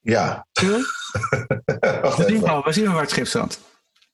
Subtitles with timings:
[0.00, 0.46] Ja.
[2.02, 3.60] Wacht we, zien wel, we zien wel waar het schip staat.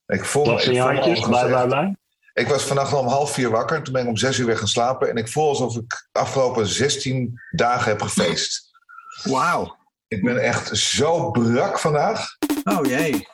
[0.07, 1.97] Ik voel me, ik, handjes, blij, blij, blij.
[2.33, 3.83] ik was vannacht om half vier wakker.
[3.83, 5.09] Toen ben ik om zes uur weer gaan slapen.
[5.09, 8.71] En ik voel alsof ik de afgelopen 16 dagen heb gefeest.
[9.23, 9.77] Wauw.
[10.09, 12.37] Ik ben echt zo brak vandaag.
[12.65, 13.29] Oh jee.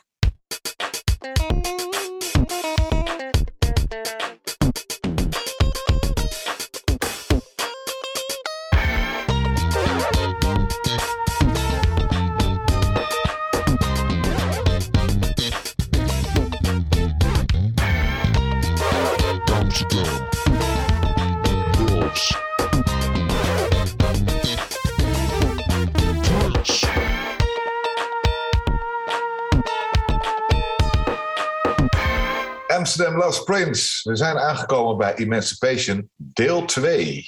[32.93, 34.09] Amsterdam Lost Prince.
[34.09, 37.25] We zijn aangekomen bij Emancipation, deel 2.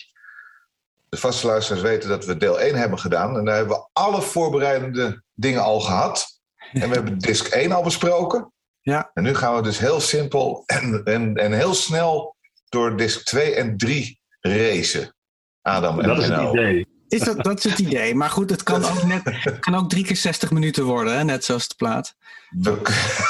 [1.09, 3.37] De vaste luisteraars weten dat we deel 1 hebben gedaan.
[3.37, 6.39] En daar hebben we alle voorbereidende dingen al gehad.
[6.73, 8.53] En we hebben disc 1 al besproken.
[8.81, 9.11] Ja.
[9.13, 12.35] En nu gaan we dus heel simpel en, en, en heel snel
[12.69, 15.15] door disc 2 en 3 racen.
[15.61, 16.94] Adam en Dat is het idee.
[17.07, 18.15] Is dat, dat is het idee.
[18.15, 21.23] Maar goed, het kan ook, net, kan ook drie keer 60 minuten worden, hè?
[21.23, 22.15] net zoals de plaat.
[22.49, 22.79] Dan,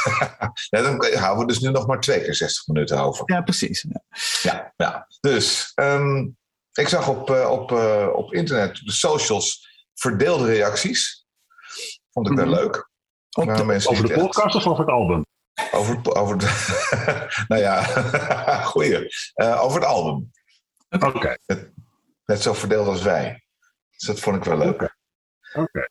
[0.70, 3.24] ja, dan houden we dus nu nog maar twee keer 60 minuten over.
[3.26, 3.86] Ja, precies.
[3.90, 4.04] Ja,
[4.42, 4.74] ja.
[4.78, 5.08] ja.
[5.20, 6.38] Dus um,
[6.72, 11.26] ik zag op, uh, op, uh, op internet, de socials, verdeelde reacties.
[12.12, 12.62] Vond ik wel mm -hmm.
[12.62, 12.90] leuk.
[13.38, 14.66] Op de, mensen over de podcast echt...
[14.66, 15.26] of over het album?
[15.72, 16.46] Over, over de,
[17.48, 17.84] nou ja,
[18.72, 19.14] goeie.
[19.36, 20.32] Uh, over het album.
[20.90, 21.06] Oké.
[21.06, 21.38] Okay.
[22.26, 23.45] Net zo verdeeld als wij.
[23.98, 24.96] Dus dat vond ik wel leuk.
[25.54, 25.62] Oké.
[25.62, 25.88] Okay.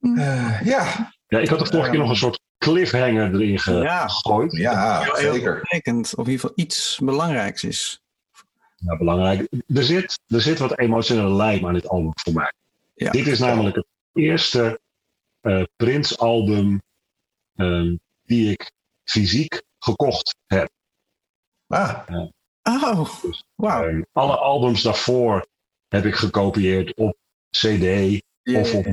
[0.00, 1.12] Uh, ja.
[1.26, 4.52] Ja, ik had er vorige keer nog een soort cliffhanger erin gegooid.
[4.52, 5.60] Ja, ja zeker.
[5.60, 8.00] Betekent, of in ieder geval iets belangrijks is.
[8.78, 9.48] Nou, belangrijk.
[9.74, 12.52] Er zit, er zit wat emotionele lijm aan dit album voor mij.
[12.94, 13.10] Ja.
[13.10, 14.80] Dit is namelijk het eerste
[15.42, 16.82] uh, Prince-album
[17.56, 18.72] uh, die ik
[19.04, 20.68] fysiek gekocht heb.
[21.66, 22.02] Ah.
[22.08, 24.02] Uh, oh, dus, wow.
[24.12, 25.46] alle albums daarvoor
[25.88, 27.16] heb ik gekopieerd op
[27.50, 28.60] CD yeah.
[28.60, 28.86] of op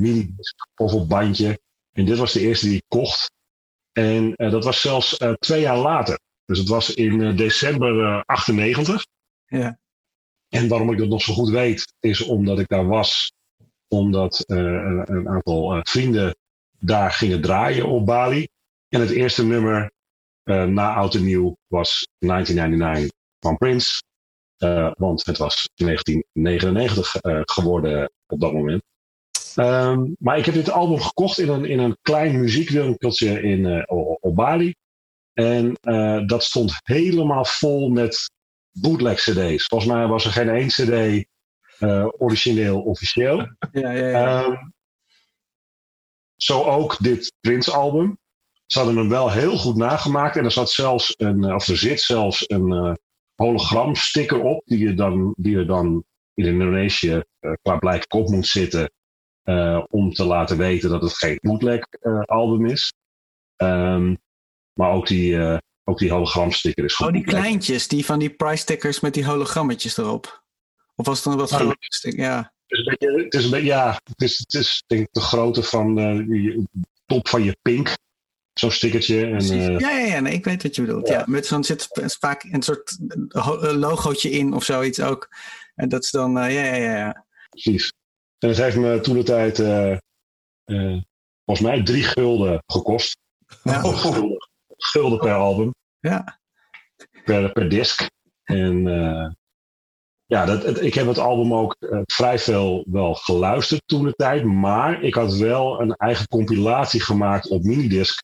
[0.75, 1.59] of op bandje.
[1.91, 3.31] En dit was de eerste die ik kocht.
[3.91, 6.19] En uh, dat was zelfs uh, twee jaar later.
[6.45, 9.05] Dus het was in uh, december 98.
[9.45, 9.77] Ja.
[10.49, 13.33] En waarom ik dat nog zo goed weet, is omdat ik daar was.
[13.87, 16.35] Omdat een, een, aantal vrienden
[16.79, 18.47] daar gingen draaien op Bali.
[18.89, 19.91] En het eerste nummer
[20.43, 24.03] na Oud en Nieuw was 1999 van Prince.
[24.97, 28.83] Want het was 1999 geworden op dat moment.
[29.55, 33.83] Um, maar ik heb dit album gekocht in een, in een klein muziekwinkeltje in, uh,
[34.19, 34.75] op Bali.
[35.33, 35.73] En
[36.27, 38.31] dat stond helemaal vol met
[38.71, 39.65] bootleg cd's.
[39.65, 41.25] Volgens mij was er geen één cd
[42.17, 43.37] origineel officieel.
[43.71, 44.43] Ja, ja, ja.
[44.43, 44.73] Um,
[46.35, 48.17] zo ook dit Prince album.
[48.65, 50.35] Ze hadden hem wel heel goed nagemaakt.
[50.35, 52.97] En er zat zelfs een, of er zit zelfs een
[53.35, 54.61] hologram sticker op.
[54.65, 56.03] Die je dan, die er dan
[56.33, 57.23] in Indonesië
[57.61, 58.91] qua blijk op moet zitten.
[59.43, 62.93] Uh, om te laten weten dat het geen bootleg uh, album is.
[63.57, 64.17] Um,
[64.73, 67.07] maar ook die, uh, ook die hologramsticker is goed.
[67.07, 70.43] Oh, die kleintjes, die van die price stickers met die hologrammetjes erop.
[70.95, 72.17] Of was het dan wat Oh, groter?
[72.17, 72.53] Ja.
[72.67, 75.07] Het is een beetje, het is een beetje ja, het is, het is denk ik
[75.11, 76.67] de grootte van de
[77.05, 77.97] top van je pink.
[78.59, 79.25] Zo'n stickertje.
[79.25, 81.07] En, uh, ja, ja, ja nee, ik weet wat je bedoelt.
[81.07, 81.17] Ja.
[81.19, 81.87] ja met zo'n zit
[82.19, 82.97] vaak een soort
[83.75, 85.29] logootje in of zoiets ook.
[85.75, 87.25] En dat is dan, ja, ja, ja.
[87.49, 87.93] Precies.
[88.39, 89.97] En het heeft me toen de tijd, uh,
[91.45, 93.17] volgens mij, drie gulden gekost.
[93.63, 93.81] Ja.
[94.01, 95.73] Gulden, gulden, per album.
[95.99, 96.39] Ja.
[97.23, 98.07] Per, per disc.
[98.43, 98.83] En
[100.25, 104.43] ja, dat, het, ik heb het album ook vrij veel wel geluisterd toen de tijd.
[104.43, 108.23] Maar ik had wel een eigen compilatie gemaakt op minidisc.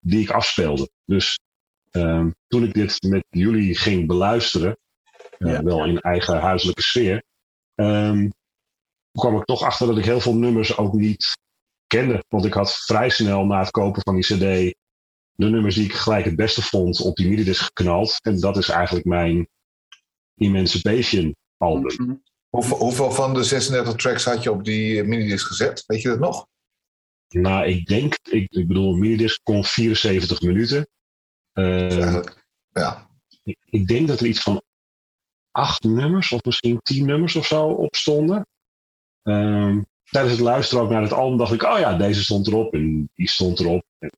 [0.00, 0.90] Die ik afspeelde.
[1.04, 1.38] Dus
[2.46, 4.78] toen ik dit met jullie ging beluisteren.
[5.38, 5.62] Ja.
[5.62, 7.22] Wel in eigen huiselijke sfeer.
[7.74, 8.32] Um,
[9.12, 11.36] toen kwam ik toch achter dat ik heel veel nummers ook niet
[11.86, 12.24] kende.
[12.28, 14.74] Want ik had vrij snel na het kopen van die CD
[15.36, 18.18] de nummers die ik gelijk het beste vond op die minidisc geknald.
[18.22, 19.48] En dat is eigenlijk mijn
[20.36, 22.06] Emancipation album.
[22.06, 22.16] Mhm.
[22.48, 25.84] Hoeveel, hoeveel van de 36 tracks had je op die minidisc gezet?
[25.86, 26.46] Weet je dat nog?
[27.34, 30.88] Nou, ik denk, ik, ik bedoel, minidisc kon 74 minuten.
[31.54, 32.22] Uh,
[32.70, 33.10] ja.
[33.44, 34.62] Ik, ik denk dat er iets van
[35.50, 38.46] acht nummers of misschien tien nummers of zo op stonden.
[39.22, 42.74] Um, tijdens het luisteren ook naar het album dacht ik, oh ja, deze stond erop
[42.74, 43.84] en die stond erop.
[43.98, 44.10] En,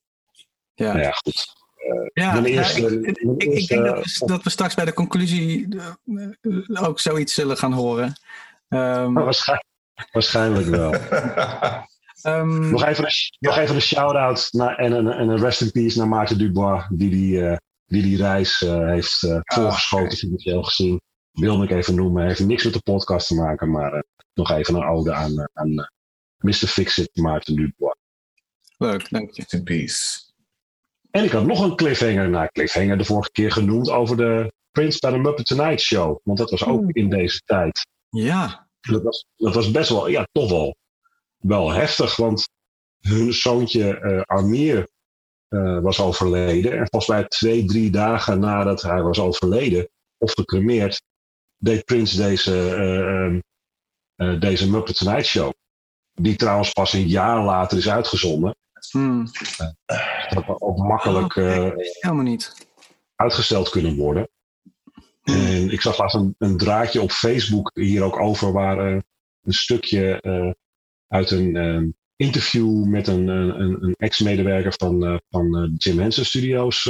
[0.75, 0.93] ja.
[0.93, 1.55] Nou ja, goed.
[1.77, 5.69] Uh, Ja, ja, eerste, ik, ik, denk dat we, dat we straks bij de conclusie
[5.79, 8.21] eh, ook zoiets zullen gaan horen.
[8.69, 9.69] Ehm, waarschijnlijk,
[10.13, 10.95] waarschijnlijk wel.
[12.27, 15.71] Ehm, nog, even een, nog even een shout-out naar, en, een, en een rest in
[15.71, 17.57] peace naar Maarten Dubois, die die, uh,
[17.87, 21.01] die, die reis uh, heeft uh, voorgeschoten, financieel gezien.
[21.33, 22.27] Wilde ik even noemen.
[22.27, 25.91] Heeft niks met de podcast te maken, maar nog even een ode aan, aan
[26.39, 26.53] Mr.
[26.53, 27.97] Fixit, Maarten Dubois.
[28.77, 29.45] Leuk, dank je.
[29.49, 30.21] In peace.
[31.11, 32.29] En ik had nog een cliffhanger.
[32.29, 36.19] Nou, cliffhanger de vorige keer genoemd over de Prince bij de Muppet Tonight Show.
[36.23, 37.87] Want dat was ook in deze tijd.
[38.09, 38.69] Ja.
[38.81, 40.77] Dat was, dat was best wel, ja, toch wel,
[41.39, 42.17] wel heftig.
[42.17, 42.49] Want
[43.01, 44.89] hun zoontje uh, Amir
[45.49, 46.73] uh, was overleden.
[46.73, 49.89] En volgens mij twee, drie dagen nadat hij was overleden,
[50.19, 51.03] of gecremeerd,
[51.57, 53.43] deed Prince deze,
[54.17, 55.53] uh, deze Muppet Tonight Show.
[56.13, 58.57] Die trouwens pas een jaar later is uitgezonden.
[58.91, 59.27] Hmm.
[60.29, 62.69] Dat ook makkelijk Oh, helemaal niet.
[63.15, 64.29] uitgesteld kunnen worden.
[65.23, 69.05] En ik zag laatst een, een, draadje op Facebook hier ook over, waar een
[69.53, 70.21] stukje
[71.09, 76.81] uit een uh, interview met een, een, een ex-medewerker van, van Jim Henson Studios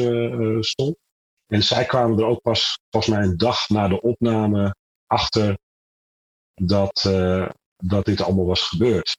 [0.61, 0.97] stond.
[1.47, 4.75] En zij kwamen er ook pas, volgens mij een dag na de opname,
[5.07, 5.59] achter
[6.55, 7.11] dat,
[7.77, 9.19] dat dit allemaal was gebeurd.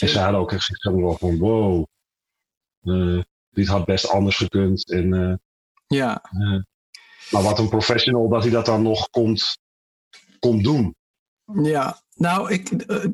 [0.00, 1.84] En zij hadden ook echt gezegd van wow,
[3.50, 4.90] dit had best anders gekund.
[4.90, 5.40] En,
[5.86, 6.22] ja.
[7.30, 9.58] Maar wat een professional dat hij dat dan nog komt,
[10.38, 10.94] komt doen.
[11.52, 13.04] Ja, nou, ik, uh,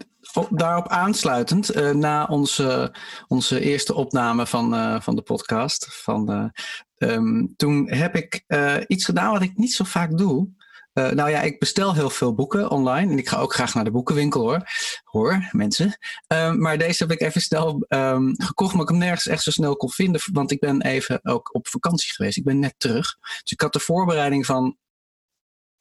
[0.51, 2.95] daarop aansluitend, uh, na onze,
[3.29, 6.53] onze eerste opname van, uh, van de podcast, van,
[6.99, 8.45] um, toen heb ik
[8.87, 10.49] iets gedaan wat ik niet zo vaak doe.
[10.93, 13.91] nou ja, ik bestel heel veel boeken online en ik ga ook graag naar de
[13.91, 14.63] boekenwinkel hoor.
[15.05, 15.99] Hoor, mensen.
[16.27, 19.51] Um, maar deze heb ik even snel um, gekocht, maar ik hem nergens echt zo
[19.51, 20.21] snel kon vinden.
[20.33, 22.37] Want ik ben even ook op vakantie geweest.
[22.37, 23.17] Ik ben net terug.
[23.21, 24.77] Dus ik had de voorbereiding van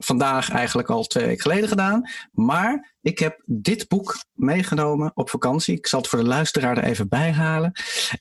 [0.04, 2.10] vandaag eigenlijk al twee weken geleden gedaan.
[2.32, 5.78] Maar ik heb dit boek meegenomen op vakantie.
[5.78, 7.72] Ik zal het voor de luisteraar er even bij halen.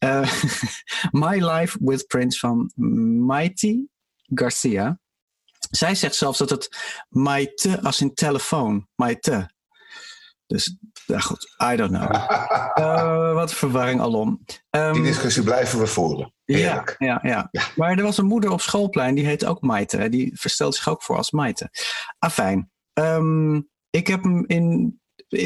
[0.04, 0.32] Uh,
[1.22, 2.72] My Life with Prince van
[3.26, 3.86] Mighty
[4.26, 4.98] Garcia.
[5.70, 6.76] Zij zegt zelfs dat het
[7.08, 8.88] Maite als in telefoon.
[8.94, 9.50] Maite.
[10.46, 10.76] Dus,
[11.08, 12.14] ja goed, I don't know.
[12.78, 14.44] uh, wat verwarring alom.
[14.70, 16.32] Um, Die discussie blijven we voeren.
[16.44, 20.08] Ja, ja, ja, ja, Maar er was een moeder op schoolplein, die heet ook Maite.
[20.08, 21.70] Die verstelt zich ook voor als Maite.
[22.18, 22.70] Afijn.
[22.92, 25.00] Um, ik heb hem in,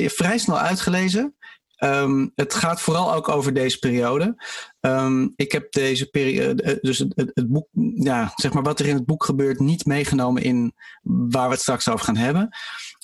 [0.07, 1.37] vrij snel uitgelezen.
[1.85, 4.45] Um, het gaat vooral ook over deze periode.
[4.81, 8.87] Um, ik heb deze periode, dus het, het, het, boek, ja, zeg maar wat er
[8.87, 10.73] in het boek gebeurt, niet meegenomen in
[11.03, 12.49] waar we het straks over gaan hebben.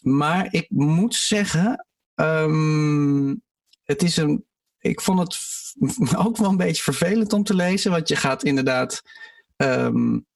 [0.03, 1.87] Maar ik moet zeggen,
[2.21, 3.43] um,
[3.85, 4.47] het is een.
[4.79, 5.39] Ik vond het
[6.27, 9.03] ook wel een beetje vervelend om te lezen, want je gaat inderdaad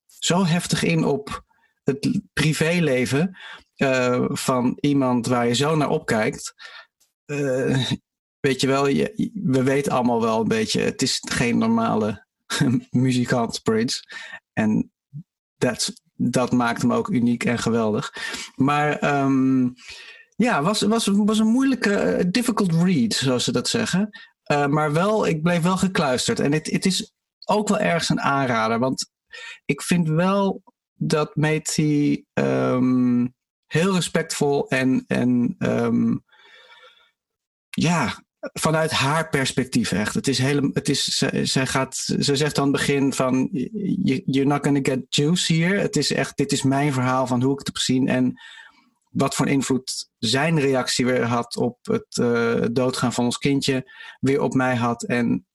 [0.07, 1.45] zo heftig in op
[1.85, 3.39] het privéleven
[3.77, 6.55] uh, van iemand waar je zo naar opkijkt.
[7.27, 7.91] Uh,
[8.41, 8.85] weet je wel,
[9.33, 12.27] we weten allemaal wel een beetje, het is geen normale
[12.91, 14.03] muzikant, Prince.
[14.53, 14.93] En
[16.15, 18.15] dat maakt hem ook uniek en geweldig.
[18.55, 19.75] Maar um,
[20.37, 24.09] ja, was, was, was een moeilijke, uh, difficult read, zoals ze dat zeggen.
[24.53, 26.41] Uh, maar wel, ik bleef wel gekluisterd.
[26.41, 27.13] En het, het is
[27.45, 29.11] ook wel ergens een aanrader, want
[29.65, 30.63] ik vind wel
[30.95, 33.35] dat Matey um,
[33.67, 36.25] heel respectvol en, en um,
[37.71, 40.15] ja, vanuit haar perspectief echt.
[40.15, 43.49] Het is hele, het is, zij, zij gaat, ze zegt aan het begin van,
[44.25, 45.79] you're not gonna get juice hier.
[45.79, 48.41] Het is echt, dit is mijn verhaal van hoe ik het heb gezien en
[49.13, 54.41] wat voor invloed zijn reactie weer had op het uh, doodgaan van ons kindje, weer
[54.41, 55.03] op mij had.
[55.03, 55.47] En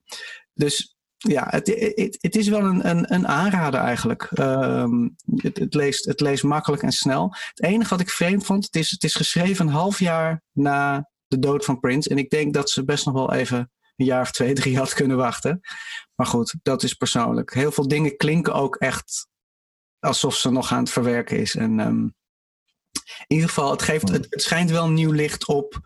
[0.53, 4.29] dus ja, het, het, het is wel een, een, een aanrader eigenlijk.
[4.39, 7.35] Um, het, leest, het leest makkelijk en snel.
[7.49, 11.09] Het enige wat ik vreemd vond, het is, het is geschreven een half jaar na
[11.27, 12.09] de dood van Prince.
[12.09, 14.93] En ik denk dat ze best nog wel even een jaar of twee, drie had
[14.93, 15.59] kunnen wachten.
[16.15, 17.53] Maar goed, dat is persoonlijk.
[17.53, 19.27] Heel veel dingen klinken ook echt
[19.99, 21.55] alsof ze nog aan het verwerken is.
[21.55, 22.15] En um,
[23.05, 25.79] in ieder geval, het, geeft, het, het schijnt wel nieuw licht op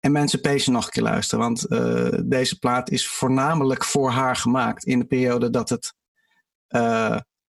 [0.00, 1.44] Emancipation nog een keer luisteren.
[1.44, 5.94] Want uh, deze plaat is voornamelijk voor haar gemaakt in de periode dat het
[6.68, 7.18] uh,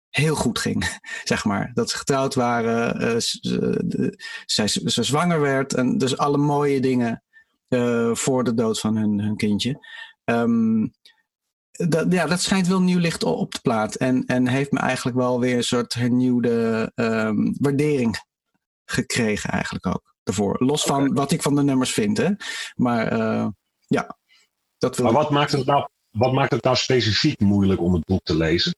[0.10, 1.72] heel goed ging, zeg maar.
[1.74, 6.82] Dat ze getrouwd waren, uh, ze, de, zij, ze zwanger werd en dus alle mooie
[6.82, 7.24] dingen
[8.14, 9.88] voor de dood van hun, hun kindje.
[10.24, 10.92] Um,
[11.88, 15.18] dat, ja, dat schijnt wel nieuw licht op de plaat en, en heeft me eigenlijk
[15.18, 18.18] wel weer een soort hernieuwde um, waardering
[18.90, 20.56] gekregen eigenlijk ook daarvoor.
[20.60, 22.18] Los van wat ik van de nummers vind.
[22.18, 22.30] Hè?
[22.76, 23.48] Maar uh,
[23.88, 24.18] ja.
[24.78, 28.06] Dat wil maar wat maakt, het nou, wat maakt het nou specifiek moeilijk om het
[28.06, 28.76] boek te lezen?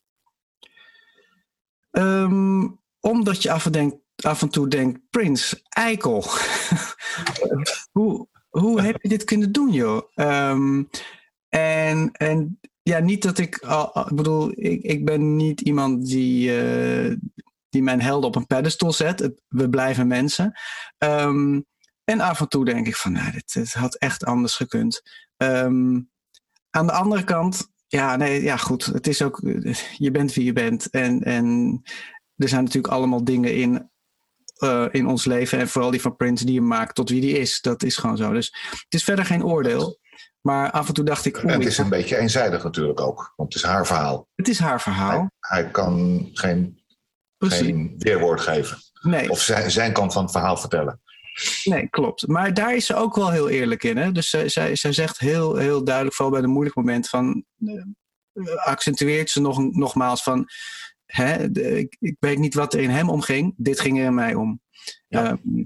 [1.90, 6.24] Um, omdat je af en, af en toe denkt, Prins, eikel.
[7.98, 10.02] hoe, hoe heb je dit kunnen doen, joh?
[10.14, 10.82] Ehm,
[11.48, 13.56] en, en ja, niet dat ik,
[13.94, 17.16] ik bedoel, ik, ik ben niet iemand die, uh,
[17.72, 19.30] die mijn helden op een pedestal zet.
[19.48, 20.52] We blijven mensen.
[20.98, 21.60] Ehm,
[22.04, 25.02] en af en toe denk ik van, nou, dit, dit had echt anders gekund.
[25.36, 26.10] Um,
[26.70, 28.84] aan de andere kant, ja, nee, ja, goed.
[28.84, 29.40] Het is ook,
[29.96, 30.90] je bent wie je bent.
[30.90, 31.80] En, en
[32.36, 33.90] er zijn natuurlijk allemaal dingen in,
[34.58, 35.58] uh, in ons leven.
[35.58, 37.60] En vooral die van Prince die je maakt tot wie die is.
[37.60, 38.32] Dat is gewoon zo.
[38.32, 40.00] Dus het is verder geen oordeel.
[40.40, 41.36] Maar af en toe dacht ik.
[41.36, 43.32] En het is een beetje eenzijdig natuurlijk ook.
[43.36, 44.28] Want het is haar verhaal.
[44.34, 45.30] Het is haar verhaal.
[45.40, 46.81] Hij, hij kan geen,
[47.50, 48.78] geen weerwoord geven.
[49.00, 49.30] Nee.
[49.30, 51.00] Of zijn, zijn kant van het verhaal vertellen.
[51.64, 52.26] Nee, klopt.
[52.26, 53.96] Maar daar is ze ook wel heel eerlijk in.
[53.96, 54.12] Hè?
[54.12, 57.44] Dus zij, zij, zij zegt heel, heel duidelijk, vooral bij de moeilijke moment, van.
[57.58, 57.84] Uh,
[58.64, 60.48] accentueert ze nog, nogmaals van.
[61.06, 63.54] Hè, de, ik, ik, weet niet wat er in hem omging.
[63.56, 64.60] Dit ging er in mij om.
[65.08, 65.38] Ja.
[65.44, 65.64] Uh,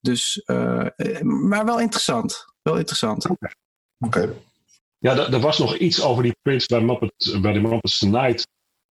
[0.00, 0.86] dus, uh,
[1.22, 2.44] maar wel interessant.
[2.62, 3.28] Wel interessant.
[3.28, 3.48] Oké.
[3.98, 4.32] Okay.
[4.98, 8.48] Ja, er was nog iets over die Prince bij, Muppet, bij de Muppets Tonight.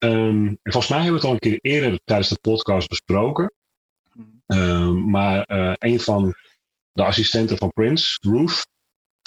[0.04, 3.52] Um, en volgens mij hebben we het al een keer eerder tijdens de podcast besproken.
[4.47, 6.35] Um, maar uh, een van
[6.92, 8.66] de assistenten van Prince, Ruth,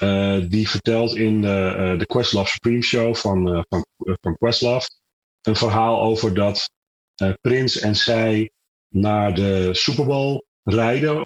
[0.04, 4.90] uh, die vertelt in de, uh, de Questlove Supreme Show van, van, van Questlove
[5.42, 6.70] een verhaal over dat
[7.42, 8.52] Prince en zij
[8.90, 11.26] naar de Super Bowl rijden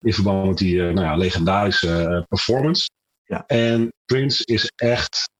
[0.00, 2.90] in verband met die nou ja, legendarische performance.
[3.24, 3.46] Ja.
[3.46, 5.30] En Prince is echt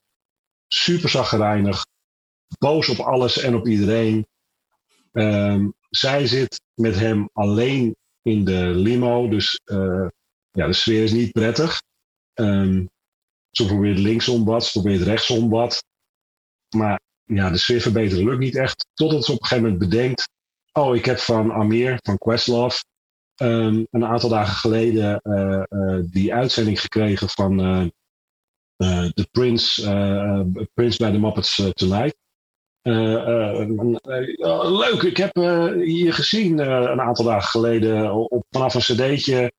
[0.66, 1.86] super zagrijnig,
[2.58, 4.26] boos op alles en op iedereen.
[5.12, 10.08] Um, zij zit met hem alleen in de limo, dus uh,
[10.50, 11.82] ja, de sfeer is niet prettig.
[12.34, 12.90] Um,
[13.50, 15.84] ze probeert linksom wat, ze probeert rechtsom wat.
[16.76, 18.86] Maar ja, de sfeer verbeteren lukt niet echt.
[18.94, 20.28] Totdat ze op een gegeven moment bedenkt:
[20.72, 22.84] Oh, ik heb van Amir, van Questlove,
[23.42, 27.56] um, een aantal dagen geleden uh, uh, die uitzending gekregen van
[28.76, 29.82] de Prince,
[30.74, 32.16] Prince bij de Muppets Tonight.
[34.78, 39.52] Leuk, ik heb je gezien een aantal dagen geleden op, vanaf een cd'tje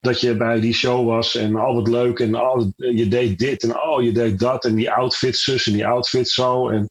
[0.00, 3.62] dat je bij die show was en al wat leuk en al, je deed dit
[3.62, 6.68] en oh je deed dat en die outfit zus en die outfit zo.
[6.68, 6.90] En,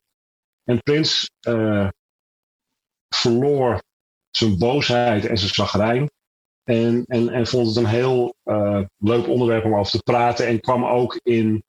[0.63, 1.29] en Prins
[3.15, 3.81] verloor
[4.29, 6.09] zijn boosheid en zijn zagrijn
[6.63, 8.35] en, en, en vond het een heel
[8.97, 10.47] leuk onderwerp om over te praten.
[10.47, 11.63] En kwam ook in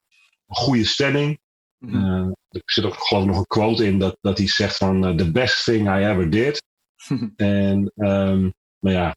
[0.47, 1.40] goede stemming.
[1.81, 1.95] Mm.
[1.95, 5.05] Uh, er zit ook geloof ik nog een quote in dat, dat hij zegt van
[5.05, 6.63] uh, the best thing I ever did.
[7.37, 9.17] en um, nou ja,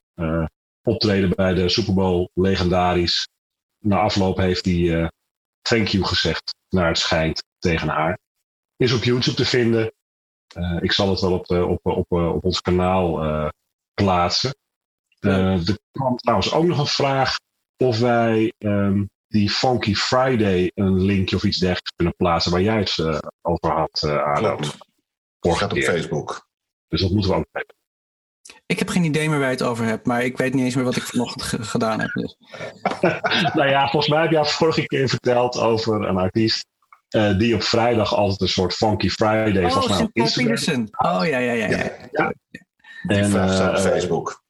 [0.81, 3.27] optreden bij de Super Bowl legendarisch.
[3.79, 5.11] Na afloop heeft hij
[5.61, 8.19] thank you gezegd naar het schijnt tegen haar.
[8.77, 9.93] Is op YouTube te vinden.
[10.79, 13.51] ik zal het wel op, op, op, op ons kanaal
[13.93, 14.55] plaatsen.
[15.19, 17.39] Uh, er kwam trouwens ook nog een vraag
[17.77, 22.77] of wij um, die Funky Friday een linkje of iets dergelijks kunnen plaatsen waar jij
[22.77, 24.59] het uh, over had, uh, Adam.
[25.39, 26.47] Vorige op Facebook.
[26.87, 27.75] Dus dat moeten we ook weten.
[28.65, 30.75] Ik heb geen idee meer waar je het over hebt, maar ik weet niet eens
[30.75, 32.11] meer wat ik vanochtend gedaan heb.
[32.13, 32.35] Dus.
[33.57, 36.65] nou ja, volgens mij heb jij vorige keer verteld over een artiest
[37.15, 40.87] uh, die op vrijdag altijd een soort Funky Friday oh, volgens mij op Instagram.
[40.91, 41.67] Oh ja, ja, ja.
[41.67, 41.77] ja.
[41.77, 41.99] ja.
[42.11, 42.33] ja.
[43.01, 44.43] En, uh, op Facebook.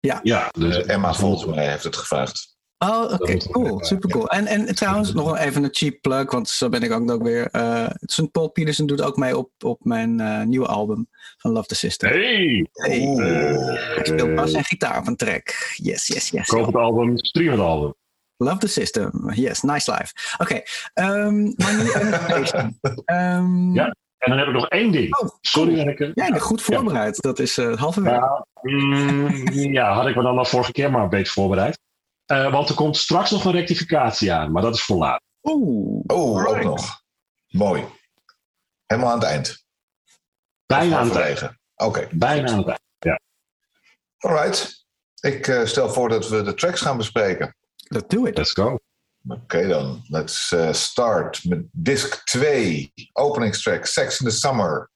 [0.00, 2.53] Ja, ja dus uh, Emma volgens mij heeft het gevraagd.
[2.84, 3.84] Oh, oké, okay, cool.
[3.84, 4.28] Super cool.
[4.28, 7.48] En, en trouwens, nog even een cheap plug, want zo ben ik ook nog weer.
[7.52, 8.30] Uh, St.
[8.30, 12.10] Paul Peterson doet ook mee op, op mijn uh, nieuwe album van Love the System.
[12.10, 12.66] Hey!
[12.72, 13.16] hey.
[13.16, 15.74] Uh, ik speel bas en gitaar op een track.
[15.74, 16.46] Yes, yes, yes.
[16.46, 17.94] Koop het album, stream het album.
[18.36, 19.30] Love the System.
[19.34, 20.36] Yes, nice life.
[20.38, 21.26] Oké, okay.
[21.26, 21.90] um, maar nu
[23.16, 23.94] um, ja.
[24.18, 25.18] En dan heb ik nog één ding.
[25.18, 26.12] Oh, Sorry.
[26.14, 27.14] Ja, ja, goed voorbereid.
[27.14, 27.30] Ja.
[27.30, 28.16] Dat is uh, halverwege.
[28.16, 31.78] Ja, mm, ja, had ik me dan al vorige keer maar een beetje voorbereid.
[32.34, 35.22] Uh, want er komt straks nog een rectificatie aan, maar dat is voor laat.
[35.42, 36.02] Oeh.
[36.06, 37.02] Oh, ook nog.
[37.48, 37.84] Mooi.
[38.86, 39.64] Helemaal aan het eind.
[40.66, 41.42] Bijna aan het eind.
[41.42, 41.54] Oké.
[41.74, 42.08] Okay.
[42.12, 43.20] Bijna aan het eind, ja.
[44.18, 44.86] Alright.
[45.20, 47.56] Ik uh, stel voor dat we de tracks gaan bespreken.
[47.76, 48.36] Let's do it.
[48.36, 48.78] Let's go.
[49.26, 54.90] Oké okay, dan, let's uh, start met disc 2, openingstrack, Sex in the Summer.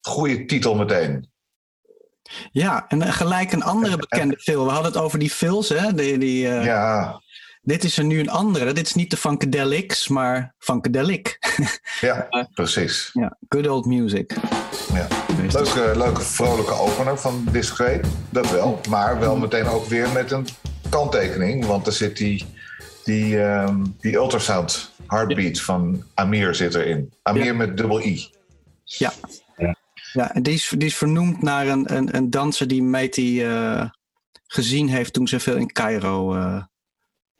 [0.00, 1.32] Goeie titel meteen.
[2.52, 4.66] Ja, en gelijk een andere bekende film.
[4.66, 5.94] We hadden het over die films, hè?
[5.94, 7.22] Die, die, uh, ja.
[7.62, 8.72] Dit is er nu een andere.
[8.72, 11.38] Dit is niet de Funkadelics, maar Funkadelic.
[12.00, 13.10] ja, uh, precies.
[13.12, 14.34] Ja, good old music.
[14.92, 15.06] Ja.
[15.52, 18.00] Leuke, leuke vrolijke opener van disc 2,
[18.30, 18.80] dat wel.
[18.88, 20.46] Maar wel meteen ook weer met een
[20.88, 22.46] kanttekening, want er zit die
[23.04, 27.12] die, um, die ultrasound heartbeat van Amir zit erin.
[27.22, 27.52] Amir ja.
[27.52, 28.30] met dubbel I.
[28.84, 29.12] Ja.
[30.14, 33.90] Ja, en die is, die is vernoemd naar een, een, een danser die Meeti uh,
[34.46, 36.62] gezien heeft toen ze veel in Cairo uh,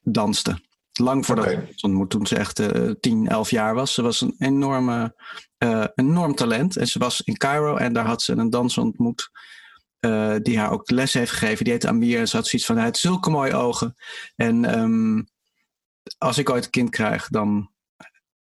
[0.00, 0.60] danste.
[0.92, 1.72] Lang voordat okay.
[1.74, 3.94] ze ontmoet, toen ze echt eh 10, 11 jaar was.
[3.94, 5.14] Ze was een enorme,
[5.58, 6.76] eh, enorm talent.
[6.76, 9.30] En ze was in Cairo en daar had ze een danser ontmoet.
[10.00, 11.64] eh, die haar ook les heeft gegeven.
[11.64, 12.18] Die heette Amir.
[12.18, 13.94] En ze had zoiets van: hij heeft zulke mooie ogen.
[14.36, 15.22] En ehm,
[16.18, 17.70] als ik ooit een kind krijg, dan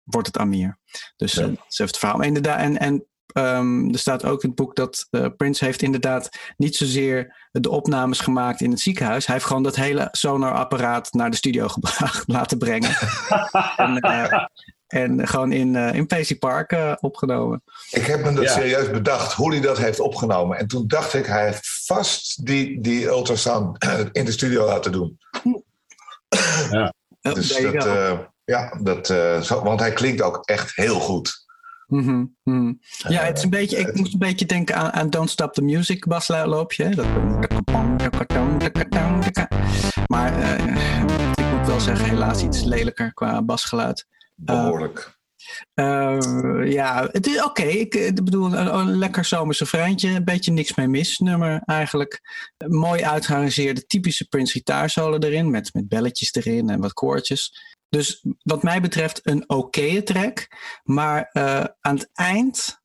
[0.04, 0.80] wordt het Amir.
[1.16, 1.42] Dus Ja.
[1.42, 2.22] eh, dat is het verhaal.
[2.22, 3.06] Inderdaad, en, en
[3.38, 7.70] ehm, er staat ook in het boek dat eh, Prince heeft inderdaad niet zozeer de
[7.70, 9.26] opnames gemaakt in het ziekenhuis.
[9.26, 12.96] Hij heeft gewoon dat hele sonarapparaat naar de studio gebracht, laten brengen.
[13.78, 14.46] en, eh,
[14.88, 17.64] en gewoon in, eh in Paisley Park opgenomen.
[17.92, 18.52] Ik heb me dat Ja.
[18.52, 20.58] serieus bedacht hoe hij dat heeft opgenomen.
[20.58, 25.18] En toen dacht ik, hij heeft vast die, die ultrasound in de studio laten doen.
[26.72, 31.46] Oh, Dus dat, eh, ja, dat, eh, zo, want hij klinkt ook echt heel goed.
[31.88, 32.74] Mhm, mhm.
[33.08, 35.62] Ja, het is een beetje, ik moest een beetje denken aan, aan Don't Stop the
[35.62, 36.96] Music basloopje.
[36.96, 37.06] Dat...
[40.08, 40.66] Maar eh,
[41.36, 44.08] ik moet wel zeggen, helaas iets lelijker qua basgeluid.
[44.36, 45.16] Behoorlijk.
[45.74, 46.18] Eh,
[46.64, 47.64] ja, het is oké.
[47.64, 50.10] Ik eh, bedoel, een, een lekker zomerse vriendje.
[50.10, 52.22] Een beetje niks mee mis nummer eigenlijk.
[52.68, 55.50] Mooi uitgearrangeerde typische Prince gitaarsolo erin.
[55.50, 57.76] Met, met belletjes erin en wat koortjes.
[57.90, 60.48] Dus wat mij betreft een oké track.
[60.84, 62.82] Maar eh, aan het eind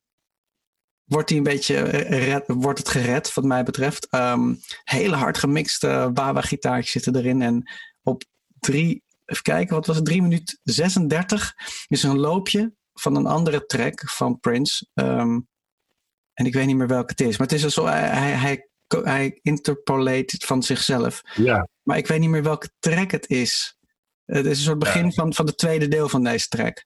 [1.03, 4.07] wordt, die een beetje, eh, red, wordt het gered wat mij betreft.
[4.09, 7.41] Ehm, hele hard gemixte Wawa gitaartjes zitten erin.
[7.41, 7.71] En
[8.03, 8.23] op
[8.59, 10.05] drie, even kijken, wat was het?
[10.05, 11.53] 3 minuten 36
[11.87, 14.87] is een loopje van een andere track van Prince.
[14.93, 15.39] Ehm,
[16.33, 17.37] en ik weet niet meer welke het is.
[17.37, 21.21] Maar het is alsof hij, hij, hij, hij interpolate van zichzelf.
[21.33, 23.77] Ja, Maar ik weet niet meer welke track het is.
[24.25, 26.85] Het is een soort begin van, van het tweede deel van deze track.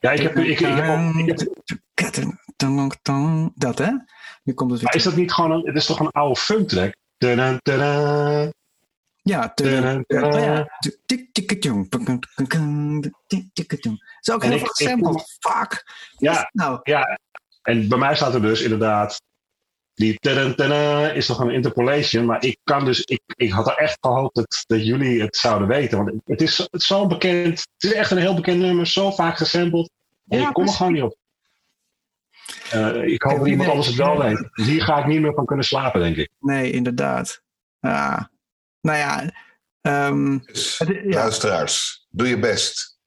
[0.00, 1.26] ja ik heb, ik, ik, heb, ik
[3.54, 3.90] Dat hè?
[4.42, 6.40] Nu komt het weer maar is dat niet gewoon een, het is toch een oude
[6.40, 6.94] funk track?
[9.22, 10.04] Ja, tadan.
[10.08, 10.78] Oh ja.
[14.20, 15.24] Is ook heel ik- veel.
[15.40, 15.84] Fuck.
[16.16, 17.18] Ja, Nou, ja.
[17.62, 19.22] En bij mij staat er dus inderdaad.
[19.98, 22.24] Die tadan, tadan is nog een interpolation.
[22.24, 23.00] Maar ik kan dus.
[23.04, 25.98] Ik, ik had er echt gehoopt dat, dat jullie het zouden weten.
[26.04, 27.58] Want het is, het is zo bekend.
[27.78, 28.86] Het is echt een heel bekend nummer.
[28.86, 29.90] Zo vaak gesampled.
[30.28, 31.16] En Ja, ik kom er gewoon niet op.
[32.70, 34.48] Eh, ik hoop dat iemand anders het wel weet.
[34.52, 36.30] Dus hier ga ik niet meer van kunnen slapen, denk ik.
[36.38, 37.42] nee, inderdaad.
[37.80, 38.30] Ja.
[38.80, 39.32] Nou ja,
[40.46, 41.14] Dus, het- ja.
[41.14, 42.98] luisteraars, doe je best.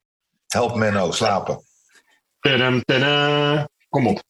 [0.48, 1.64] Help Menno slapen.
[2.40, 3.70] Tadan, tadan.
[3.92, 4.22] Kom op.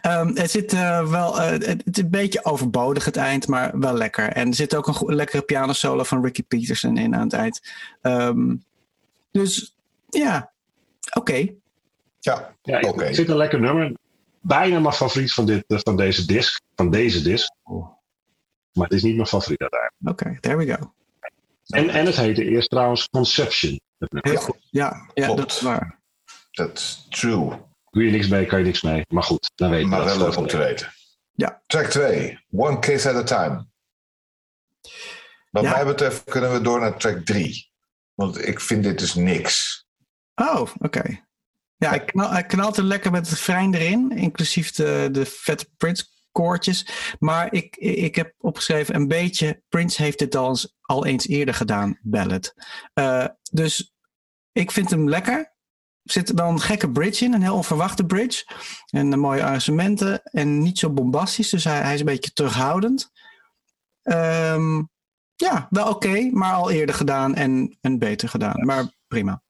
[0.00, 3.78] Ehm, het zit eh, wel, eh, het, het is een beetje overbodig het eind, maar
[3.78, 4.28] wel lekker.
[4.32, 7.60] En er zit ook een goe- lekkere pianosolo van Ricky Peterson in aan het eind.
[8.02, 8.56] Ehm,
[9.30, 9.76] dus
[10.08, 10.52] ja,
[11.12, 11.46] oké.
[12.18, 13.92] Ja, Ja, ik, ik vind een lekker nummer.
[14.40, 16.60] Bijna mijn favoriet van, dit, van deze disc.
[16.74, 17.50] Van deze disc.
[18.72, 20.10] Maar het is niet mijn favoriet uiteindelijk.
[20.10, 20.92] Oké, there we go.
[21.66, 23.80] En, en het heette eerst trouwens Conception.
[24.22, 24.56] goed.
[24.70, 25.40] Ja, ja Klopt.
[25.40, 25.98] dat is waar.
[26.50, 27.68] that's true.
[27.90, 29.04] Doe je niks mee, kan je niks mee.
[29.08, 30.16] Maar goed, dan weet je Maar dat.
[30.16, 30.92] wel leuk om te weten.
[31.32, 31.62] Ja.
[31.66, 33.66] Track 2, One Kiss at a Time.
[35.50, 35.70] Wat Ja.
[35.70, 37.70] mij betreft kunnen we door naar track 3.
[38.14, 39.86] Want ik vind dit dus niks.
[40.34, 41.20] Oh, oké.
[41.76, 45.66] Ja, hij, knal, hij knalt er lekker met het frein erin, inclusief de, de vette
[45.76, 46.86] Prince koortjes.
[47.18, 51.54] Maar ik, ik heb opgeschreven een beetje, Prince heeft dit al eens, al eens eerder
[51.54, 52.54] gedaan, Ballad.
[52.94, 53.94] Eh, dus
[54.52, 55.54] ik vind hem lekker.
[56.10, 58.44] Er zit wel een gekke bridge in, een heel onverwachte bridge.
[58.86, 63.10] En mooie arrangementen en niet zo bombastisch, dus hij, hij is een beetje terughoudend.
[64.02, 64.82] Ehm,
[65.36, 68.66] ja, wel oké, maar al eerder gedaan en, en beter gedaan.
[68.66, 69.42] Maar prima.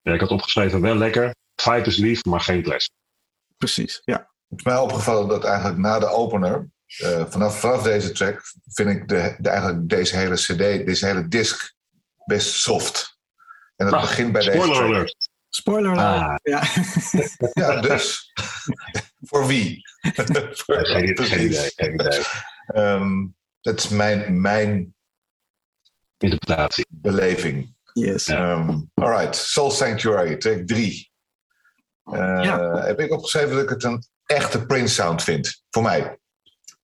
[0.00, 1.34] Ja, ik had opgeschreven, wel lekker.
[1.54, 2.86] Fight is lief, maar geen clash.
[3.56, 4.30] Precies, ja.
[4.48, 8.88] Het is mij opgevallen dat eigenlijk na de opener, eh, vanaf, vanaf deze track, vind
[8.88, 11.74] ik de, de, eigenlijk deze hele CD, deze hele disc
[12.24, 13.11] best soft.
[13.84, 15.16] En dat Ah, begint bij deze Spoiler alert.
[15.48, 16.22] Spoiler alert.
[16.22, 16.34] Ah.
[16.42, 16.62] Ja.
[17.52, 18.32] Ja, dus.
[19.28, 19.80] Voor wie?
[20.64, 22.20] Voor- Geen, geen idee, geen idee.
[22.66, 23.26] Ehm,
[23.60, 24.94] dat is mijn, mijn
[26.18, 26.86] Interpretatie.
[26.88, 27.74] beleving.
[27.92, 28.28] Yes.
[28.28, 31.10] Um, alright, Soul Sanctuary, track 3.
[32.12, 32.76] Ja.
[32.84, 35.62] Heb ik opgeschreven dat ik het een echte Prince sound vind.
[35.70, 36.18] Voor mij.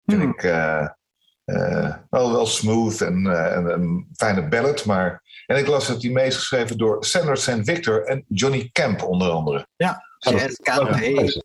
[0.06, 0.30] Vind Hmm.
[0.30, 0.88] ik eh,
[1.44, 4.84] eh, wel, wel smooth en, eh, en een fijne ballad.
[4.84, 7.60] Maar, en ik las dat die mee is geschreven door Sanders St.
[7.62, 9.66] Victor en Johnny Camp onder andere.
[9.76, 10.02] Ja.
[10.18, 10.32] Ja,
[10.86, 11.42] hey.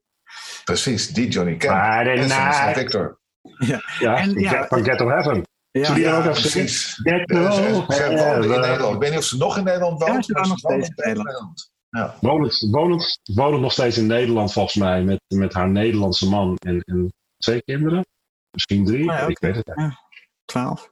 [0.63, 1.79] Precies, die Johnny Camp.
[1.83, 2.77] Friday en Sanders St.
[2.77, 3.19] Victor.
[3.59, 4.49] Ja, En- ja.
[4.49, 5.43] Get- van Get to Heaven.
[5.71, 5.85] Ja.
[5.85, 6.99] Zullen die Ja, ook even precies.
[7.03, 8.49] Get Ze, ze, to ze wonen in Heaven.
[8.49, 8.93] Nederland.
[8.95, 10.13] Ik weet niet of ze nog in Nederland woont.
[10.13, 11.71] Ja, ze maar woont nog wonen steeds in Nederland.
[11.89, 12.15] Ja.
[12.21, 15.03] Wonend, wonend, wonend nog steeds in Nederland volgens mij.
[15.03, 18.05] Met, met haar Nederlandse man en, en twee kinderen.
[18.51, 19.03] Misschien drie.
[19.03, 19.93] Ja, Ik weet het niet.
[20.45, 20.91] 12.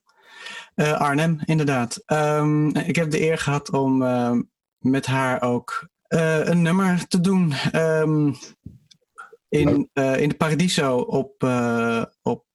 [0.76, 2.04] Uh, Arnhem, inderdaad.
[2.06, 4.38] Um, ik heb de eer gehad om uh,
[4.78, 7.54] met haar ook uh, een nummer te doen.
[7.76, 8.36] Um,
[9.50, 11.44] in, in de Paradiso op,
[12.22, 12.46] op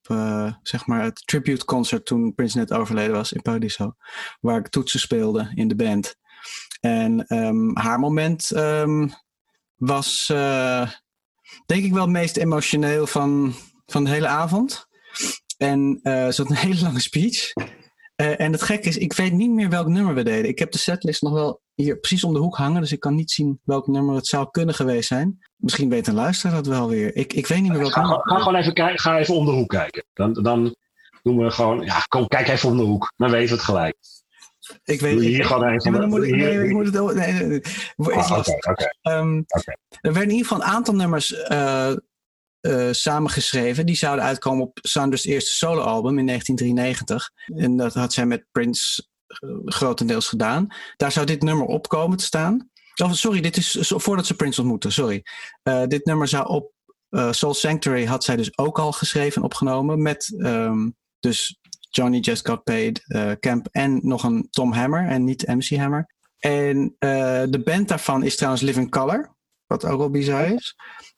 [0.61, 3.95] zeg maar het tribute concert toen Prince net overleden was in Paradiso.
[4.39, 6.15] Waar ik toetsen speelde in de band.
[6.79, 8.51] En um, haar moment
[9.75, 10.25] was
[11.65, 13.53] denk ik wel het meest emotioneel van,
[13.85, 14.87] van de hele avond.
[15.57, 17.53] En ze had een hele lange speech.
[18.21, 20.49] Uh, en het gekke is, ik weet niet meer welk nummer we deden.
[20.49, 23.15] Ik heb de setlist nog wel hier precies om de hoek hangen, dus ik kan
[23.15, 25.39] niet zien welk nummer het zou kunnen geweest zijn.
[25.55, 27.15] Misschien weet een luisteraar dat wel weer.
[27.15, 28.21] Ik, ik weet niet meer welk ga, nummer.
[28.23, 30.05] Ga, gewoon even, kijken, ga even om de hoek kijken.
[30.13, 30.75] Dan, dan
[31.23, 33.13] doen we gewoon, ja, kom, kijk even om de hoek.
[33.15, 33.95] Dan weten we het gelijk.
[34.83, 35.91] Ik weet hier gewoon even.
[35.91, 37.15] Dan moet ik, nee, ik moet het.
[37.15, 37.61] Nee, nee, nee.
[37.95, 39.17] Ah, okay, okay.
[39.17, 39.77] Um, okay.
[39.89, 41.91] Er werden in ieder geval een aantal nummers uh,
[42.67, 43.85] uh, samengeschreven.
[43.85, 47.31] Die zouden uitkomen op Sanders eerste soloalbum in 1993.
[47.45, 50.67] En dat had zij met Prince uh, grotendeels gedaan.
[50.97, 52.69] Daar zou dit nummer op komen te staan.
[53.03, 54.91] Oh, sorry, dit is voordat ze Prince ontmoeten.
[54.91, 55.23] Sorry.
[55.63, 56.75] Uh, dit nummer zou op
[57.31, 60.01] Soul Sanctuary had zij dus ook al geschreven en opgenomen.
[60.01, 63.03] Met um, dus Johnny Just Got Paid,
[63.39, 66.13] Camp en nog een Tom Hammer en niet MC Hammer.
[66.39, 66.95] En
[67.49, 69.35] de band daarvan is trouwens Living Color.
[69.65, 70.75] Wat ook wel bizar is.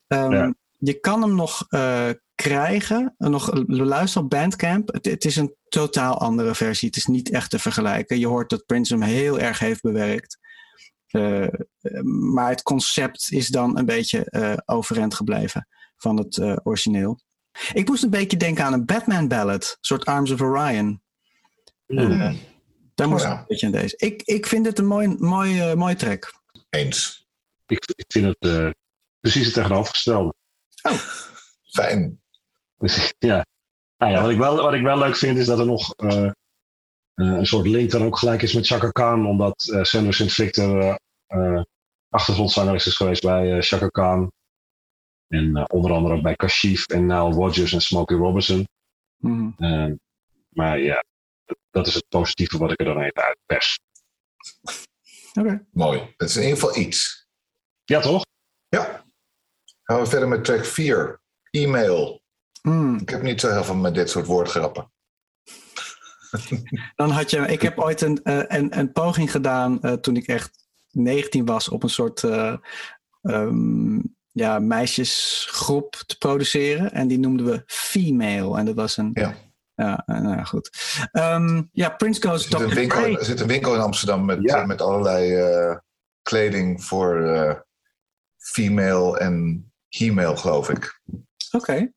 [0.07, 4.93] Um, ja je kan hem nog uh, krijgen, nog luisteren op Bandcamp.
[4.93, 6.87] Het, het, is een totaal andere versie.
[6.87, 8.19] Het is niet echt te vergelijken.
[8.19, 10.37] Je hoort dat Prince hem heel erg heeft bewerkt.
[11.11, 11.47] Uh,
[12.33, 17.19] maar het concept is dan een beetje uh, overeind gebleven van het origineel.
[17.73, 21.01] Ik moest een beetje denken aan een Batman ballad, een soort Arms of Orion.
[21.87, 22.39] Mm.
[22.95, 23.33] daar moest ja.
[23.33, 23.95] ik een beetje aan deze.
[23.97, 26.33] Ik, ik vind het een mooi, mooi, mooi track.
[26.69, 27.27] Eens.
[27.65, 28.73] Ik, ik vind het
[29.19, 30.33] precies het tegenovergestelde.
[30.81, 30.99] Oh,
[31.71, 32.21] fijn.
[32.77, 33.45] Dus, ja.
[33.97, 36.31] Nou ja, wat, ik wel, wat ik wel leuk vind is dat er nog uh,
[37.15, 40.31] een soort link dan ook gelijk is met Chaka Khan, omdat uh, Sanders St.
[40.31, 41.61] Victor uh,
[42.09, 44.31] achtergrondzanger is geweest bij Chaka Khan.
[45.27, 48.67] En onder andere ook bij Kashif en Nile Rodgers en Smokey Robinson.
[49.17, 49.99] Mm -hmm.
[50.49, 51.03] maar ja,
[51.71, 53.79] dat is het positieve wat ik er dan even uit pers.
[55.33, 55.39] Oké.
[55.39, 55.65] Okay.
[55.71, 56.13] Mooi.
[56.17, 57.27] Het is in ieder geval iets.
[57.85, 58.25] Ja, toch?
[58.69, 59.05] Ja.
[59.89, 61.21] Gaan we verder met track 4.
[61.51, 62.21] E-mail.
[62.61, 62.97] Mm.
[62.97, 64.91] Ik heb niet zo heel veel met dit soort woordgrappen.
[66.95, 70.27] Dan had je, ik heb ooit een, uh, een, een poging gedaan uh, toen ik
[70.27, 72.55] echt 19 was op een soort uh,
[73.21, 76.91] um, ja, meisjesgroep te produceren.
[76.91, 78.57] En die noemden we Female.
[78.57, 79.09] En dat was een.
[79.13, 79.35] Ja.
[79.75, 80.69] Ja, nou goed.
[81.11, 84.39] Um, ja, Prince Goes er zit, een winkel, er zit een winkel in Amsterdam met,
[84.41, 84.65] ja.
[84.65, 85.77] met allerlei
[86.21, 87.65] kleding voor
[88.37, 91.01] female en e-mail, geloof ik.
[91.05, 91.25] Oké.
[91.51, 91.93] Okay.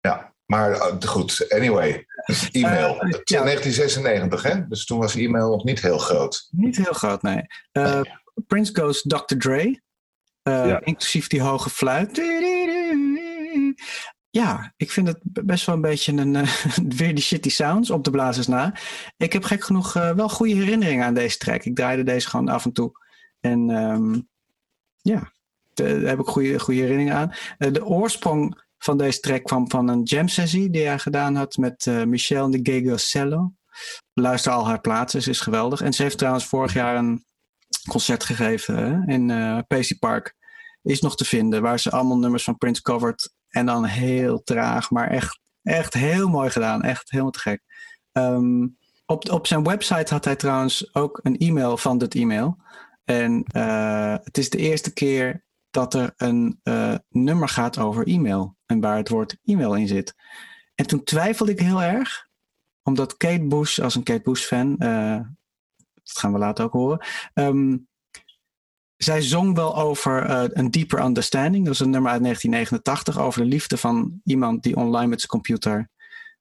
[0.00, 2.06] Ja, maar uh, goed, anyway.
[2.52, 2.94] E-mail.
[2.94, 3.42] Uh, ja.
[3.42, 4.66] 1996, hè?
[4.68, 6.48] Dus toen was e-mail nog niet heel groot.
[6.50, 7.46] Niet heel groot, nee.
[7.72, 8.12] Uh, nee.
[8.46, 9.36] Prince Goes Dr.
[9.36, 9.84] Dre.
[10.42, 10.80] Ja.
[10.84, 12.16] Inclusief die hoge fluit.
[14.30, 16.46] Ja, ik vind het best wel een beetje een,
[16.98, 18.74] weer die shitty sounds op de blazers na.
[19.16, 21.64] Ik heb gek genoeg wel goede herinneringen aan deze track.
[21.64, 22.92] Ik draaide deze gewoon af en toe.
[23.40, 24.28] En um,
[25.00, 25.32] ja,
[25.76, 27.32] daar heb ik goede, goede herinneringen aan.
[27.58, 31.56] Uh, de oorsprong van deze track kwam van een jam sessie die hij gedaan had
[31.56, 33.52] met uh, Michelle de Gegocello.
[34.12, 35.80] Luister al haar plaatsen, ze is geweldig.
[35.80, 37.24] En ze heeft trouwens vorig jaar een
[37.88, 39.58] concert gegeven in uh,
[39.98, 40.34] Park.
[40.82, 43.34] Is nog te vinden, waar ze allemaal nummers van Prince covert.
[43.48, 46.82] En dan heel traag, maar echt, echt heel mooi gedaan.
[46.82, 47.62] Echt helemaal te gek.
[48.12, 52.56] Um, op, op zijn website had hij trouwens ook een e-mail van dit e-mail.
[53.04, 53.44] En
[54.22, 55.44] het is de eerste keer
[55.76, 60.14] dat er een uh, nummer gaat over e-mail en waar het woord e-mail in zit.
[60.74, 62.28] En toen twijfelde ik heel erg,
[62.82, 65.20] omdat Kate Bush, als een Kate Bush fan, uh,
[65.94, 67.88] dat gaan we later ook horen, um,
[68.96, 71.64] zij zong wel over uh, een deeper understanding.
[71.64, 75.30] Dat is een nummer uit 1989 over de liefde van iemand die online met zijn
[75.30, 75.88] computer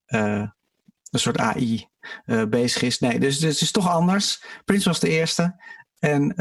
[0.06, 1.88] een soort AI
[2.50, 3.00] bezig is.
[3.00, 4.44] Nee, dus, dus het is toch anders.
[4.66, 5.64] Prince was de eerste.
[6.00, 6.34] En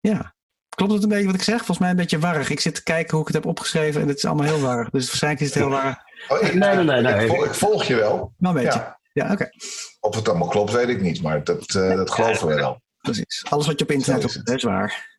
[0.00, 0.33] ja,
[0.74, 1.56] Klopt het een beetje wat ik zeg?
[1.56, 2.50] Volgens mij een beetje warrig.
[2.50, 4.90] Ik zit te kijken hoe ik het heb opgeschreven en het is allemaal heel warrig.
[4.90, 5.96] Dus waarschijnlijk is het heel warrig.
[6.28, 7.02] Oh, ik, nee, nee, nee.
[7.02, 7.24] nee.
[7.24, 8.34] Ik, volg, ik, volg, je wel.
[8.38, 8.98] Nou, weet ja.
[9.12, 9.20] je.
[9.20, 9.32] Ja, oké.
[9.32, 9.52] Okay.
[10.00, 11.22] Of het allemaal klopt, weet ik niet.
[11.22, 12.82] Maar dat, uh, dat geloven we wel.
[13.00, 13.44] Precies.
[13.48, 15.12] Alles wat je op internet hebt, is waar.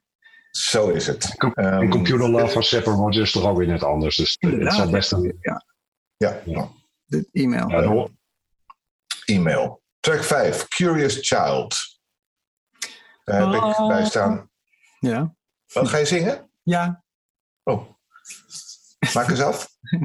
[0.51, 1.35] Zo is het.
[1.37, 4.15] Com um, computer love van Sepper Rogers is toch ook weer net anders.
[4.15, 5.37] Dus het zal best een...
[5.41, 5.65] Ja.
[6.17, 6.41] Ja.
[6.45, 6.69] ja.
[7.05, 7.69] De e-mail.
[7.69, 8.07] Ja,
[9.25, 9.81] e-mail.
[9.99, 10.67] Track 5.
[10.67, 11.99] Curious Child.
[13.23, 13.69] Daar heb oh.
[13.69, 14.49] ik bij staan.
[14.99, 15.34] Ja.
[15.75, 16.49] Oh, ga je zingen?
[16.63, 17.03] Ja.
[17.63, 17.89] Oh.
[19.13, 19.69] Maak eens af.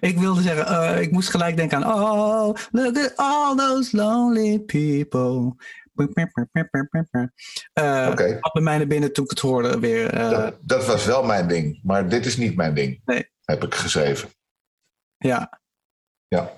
[0.00, 1.94] ik wilde zeggen, uh, ik moest gelijk denken aan...
[1.94, 5.56] Oh, look at all those lonely people.
[5.94, 6.06] Uh,
[8.10, 8.38] okay.
[8.40, 10.14] Wat bij mij naar binnen toen ik het hoorde weer.
[10.14, 13.00] Uh, dat, dat, was wel mijn ding, maar dit is niet mijn ding.
[13.04, 13.30] Nee.
[13.44, 14.28] Heb ik geschreven.
[15.16, 15.60] Ja.
[16.28, 16.52] Ja.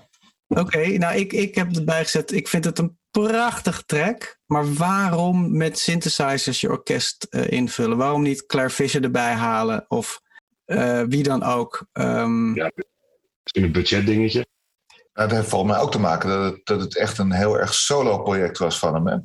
[0.46, 2.32] Oké, nou ik, ik heb erbij gezet.
[2.32, 4.38] Ik vind het een prachtig track.
[4.46, 7.96] Maar waarom met synthesizers je orkest uh, invullen?
[7.96, 9.84] Waarom niet Claire Fisher erbij halen?
[9.88, 10.20] Of
[10.66, 11.86] uh, wie dan ook?
[11.92, 12.70] Um, ja,
[13.42, 14.46] misschien een budgetdingetje.
[15.12, 17.74] Dat heeft volgens mij ook te maken dat het, dat het echt een heel erg
[17.74, 19.06] solo-project was van hem.
[19.06, 19.16] Hè?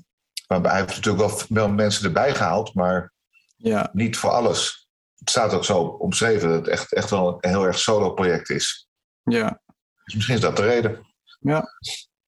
[0.47, 3.13] Maar hij heeft natuurlijk wel, wel mensen erbij gehaald, maar
[3.57, 3.89] ja.
[3.93, 4.89] niet voor alles.
[5.15, 8.87] Het staat ook zo omschreven dat het echt, echt wel een heel erg solo-project is.
[9.23, 9.61] Ja.
[10.03, 11.10] Dus misschien is dat de reden.
[11.41, 11.65] Ja.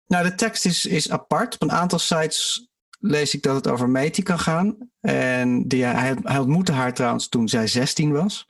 [0.05, 1.53] Nou, de tekst is, is apart.
[1.53, 2.67] Op een aantal sites
[2.99, 4.77] lees ik dat het over Meti kan gaan.
[4.99, 8.47] En die, hij, hij ontmoette haar trouwens toen zij 16 was.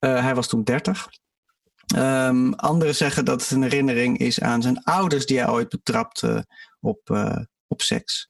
[0.00, 1.08] Uh, hij was toen 30.
[1.96, 6.46] Um, anderen zeggen dat het een herinnering is aan zijn ouders die hij ooit betrapte
[6.80, 8.28] op, uh, op seks.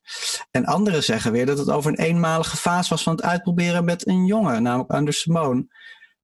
[0.51, 4.09] En anderen zeggen weer dat het over een eenmalige fase was van het uitproberen met
[4.09, 5.67] een jongen, namelijk Anders Simone.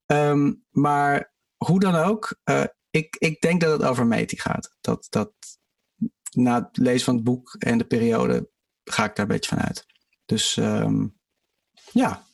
[0.06, 2.36] Um, maar hoe dan ook,
[2.90, 4.76] ik, ik denk dat het over Meti gaat.
[4.80, 5.32] Dat, dat
[6.30, 8.50] na het lezen van het boek en de periode
[8.84, 9.86] ga ik daar een beetje van uit.
[10.24, 11.18] Dus um,
[11.92, 12.26] ja,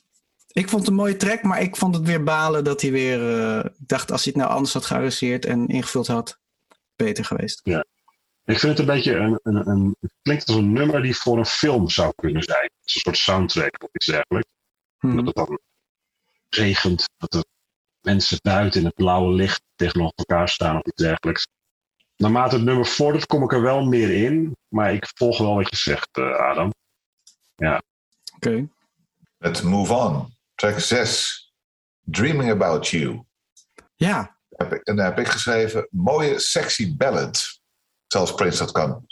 [0.52, 3.20] ik vond het een mooie track, maar ik vond het weer balen dat hij weer.
[3.20, 6.40] Uh, ik dacht, als hij het nou anders had gearresteerd en ingevuld had,
[6.96, 7.60] beter geweest.
[7.62, 7.84] Ja.
[8.44, 9.96] Ik vind het een beetje een, een, een.
[10.00, 12.62] Het klinkt als een nummer die voor een film zou kunnen zijn.
[12.62, 14.50] Het een soort soundtrack of iets dergelijks.
[14.98, 15.16] Hmm.
[15.16, 15.60] Dat het dan
[16.48, 17.44] regent, dat er
[18.06, 21.48] mensen buiten in het blauwe licht tegenover elkaar staan of iets dergelijks.
[22.16, 24.56] Naarmate het nummer vordert, kom ik er wel meer in.
[24.68, 26.74] Maar ik volg wel wat je zegt, uh, Adam.
[27.54, 27.82] Ja.
[28.34, 28.48] Oké.
[28.48, 28.68] Okay.
[29.38, 30.34] Met Move On.
[30.54, 31.52] Track 6,
[32.00, 33.24] Dreaming About You.
[33.96, 34.38] Ja.
[34.82, 37.60] En daar heb ik geschreven, mooie sexy ballad.
[38.06, 39.06] Zoals Prince dat kan.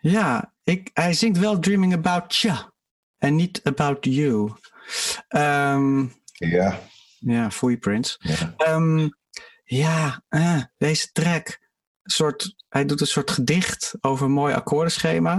[0.00, 2.56] Ja, ik, hij zingt wel Dreaming About You.
[3.18, 4.52] En niet About You.
[5.28, 6.80] Um, ja.
[7.24, 8.16] Ja, foei Prince.
[8.18, 9.16] Ja, um,
[9.64, 11.60] ja uh, deze track.
[12.02, 15.36] Soort, hij doet een soort gedicht over een mooi akkoordenschema.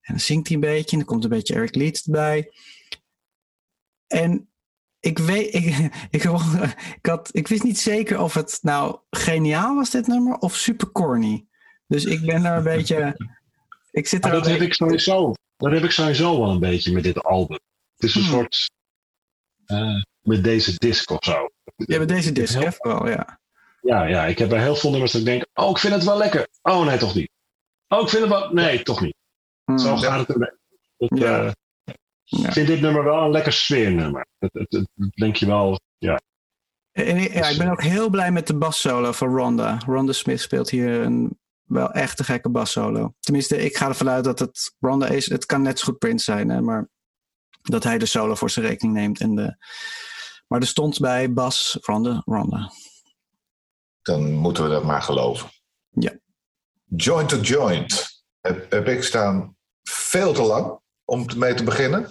[0.00, 0.90] En dan zingt hij een beetje.
[0.90, 2.52] En dan komt een beetje Eric Leeds erbij.
[4.06, 4.48] En
[5.00, 5.64] ik weet, ik,
[6.10, 6.24] ik,
[7.00, 10.90] ik, had, ik wist niet zeker of het nou geniaal was, dit nummer, of super
[10.92, 11.46] corny.
[11.86, 13.16] Dus ik ben daar een beetje.
[13.90, 15.32] Ik zit er dat heb ik sowieso.
[15.56, 17.58] Dat heb ik sowieso wel een beetje met dit album.
[17.96, 18.30] Het is een Hmm.
[18.30, 18.70] soort.
[19.66, 21.48] eh, met deze disc of zo.
[21.76, 22.72] Ja, met deze disc, hè?
[22.72, 23.40] Vooral, ja.
[23.80, 25.46] Ja, ja, ik heb bij heel veel nummers dat ik denk.
[25.54, 26.48] Oh, ik vind het wel lekker.
[26.62, 27.30] Oh, nee, toch niet.
[27.88, 28.52] Oh, ik vind het wel.
[28.52, 29.16] Nee, toch niet.
[29.64, 29.78] Hmm.
[29.78, 30.54] Zo gaat het
[30.96, 31.44] Ja.
[31.44, 31.50] eh,
[32.24, 32.46] Ja.
[32.46, 34.26] Ik vind dit nummer wel een lekker sfeernummer.
[34.38, 35.80] Het, het denk je wel.
[35.98, 36.20] Ja,
[36.92, 39.78] En ja, ik ben ook heel blij met de bassolo van Ronda.
[39.86, 43.14] Ronda Smith speelt hier een wel echt een gekke bassolo.
[43.20, 45.28] Tenminste, ik ga ervan uit dat het Ronda is.
[45.28, 46.88] Het kan net zo goed Prince zijn, hè, maar
[47.62, 49.20] dat hij de solo voor zijn rekening neemt.
[49.20, 49.56] En de,
[50.46, 52.72] maar er stond bij bas Ronda, Ronda.
[54.02, 55.50] Dan moeten we dat maar geloven.
[55.90, 56.18] Ja.
[56.84, 58.22] Joint to joint.
[58.40, 62.10] Heb, heb ik staan veel te lang om mee te beginnen.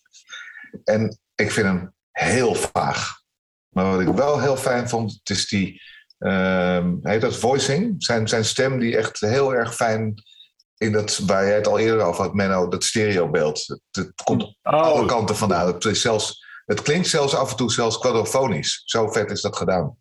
[0.84, 3.20] en ik vind hem heel vaag.
[3.68, 5.82] Maar wat ik wel heel fijn vond, het is die,
[6.18, 7.94] ehm heet dat voicing?
[7.98, 10.14] Zijn, zijn stem die echt heel erg fijn
[10.76, 13.66] in dat, waar jij het al eerder over had, Menno, dat stereobeeld.
[13.66, 15.66] Het, het komt op alle oh, kanten vandaan.
[15.66, 18.82] Het, is zelfs, het klinkt zelfs af en toe zelfs quadrofonisch.
[18.84, 19.96] Zo vet is dat gedaan.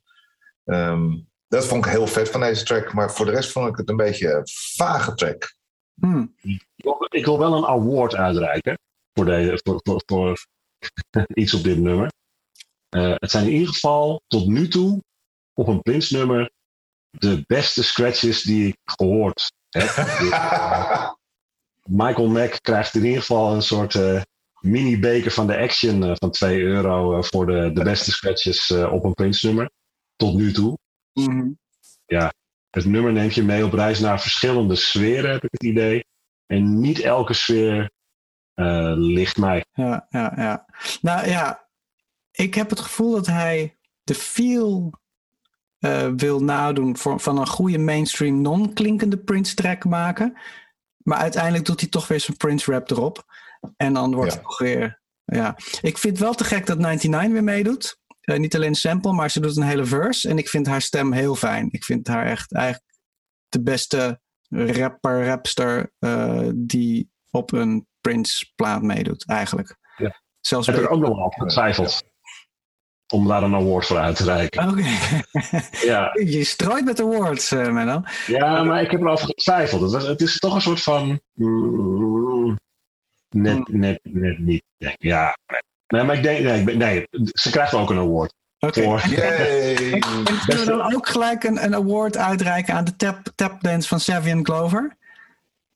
[0.65, 2.93] Ehm, dat vond ik heel vet van deze track.
[2.93, 5.56] Maar voor de rest vond ik het een beetje een vage track.
[5.99, 6.36] Hmm.
[7.10, 8.78] ik wil- wel een award uitreiken
[9.13, 10.45] voor, de, voor, voor, voor
[11.34, 12.12] iets op dit nummer.
[12.89, 15.04] Eh, het zijn in ieder geval tot nu toe
[15.54, 16.51] op een Prince nummer
[17.10, 19.88] de beste scratches die ik gehoord heb.
[22.04, 24.21] Michael Mack krijgt in ieder geval een soort eh,
[24.65, 28.93] mini-beker van de Action eh, van 2 euro eh, voor de, de beste scratches eh,
[28.93, 29.69] op een Prince nummer.
[30.15, 30.78] Tot nu toe.
[31.13, 31.51] Mhm.
[32.69, 36.06] Het nummer neemt je mee op reis naar verschillende sferen, heb ik het idee.
[36.45, 37.89] En niet elke sfeer
[38.95, 39.65] ligt mij.
[39.73, 40.65] Ja, ja, ja.
[41.01, 41.67] Nou ja,
[42.32, 44.93] ik heb het gevoel dat hij de feel
[46.15, 50.38] wil nadoen voor, van een goede mainstream non-klinkende Prince track maken.
[50.97, 53.25] Maar uiteindelijk doet hij toch weer zijn Prince rap erop.
[53.78, 54.38] En dan wordt Ja.
[54.38, 55.01] het toch weer.
[55.25, 55.56] Ja.
[55.82, 57.97] Ik vind het wel te gek dat 99 weer meedoet.
[58.21, 60.30] Eh, niet alleen sample, maar ze doet een hele verse.
[60.30, 61.67] En ik vind haar stem heel fijn.
[61.71, 62.93] Ik vind haar echt eigenlijk
[63.49, 69.78] de beste rapper, rapster eh, die op een Prince plaat meedoet, eigenlijk.
[69.97, 70.21] Ja.
[70.41, 72.04] Zelfs Heb ik ook nog wel getwijfeld.
[73.13, 74.69] om daar een award voor uit te reiken.
[74.69, 74.82] Oké.
[75.91, 76.10] Ja.
[76.25, 78.01] Je strooit met awards, uh, Menno.
[78.28, 79.91] ja, maar ik heb erover getwijfeld.
[79.91, 81.19] Het, het is toch een soort van...
[83.35, 84.63] mm, net, net, net niet.
[84.97, 85.37] Ja,
[85.87, 86.03] nee.
[86.03, 86.43] maar ik denk...
[86.43, 88.33] Nee, ik ben- nee, ze krijgt ook een award.
[88.59, 88.81] Oké.
[88.81, 88.99] En
[90.45, 94.43] kunnen we dan ook gelijk een, een award uitreiken aan de tap, tapdance van Savian
[94.43, 94.97] Clover?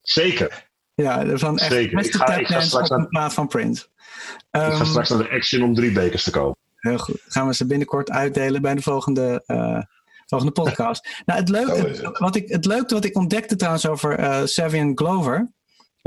[0.01, 0.67] zeker.
[0.93, 1.95] Ja, van echt Zeker.
[1.95, 3.83] beste Ik ga- ik ga tapdance straks op een plaat van Prince.
[3.83, 6.57] ik Ehm, ga straks naar de Action om drie bekers te kopen.
[6.75, 7.21] Heel goed.
[7.27, 9.81] Gaan we ze binnenkort uitdelen bij de volgende, eh,
[10.25, 11.09] volgende podcast.
[11.25, 15.51] nou, het, leuke, wat ik, het leuke wat ik ontdekte trouwens over eh Savian Glover,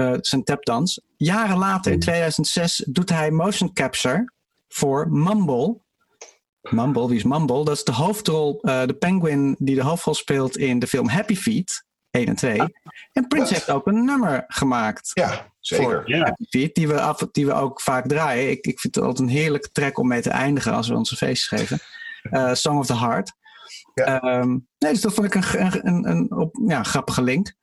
[0.02, 1.00] eh, zijn tapdans.
[1.16, 4.32] Jaren later, in 2006, doet hij motion capture
[4.68, 5.80] voor Mumble.
[6.70, 7.64] Mumble, wie is Mumble?
[7.64, 11.36] Dat is de hoofdrol, eh, de penguin die de hoofdrol speelt in de film Happy
[11.36, 12.60] Feet 1 en 2.
[13.12, 15.10] En Prince heeft ook een nummer gemaakt.
[15.14, 16.02] Ja, zeker.
[16.08, 18.50] Ja, Happy Feet, die we, af, die we ook vaak draaien.
[18.50, 21.16] Ik, ik vind het altijd een heerlijke track om mee te eindigen als we onze
[21.16, 21.78] feestjes geven.
[22.22, 23.32] Eh, Song of the Heart.
[23.94, 24.20] Ja.
[24.20, 27.54] Ehm, nee, dus dat vond ik een, een, een, een op, ja, grappige link.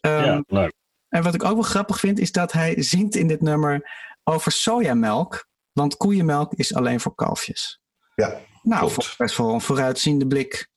[0.00, 0.72] Ehm, ja, leuk.
[1.14, 3.90] En wat ik ook wel grappig vind, is dat hij zingt in dit nummer
[4.24, 5.46] over sojamelk.
[5.72, 7.80] Want koeienmelk is alleen voor kalfjes.
[8.14, 9.14] Ja, Nou, klopt.
[9.16, 10.70] best wel een vooruitziende blik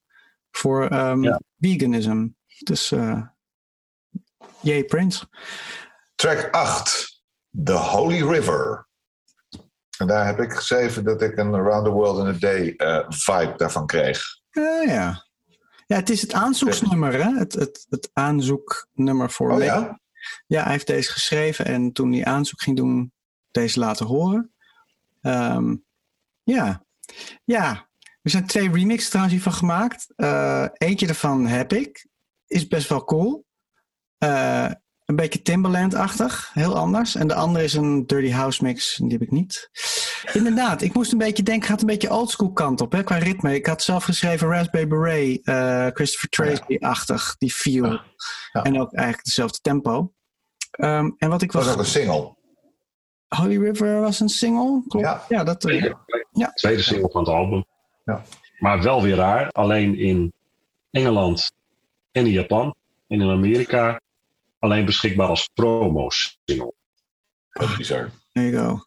[0.52, 1.40] voor Ja.
[1.60, 2.28] veganism.
[2.60, 3.22] Dus, eh
[4.62, 5.26] yay Prince.
[6.16, 7.22] Track 8,
[7.64, 8.88] The Holy River.
[9.98, 13.06] En daar heb ik geschreven dat ik een Around the World in a Day eh,
[13.10, 14.24] vibe daarvan kreeg.
[14.50, 15.26] Ja, ja.
[15.86, 17.38] Ja, het is het aanzoeksnummer, hè?
[17.38, 20.00] Het, het, het aanzoeknummer voor Oh ja?
[20.48, 23.12] Ja, hij heeft deze geschreven en toen hij aanzoek ging doen,
[23.52, 24.52] deze laten horen.
[25.22, 25.76] Ehm,
[26.44, 26.86] ja.
[27.44, 27.88] ja,
[28.22, 30.14] er zijn twee remixes trouwens hiervan gemaakt.
[30.16, 32.08] Eh, eentje daarvan heb ik.
[32.48, 33.46] Is best wel cool.
[34.18, 34.72] Eh,
[35.06, 37.16] een beetje Timbaland-achtig, heel anders.
[37.16, 39.70] En de andere is een Dirty House mix, die heb ik niet.
[40.34, 43.56] Inderdaad, ik moest een beetje denken, gaat een beetje oldschool kant op, hè, qua ritme.
[43.56, 47.86] Ik had zelf geschreven Raspberry Beret, eh, Christopher Tracy-achtig, die feel.
[47.86, 48.04] Ja.
[48.52, 48.64] Ja.
[48.64, 50.14] En ook eigenlijk dezelfde tempo.
[50.72, 51.66] Ehm, en wat ik Dat was.
[51.66, 52.36] was ook een single.
[53.28, 55.06] Holy River was een single, klopt?
[55.06, 55.26] Ja.
[55.30, 55.66] Ja, dat.
[55.66, 55.98] eh, Zeker.
[56.32, 56.52] Ja.
[56.54, 57.66] Tweede single van het album.
[58.06, 58.24] Ja.
[58.60, 59.50] Maar wel weer raar.
[59.52, 60.34] Alleen in
[60.92, 61.52] Engeland
[62.12, 62.76] en in Japan
[63.08, 64.02] en in Amerika
[64.60, 66.74] alleen beschikbaar als promo-single.
[67.52, 68.10] Dat is bizar.
[68.34, 68.84] There you go.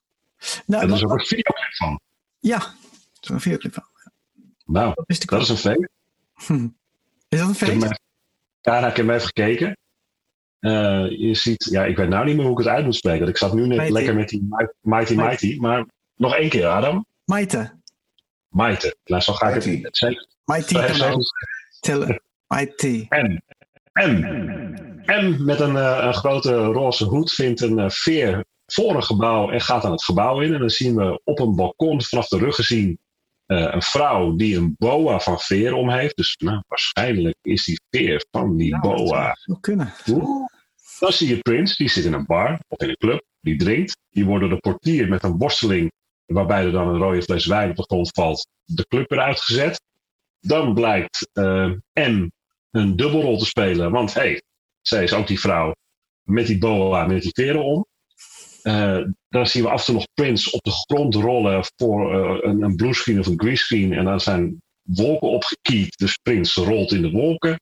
[0.66, 2.00] Nou, En er is ook een videoclip van.
[2.38, 2.68] ja, dat
[3.22, 3.84] is een videoclip van.
[4.64, 5.88] Nou, Dat is een feest.
[7.28, 8.00] Is dat een heb even-
[8.60, 9.76] Ja, nou, ik heb hem even gekeken.
[10.60, 13.18] Eh, je ziet, ja, ik weet nou niet meer hoe ik het uit moet spreken.
[13.20, 13.92] want Ik zat nu net Mighty.
[13.92, 15.56] lekker met die Mi- Mighty Mighty.
[15.60, 17.06] Maar nog één keer, Adam.
[17.24, 17.78] Maite.
[18.48, 18.90] Mighty.
[19.04, 19.82] Nou, zo ga ik Mighty.
[19.82, 20.26] het zeggen.
[20.44, 20.74] Mighty
[21.80, 22.22] Tellen.
[22.46, 23.06] Mighty.
[23.08, 23.42] En,
[23.92, 29.04] en, en met een, eh, een grote roze hoed vindt een eh, veer voor een
[29.04, 30.52] gebouw en gaat aan het gebouw in.
[30.54, 32.98] En dan zien we op een balkon vanaf de rug gezien
[33.50, 36.16] een vrouw die een boa van veer om heeft.
[36.16, 39.34] Dus nou, waarschijnlijk is die veer van die Nou, dat boa.
[39.34, 39.92] zou kunnen.
[40.98, 43.96] Dan zie je Prince, die zit in een bar of in een club, die drinkt.
[44.10, 45.92] Die wordt door de portier met een worsteling,
[46.26, 49.82] waarbij er dan een rode fles wijn op de grond valt, de club weer uitgezet.
[50.40, 52.28] Dan blijkt eh M
[52.70, 54.42] een dubbelrol te spelen, want hé, hey,
[54.80, 55.72] zij is ook die vrouw
[56.22, 57.86] met die boa, met die veren om.
[58.62, 62.50] Eh, dan zien we af en toe nog Prince op de grond rollen voor eh,
[62.50, 63.92] een, een bluescreen of een greenscreen.
[63.92, 67.60] En dan zijn wolken opgekiet, dus Prince rolt in de wolken.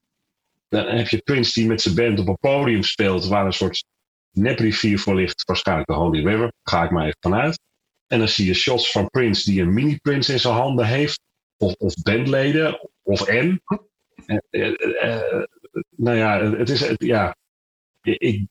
[0.68, 3.84] Dan heb je Prince die met zijn band op een podium speelt, waar een soort
[4.32, 7.60] neprivier voor ligt, waarschijnlijk de Holy River, ga ik maar even vanuit.
[8.06, 11.20] En dan zie je shots van Prince die een mini-Prince in zijn handen heeft,
[11.56, 13.60] of, bandleden, of N.
[14.50, 15.42] Eh, eh,
[15.96, 17.36] nou ja, het is, ja,
[18.02, 18.46] ik,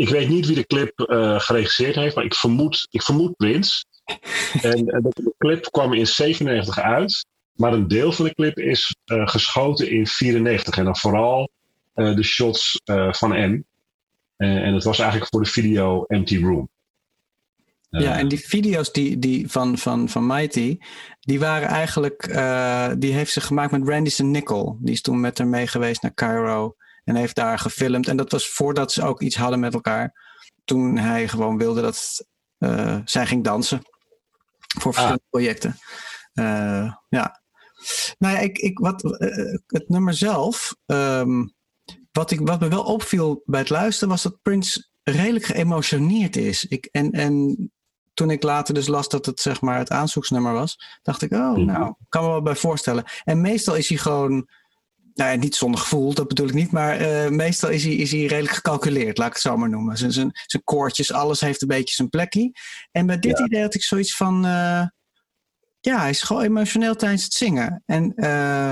[0.00, 3.84] ik weet niet wie de clip eh, geregisseerd heeft, maar ik vermoed, ik vermoed Prince.
[4.62, 7.26] En, en de clip kwam in 97 uit.
[7.52, 10.76] Maar een deel van de clip is eh, geschoten in 94.
[10.76, 11.50] En dan vooral
[11.94, 13.62] eh, de shots eh, van M.
[14.36, 16.68] Eh, en het was eigenlijk voor de video Empty Room.
[17.90, 20.78] Eh, Ja, en die video's die, die van, van, van Mighty,
[21.20, 24.22] die waren eigenlijk, eh, die heeft ze gemaakt met Randy.
[24.22, 24.78] Nickel.
[24.80, 26.74] Die is toen met haar mee geweest naar Cairo
[27.04, 28.08] en heeft daar gefilmd.
[28.08, 30.28] En dat was voordat ze ook iets hadden met elkaar.
[30.64, 32.26] Toen hij gewoon wilde dat
[32.58, 33.82] eh, zij ging dansen
[34.78, 35.78] voor verschillende projecten.
[36.32, 37.42] Eh, ja.
[38.18, 41.46] Nou ja, ik, ik, wat, eh, het nummer zelf, ehm,
[42.12, 46.64] wat, ik, wat me wel opviel bij het luisteren, was dat Prince redelijk geëmotioneerd is.
[46.64, 47.56] Ik, en, en
[48.14, 51.52] toen ik later dus las dat het zeg maar het aanzoeksnummer was, dacht ik, oh,
[51.52, 51.64] Mhm.
[51.64, 53.04] nou, kan me wel bij voorstellen.
[53.24, 54.48] En meestal is hij gewoon,
[55.14, 58.10] nou ja, niet zonder gevoel, dat bedoel ik niet, maar eh, meestal is hij, is
[58.10, 59.96] hij redelijk gecalculeerd, laat ik het zo maar noemen.
[59.96, 62.52] Zijn, zijn, zijn koortjes, alles heeft een beetje zijn plekje.
[62.90, 63.44] En bij dit Ja.
[63.44, 64.84] idee had ik zoiets van, eh,
[65.80, 67.82] ja, hij is gewoon emotioneel tijdens het zingen.
[67.86, 68.70] En, uh,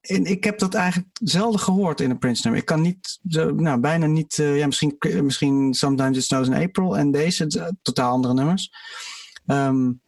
[0.00, 2.60] en ik heb dat eigenlijk zelden gehoord in een Prince nummer.
[2.60, 6.98] Ik kan niet, zo, nou, bijna niet, ja, misschien, misschien Sometimes It Snows in April
[6.98, 8.70] en deze, totaal andere nummers.
[9.46, 10.00] Um,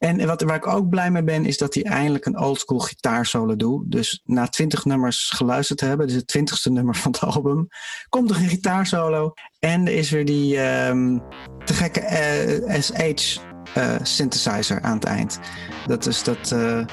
[0.00, 3.56] en wat, waar ik ook blij mee ben, is dat hij eindelijk een oldschool gitaarsolo
[3.56, 3.90] doet.
[3.90, 7.68] Dus na twintig nummers geluisterd te hebben, dus het twintigste nummer van het album,
[8.08, 9.32] komt er een gitaarsolo.
[9.58, 11.22] En er is weer die um,
[11.64, 13.38] te gekke SH
[13.76, 15.40] uh, synthesizer aan het eind.
[15.86, 16.50] Dat is dat.
[16.54, 16.86] Uh,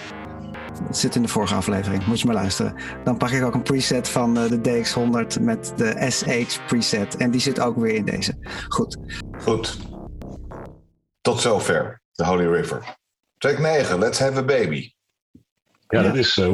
[0.87, 2.75] dat zit in de vorige aflevering, moet je maar luisteren.
[3.03, 7.15] Dan pak ik ook een preset van de DX100 met de SH preset.
[7.17, 8.63] En die zit ook weer in deze.
[8.67, 8.97] Goed.
[9.37, 9.77] Goed.
[11.21, 12.01] Tot zover.
[12.11, 12.96] The Holy River.
[13.37, 14.91] Track 9, Let's Have a Baby.
[15.87, 16.03] Ja, ja.
[16.03, 16.37] dat is.
[16.37, 16.47] Uh,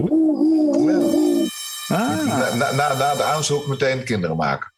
[1.87, 2.25] ah.
[2.25, 4.73] na, na, na, na, de aanzoek meteen kinderen maken.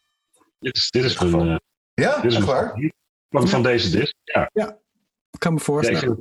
[0.58, 1.46] Dit is, dit is een.
[1.46, 1.56] Uh,
[1.94, 2.92] ja, dit is waar?
[3.30, 4.14] Van, van deze disc.
[4.24, 4.50] Ja.
[4.52, 4.78] ja,
[5.30, 6.00] ik kan me voorstellen.
[6.00, 6.14] Ja,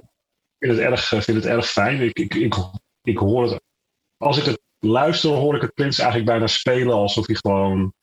[0.58, 2.02] ik vind, het erg, vind het erg fijn.
[2.02, 2.56] Ik, ik, ik,
[3.02, 3.62] ik hoor het.
[4.18, 7.94] Als ik het luister, hoor ik het Prins eigenlijk bijna spelen alsof hij gewoon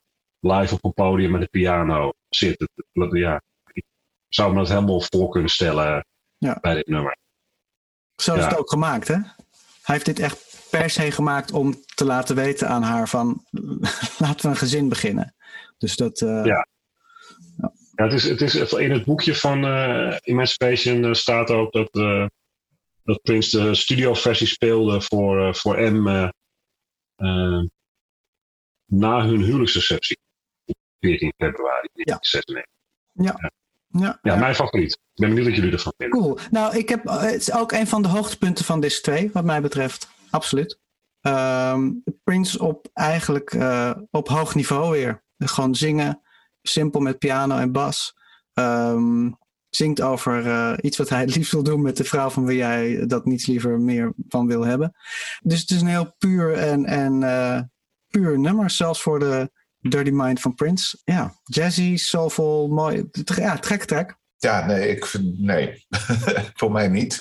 [0.41, 2.61] live op een podium met de piano zit.
[2.93, 3.85] Het, ja, ik
[4.29, 6.07] zou me dat helemaal voor kunnen stellen
[6.39, 6.59] ja.
[6.61, 7.21] bij dit nummer.
[8.23, 9.15] Zo is het ook gemaakt, hè?
[9.15, 13.45] Hij heeft dit echt per se gemaakt om te laten weten aan haar van
[14.19, 15.35] laten we een gezin beginnen.
[15.79, 16.21] Dus dat.
[16.21, 16.67] Uh, ja.
[17.57, 17.73] ja.
[17.95, 21.93] het, is, het is in het boekje van uh, Emancipation uh, staat ook dat,
[23.05, 26.31] dat Prince de studioversie speelde voor, voor M
[28.87, 30.19] na hun huwelijksreceptie.
[31.01, 32.65] 14 februari 1996.
[33.13, 33.25] Ja.
[33.25, 33.51] ja.
[33.51, 33.62] Ja,
[33.93, 34.93] ja, mijn favoriet.
[34.93, 36.21] Ik ben benieuwd wat jullie ervan vinden.
[36.21, 36.39] Cool.
[36.51, 39.61] Nou, ik heb, het is ook een van de hoogtepunten van disc 2, wat mij
[39.61, 40.09] betreft.
[40.31, 40.81] Absoluut.
[41.21, 45.25] Um, Prince op eigenlijk uh, op hoog niveau weer.
[45.39, 46.21] Gewoon zingen,
[46.63, 48.15] simpel met piano en bas.
[48.55, 49.39] Um,
[49.71, 52.57] zingt over uh, iets wat hij het liefst wil doen met de vrouw van wie
[52.57, 54.97] jij dat niets liever meer van wil hebben.
[55.43, 57.61] Dus het is een heel puur en, en uh,
[58.09, 59.51] puur nummer, zelfs voor de
[59.83, 60.99] Dirty Mind van Prince.
[61.05, 63.09] Ja, jazzy, soulful, mooi.
[63.25, 64.17] Ja, trek, trek.
[64.37, 65.87] Ja, nee, ik vind, nee.
[66.59, 67.19] voor mij niet.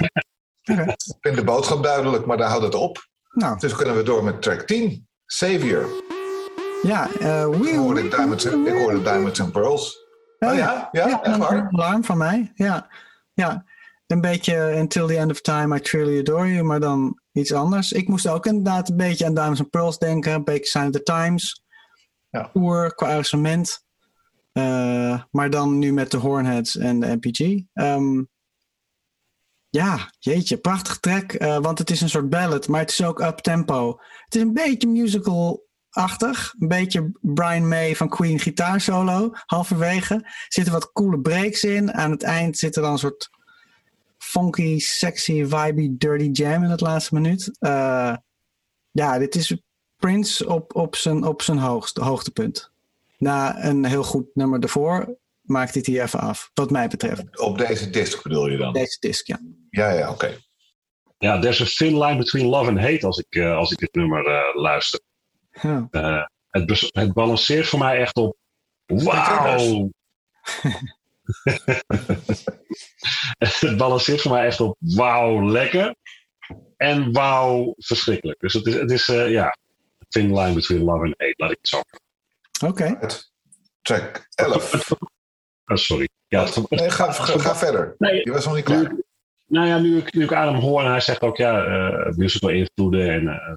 [0.72, 0.88] Okay.
[0.88, 3.09] Ik vind de boodschap duidelijk, maar daar houdt het op.
[3.32, 3.59] Nou.
[3.59, 5.89] Dus kunnen we door met track 10, Savior.
[6.82, 9.97] Ja, uh, ik, hoorde Diamonds, ik hoorde Diamonds and Pearls.
[10.39, 11.57] Oh, ja, ja, ja echt waar?
[11.57, 12.89] Een alarm van mij, ja.
[13.34, 13.66] ja.
[14.07, 17.91] Een beetje Until the End of Time, I Truly Adore You, maar dan iets anders.
[17.91, 20.91] Ik moest ook inderdaad een beetje aan Diamonds and Pearls denken, een beetje Sign of
[20.91, 21.64] the Times.
[22.32, 22.49] Ja.
[22.51, 23.86] Qua arrangement.
[24.53, 27.63] Uh, maar dan nu met de Hornheads en de MPG.
[27.73, 28.29] Um,
[29.69, 31.34] ja, jeetje, prachtig track.
[31.34, 33.99] Uh, want het is een soort ballad, maar het is ook up-tempo.
[34.25, 36.53] Het is een beetje musical-achtig.
[36.59, 40.13] Een beetje Brian May van Queen gitaarsolo, halverwege.
[40.13, 41.93] Er zitten wat coole breaks in.
[41.93, 43.29] Aan het eind zit er dan een soort
[44.17, 47.57] funky, sexy, vibey, dirty jam in het laatste minuut.
[47.59, 48.15] Uh,
[48.91, 49.61] ja, dit is
[50.02, 52.72] Prince op, op zijn, op zijn hoogste, hoogtepunt.
[53.18, 57.39] Na een heel goed nummer ervoor maakt dit hier even af, wat mij betreft.
[57.39, 58.74] Op deze disc bedoel je dan?
[58.74, 59.39] Deze disc, ja.
[59.70, 60.26] Ja, ja, oké.
[60.26, 60.38] Okay.
[61.18, 63.93] Ja, there's a thin line between love and hate als ik, uh, als ik dit
[63.93, 64.99] nummer uh, luister.
[65.52, 65.88] Ja.
[65.91, 68.38] Uh, het, het balanceert voor mij echt op
[68.86, 69.91] wauw.
[73.38, 75.95] het balanceert voor mij echt op wauw, lekker.
[76.78, 78.39] En wauw, verschrikkelijk.
[78.39, 79.58] Dus het is, het is ja,
[80.12, 81.82] thin line between love and hate, laat ik het zo
[82.66, 82.84] Oké.
[82.84, 83.09] Okay.
[83.82, 84.91] Track 11.
[85.66, 86.09] Oh, sorry.
[86.28, 87.95] Ja, het, nee, ga, ga, ga verder.
[87.97, 88.93] Nee, Je was nog niet klaar.
[88.93, 89.03] Nu,
[89.45, 92.49] nou ja, nu ik, nu ik Adam hoor en hij zegt ook ja, uh, musical
[92.49, 93.53] invloeden en uh,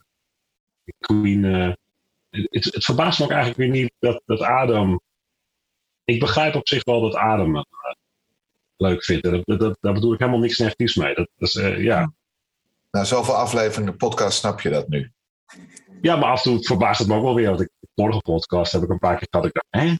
[0.99, 1.45] Queen.
[1.45, 1.73] Uh,
[2.31, 5.01] het, het, verbaast me ook eigenlijk weer niet dat, dat Adam.
[6.05, 7.67] Ik begrijp op zich wel dat Adam het
[8.77, 9.23] leuk vindt.
[9.23, 11.15] Dat, dat, daar bedoel ik helemaal niks negatiefs mee.
[11.15, 12.13] Dat, dat is, ja.
[12.91, 15.13] Na zoveel afleveringen podcast snap je dat nu.
[16.05, 17.49] Ja, maar af en toe verbaast het me ook wel weer.
[17.49, 19.47] Want ik, vorige podcast heb ik een paar keer gehad.
[19.47, 19.97] Ik dacht, hè?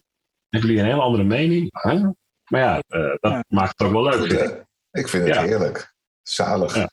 [0.49, 1.69] Hebben jullie een hele andere mening?
[1.73, 2.01] Hè?
[2.45, 3.45] Maar ja, uh, dat ja.
[3.49, 4.15] maakt het ook wel leuk.
[4.15, 5.09] Goed, ik.
[5.09, 5.43] vind het ja.
[5.43, 5.95] heerlijk.
[6.23, 6.75] Zalig.
[6.75, 6.91] Ja.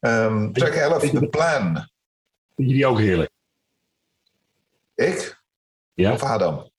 [0.00, 1.74] Um, track 11, The Plan.
[2.54, 3.30] Vind je die ook heerlijk?
[4.94, 5.42] Ik?
[5.94, 6.12] Ja.
[6.12, 6.70] Of Adam?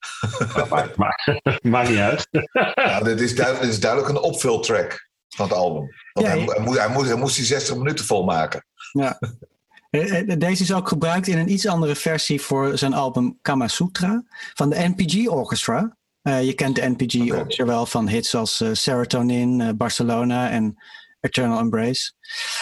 [0.69, 1.25] maakt, maakt,
[1.63, 2.27] maakt niet uit.
[2.75, 5.89] ja, dit, is dit is duidelijk een opvultrack van het album.
[6.13, 8.65] Want hij, hij, moest, hij, moest, hij moest die 60 minuten volmaken.
[8.91, 9.19] Ja.
[10.37, 14.23] Deze is ook gebruikt in een iets andere versie voor zijn album Kama Sutra
[14.53, 15.97] van de NPG Orchestra.
[16.23, 17.39] Uh, je kent de NPG okay.
[17.39, 20.75] Orchestra wel van hits als uh, Serotonin, uh, Barcelona en
[21.19, 22.11] Eternal Embrace.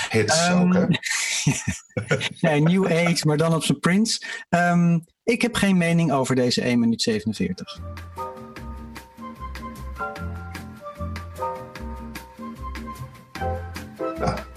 [0.09, 0.85] Hits um, ook, hè?
[2.49, 4.21] nee, New Age, maar dan op zijn Prince.
[4.49, 7.79] Um, ik heb geen mening over deze 1 minuut 47.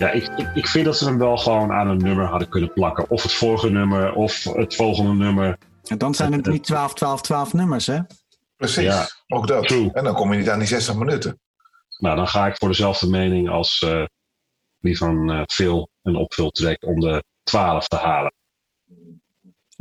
[0.05, 2.73] Ja, ik, ik, ik, vind dat ze hem wel gewoon aan een nummer hadden kunnen
[2.73, 3.11] plakken.
[3.11, 5.59] Of het vorige nummer, of het volgende nummer.
[5.87, 7.99] En dan zijn het niet 12, 12, 12 nummers, hè?
[8.57, 9.69] Precies, ja, ook dat.
[9.69, 9.91] True.
[9.93, 11.41] En dan kom je niet aan die 60 minuten.
[11.99, 14.05] Nou, dan ga ik voor dezelfde mening als uh,
[14.79, 18.33] die van uh, Phil, een opvultrack om de 12 te halen.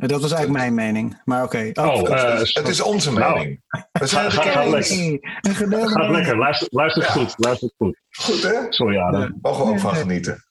[0.07, 1.71] Dat was eigenlijk mijn mening, maar oké.
[1.71, 1.87] Okay.
[1.87, 3.61] Oh, oh uh, het is onze nou, mening.
[3.91, 5.19] We zijn ga, ga, lekker.
[5.41, 7.09] Gaat lekker, luister, luister ja.
[7.09, 7.33] goed.
[7.37, 7.99] Luister goed.
[8.09, 8.65] Goed hè?
[8.69, 9.21] Sorry Adam.
[9.21, 9.35] Ja.
[9.41, 10.45] Mogen we ook van genieten.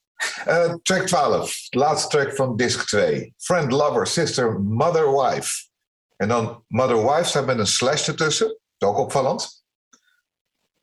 [0.48, 3.34] Uh, track 12, laatste track van disc 2.
[3.36, 5.68] Friend, lover, sister, mother, wife.
[6.16, 8.46] En dan mother, wife staat met een slash ertussen.
[8.46, 8.58] Dat
[8.90, 9.64] is ook opvallend.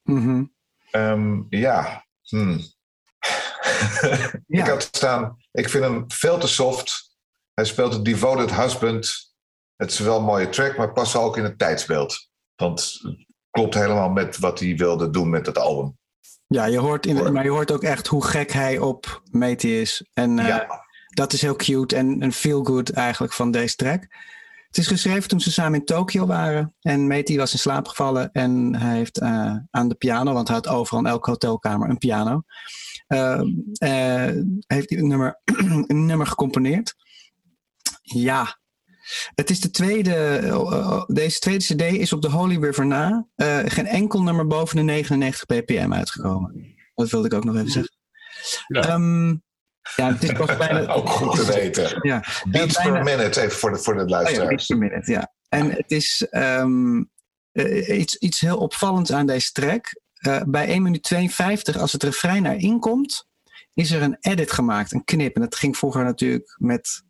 [0.03, 0.53] Mm -hmm.
[0.91, 2.07] um, ja.
[2.29, 2.59] Hmm.
[4.47, 4.63] ja.
[4.63, 7.08] ik had staan, ik vind hem veel te soft
[7.59, 9.33] hij speelt het Devoted Husband.
[9.75, 12.29] Het is wel een mooie track, maar past ook in het tijdsbeeld.
[12.55, 15.97] Want het klopt helemaal met wat hij wilde doen met het album.
[16.47, 20.09] Ja, je hoort in, maar je hoort ook echt hoe gek hij op Meti is.
[20.13, 20.59] En uh,
[21.07, 24.01] dat is heel cute en, een feel good eigenlijk van deze track.
[24.67, 26.75] Het is geschreven toen ze samen in Tokio waren.
[26.81, 28.31] En Meti was in slaap gevallen.
[28.31, 31.97] En hij heeft uh, aan de piano, want hij had overal in elke hotelkamer een
[31.97, 32.41] piano.
[33.07, 33.41] Uh,
[34.67, 35.41] heeft hij een nummer,
[35.87, 36.95] een nummer gecomponeerd.
[38.13, 38.59] Ja,
[39.35, 43.27] het is de tweede, eh, eh, deze tweede CD is op de Holy River na.
[43.35, 46.75] Uh, geen enkel nummer boven de 99 ppm uitgekomen.
[46.95, 47.97] Dat wilde ik ook nog even zeggen.
[48.67, 48.93] Ja.
[48.93, 49.43] Um,
[49.95, 50.87] ja, het is pas bijna.
[50.93, 51.99] ook goed te weten.
[52.01, 54.37] Ja, beats bijna, per minute, even voor de, voor de luisteraars.
[54.37, 55.33] Oh ja, beats per minute, ja.
[55.49, 57.09] En het is um,
[57.51, 60.01] uh, iets, iets heel opvallends aan deze track.
[60.27, 63.27] Uh, bij 1 minuut 52, als het refrein erin komt,
[63.73, 65.35] is er een edit gemaakt, een knip.
[65.35, 67.03] En dat ging vroeger natuurlijk met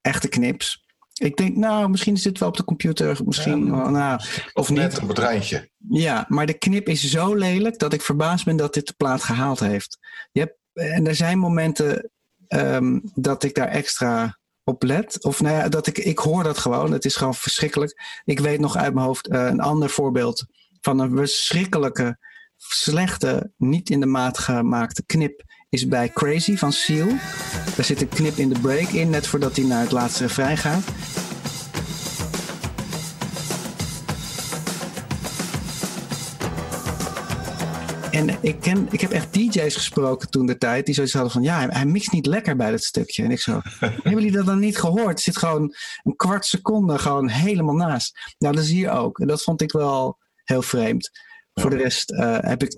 [0.00, 0.86] echte knips.
[1.12, 3.20] Ik denk, nou, misschien is dit wel op de computer.
[3.24, 4.20] Misschien, ja, nou,
[4.52, 5.02] of net niet.
[5.02, 5.70] op het rijntje.
[5.88, 9.22] Ja, maar de knip is zo lelijk dat ik verbaasd ben dat dit de plaat
[9.22, 9.98] gehaald heeft.
[10.32, 12.10] Je hebt, en er zijn momenten
[12.48, 15.24] um, dat ik daar extra op let.
[15.24, 16.92] Of nou ja, dat ik, ik hoor dat gewoon.
[16.92, 18.20] Het is gewoon verschrikkelijk.
[18.24, 20.46] Ik weet nog uit mijn hoofd uh, een ander voorbeeld
[20.80, 22.18] van een verschrikkelijke,
[22.56, 27.08] slechte, niet in de maat gemaakte knip is bij Crazy van Seal.
[27.76, 30.56] Daar zit een knip in de break in, net voordat hij naar het laatste refrein
[30.56, 30.84] gaat.
[38.10, 41.42] En ik, ken, ik heb echt DJ's gesproken toen de tijd die zoiets hadden van
[41.42, 43.22] ja, hij, hij mixt niet lekker bij dat stukje.
[43.22, 45.08] En ik zo, hebben jullie dat dan niet gehoord?
[45.08, 48.34] Het zit gewoon een kwart seconde gewoon helemaal naast.
[48.38, 49.18] Nou, dat is hier ook.
[49.18, 51.10] En dat vond ik wel heel vreemd.
[51.54, 52.76] Voor de rest uh, heb ik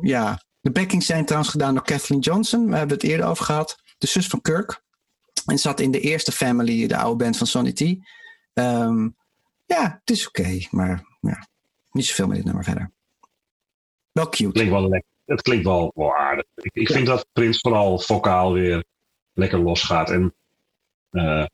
[0.00, 2.70] ja, de backings zijn trouwens gedaan door Kathleen Johnson.
[2.70, 3.78] We hebben het eerder over gehad.
[3.98, 4.82] De zus van Kirk.
[5.46, 7.80] En zat in de eerste Family, de oude band van Sonny T.
[8.54, 9.16] Um,
[9.66, 11.48] ja, het is oké, maar ja,
[11.90, 12.90] niet zoveel met dit nummer verder.
[14.12, 14.52] Wel cute.
[14.52, 15.08] Klinkt wel lekker.
[15.24, 16.44] Het klinkt wel, aardig.
[16.54, 18.84] Ik, vind dat Prins vooral vocaal weer
[19.32, 20.10] lekker losgaat.
[20.10, 20.34] En
[21.10, 21.44] uh,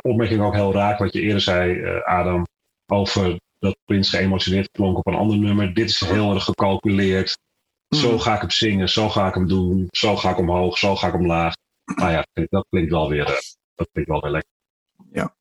[0.00, 2.46] opmerking ook heel raak wat je eerder zei, uh, Adam,
[2.86, 5.74] over dat Prins geëmotioneerd klonk op een ander nummer.
[5.74, 7.38] Dit is heel erg gecalculeerd.
[7.94, 8.18] Zo mhm.
[8.18, 11.08] ga ik hem zingen, zo ga ik hem doen, zo ga ik omhoog, zo ga
[11.08, 11.54] ik omlaag.
[11.84, 13.36] Nou ja, dat klinkt wel weer, uh,
[13.74, 14.50] dat klinkt wel weer lekker.
[15.12, 15.36] Ja.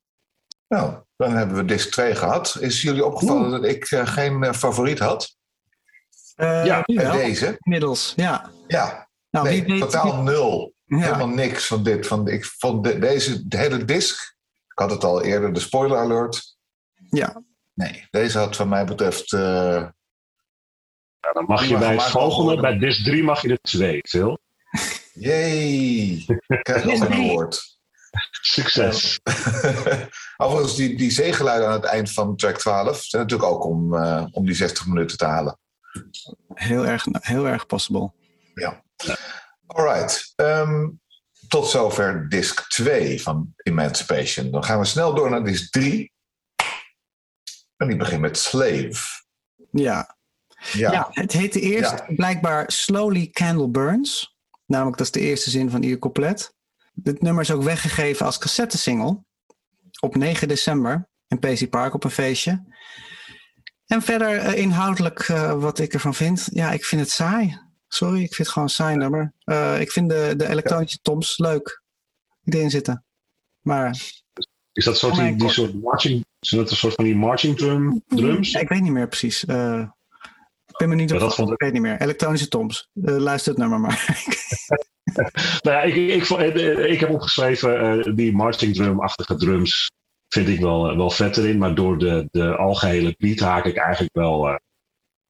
[0.67, 2.57] Nou, dan hebben we disc 2 gehad.
[2.59, 3.51] Is jullie opgevallen Oeh.
[3.51, 5.35] dat ik uh, geen uh, favoriet had?
[6.35, 7.55] ja, deze.
[7.59, 8.51] Inmiddels, ja.
[8.67, 10.23] Ja, nou, nee, weet, totaal wie...
[10.23, 10.73] nul.
[10.85, 10.97] Ja.
[10.97, 12.07] Helemaal niks van dit.
[12.07, 14.35] Van, ik vond de, deze de hele disc,
[14.67, 16.57] ik had het al eerder, de spoiler alert.
[17.09, 17.43] Ja.
[17.73, 19.33] Nee, deze had wat mij betreft
[21.23, 24.39] ja, dan mag je bij het volgende, bij DIS 3 mag je er twee, Phil.
[25.13, 26.25] Jee,
[26.61, 27.77] krijg je een woord.
[28.41, 29.19] Succes.
[30.37, 34.25] Overigens, die, die zeegeluiden aan het eind van track 12 zijn natuurlijk ook om, uh,
[34.31, 35.59] om die 60 minuten te halen.
[36.53, 38.11] Heel erg, heel erg possible.
[38.53, 38.83] Ja.
[39.67, 40.33] Alright.
[40.35, 41.01] Um,
[41.47, 44.51] tot zover disc 2 van Emancipation.
[44.51, 46.11] Dan gaan we snel door naar disc 3.
[47.77, 49.23] En die begint met Slave.
[49.71, 50.17] Ja,
[50.71, 50.91] ja.
[50.91, 52.13] ja, het heette eerst ja.
[52.15, 54.35] blijkbaar Slowly Candle Burns.
[54.65, 56.53] Namelijk, dat is de eerste zin van ieder couplet.
[56.93, 59.23] Dit nummer is ook weggegeven als cassette-single
[59.99, 62.63] op 9 december in PC Park op een feestje.
[63.85, 66.47] En verder uh, inhoudelijk uh, wat ik ervan vind.
[66.51, 67.59] Ja, ik vind het saai.
[67.87, 69.33] Sorry, ik vind het gewoon een saai nummer.
[69.45, 71.81] Uh, ik vind de, de elektronische toms leuk.
[72.43, 73.05] Erin zitten.
[73.61, 74.01] Maar...
[74.71, 76.25] Is dat soort die, die soort marching...
[76.39, 78.51] Zijn dat een soort van die marching drum, drums?
[78.51, 79.43] Ja, ik weet niet meer precies.
[80.73, 82.01] Ik ben me niet op ja, dat vond ik weet niet meer.
[82.01, 82.89] Elektronische toms.
[82.93, 84.05] Uh, luister het nummer maar.
[85.63, 89.91] nou ja, ik, ik, ik, ik, heb opgeschreven uh, die marching drum-achtige drums
[90.27, 91.57] vind ik wel, wel vet erin.
[91.57, 94.55] Maar door de, de algehele beat haak ik eigenlijk wel, uh,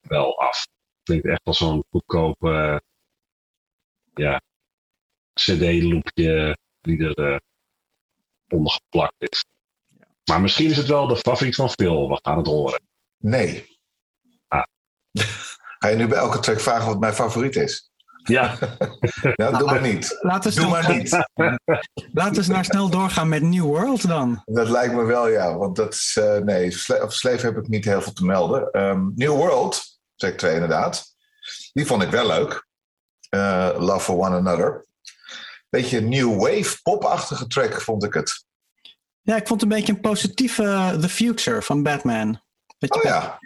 [0.01, 0.67] wel af.
[1.03, 2.37] Klinkt echt als zo'n goedkoop
[4.13, 4.41] ja,
[5.33, 7.37] CD-loopje die er uh,
[8.47, 9.45] onder geplakt is.
[10.25, 12.09] Maar misschien is het wel de favoriet van Phil.
[12.09, 12.81] We gaan het horen.
[13.17, 13.72] Nee.
[15.79, 17.91] Ga je nu bij elke track vragen wat mijn favoriet is?
[18.23, 18.57] Ja.
[19.35, 20.17] nou, doe maar niet.
[20.21, 21.11] Laten we doe maar niet.
[22.13, 24.41] Laten we eens nou snel doorgaan met New World dan.
[24.45, 25.57] Dat lijkt me wel, ja.
[25.57, 26.71] Want dat is, uh, nee,
[27.07, 28.81] Slave heb ik niet heel veel te melden.
[28.81, 31.05] Um, New World, track 2 inderdaad.
[31.73, 32.67] Die vond ik wel leuk.
[33.29, 34.85] Uh, Love for One Another.
[35.69, 38.45] Beetje new wave, popachtige track vond ik het.
[39.21, 42.41] Ja, ik vond het een beetje een positieve uh, The Future van Batman.
[42.77, 43.39] Beetje oh ja.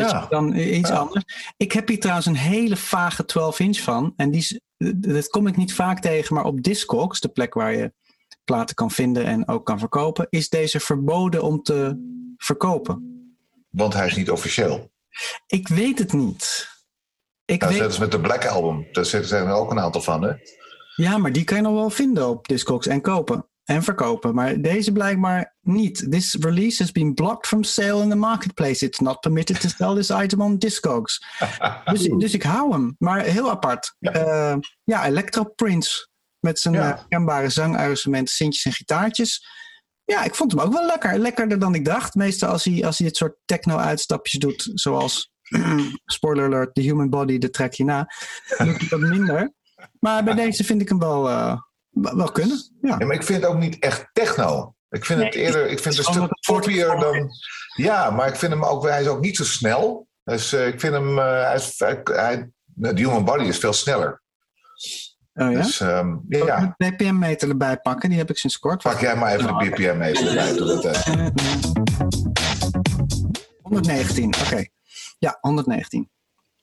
[0.00, 0.26] Ja.
[0.28, 0.96] dan iets ja.
[0.96, 1.52] anders.
[1.56, 4.12] Ik heb hier trouwens een hele vage 12 inch van.
[4.16, 4.62] En die,
[4.94, 7.92] dat kom ik niet vaak tegen, maar op Discogs, de plek waar je
[8.44, 11.96] platen kan vinden en ook kan verkopen, is deze verboden om te
[12.36, 13.10] verkopen.
[13.70, 14.90] Want hij is niet officieel.
[15.46, 16.70] Ik weet het niet.
[17.44, 17.82] Ik nou, weet...
[17.82, 18.86] Dat is met de Black Album.
[18.92, 20.32] Daar zijn er ook een aantal van, hè?
[20.96, 24.34] Ja, maar die kan je nog wel vinden op Discogs en kopen en verkopen.
[24.34, 26.06] Maar deze blijkbaar niet.
[26.10, 28.84] This release has been blocked from sale in the marketplace.
[28.84, 31.24] It's not permitted to sell this item on Discogs.
[31.92, 32.94] dus, dus ik hou hem.
[32.98, 33.94] Maar heel apart.
[33.98, 34.14] Ja,
[34.54, 36.10] uh, ja Electro Prince.
[36.38, 36.82] Met zijn ja.
[36.82, 39.46] herkenbare zangarrangementen, sintjes en gitaartjes.
[40.04, 41.18] Ja, ik vond hem ook wel lekker.
[41.18, 42.14] Lekkerder dan ik dacht.
[42.14, 44.70] Meestal als hij, als hij dit soort techno-uitstapjes doet.
[44.74, 45.32] Zoals,
[46.04, 48.06] spoiler alert, The Human Body, de track hierna.
[48.58, 49.52] Lukt het wat minder.
[50.00, 51.30] Maar bij deze vind ik hem wel...
[51.30, 51.60] Uh,
[51.92, 52.56] wel kunnen.
[52.80, 52.96] Ja.
[52.98, 53.06] ja.
[53.06, 54.74] maar ik vind het ook niet echt techno.
[54.92, 57.30] Ik vind het eerder, ik vind het een stuk poppier dan.
[57.76, 60.08] Ja, maar ik vind hem ook, hij is ook niet zo snel.
[60.24, 61.74] Dus uh, ik vind hem, uh, hij is,
[62.04, 64.22] hij, de Human Body is veel sneller.
[65.34, 65.62] Oh ja?
[65.62, 66.74] Dus, um, ja.
[66.76, 68.82] Een BPM-meter erbij pakken, die heb ik sinds kort.
[68.82, 70.56] Pak jij maar even de BPM-meter erbij.
[70.56, 71.26] Doe dat, uh.
[73.62, 74.44] 119, oké.
[74.44, 74.70] Okay.
[75.18, 76.10] Ja, 119.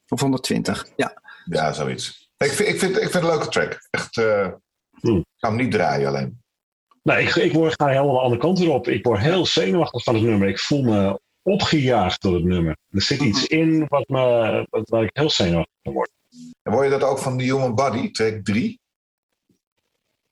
[0.08, 1.22] Of 120, ja.
[1.46, 2.32] Ja, zoiets.
[2.38, 3.88] Ik vind, ik vind, ik vind het een leuke track.
[3.90, 4.48] Echt, uh,
[5.02, 5.18] Hmm.
[5.18, 6.44] Ik ga hem niet draaien alleen.
[7.10, 8.88] Nou, ik, ik word, ga helemaal de andere kant weer op.
[8.88, 10.47] Ik word heel zenuwachtig van het nummer.
[10.47, 12.78] Ik voel me opgejaagd door het nummer.
[12.89, 16.12] Er zit iets in wat me, wat, waar ik heel zenuwachtig van word.
[16.62, 18.80] En word je dat ook van The Human Body, track 3?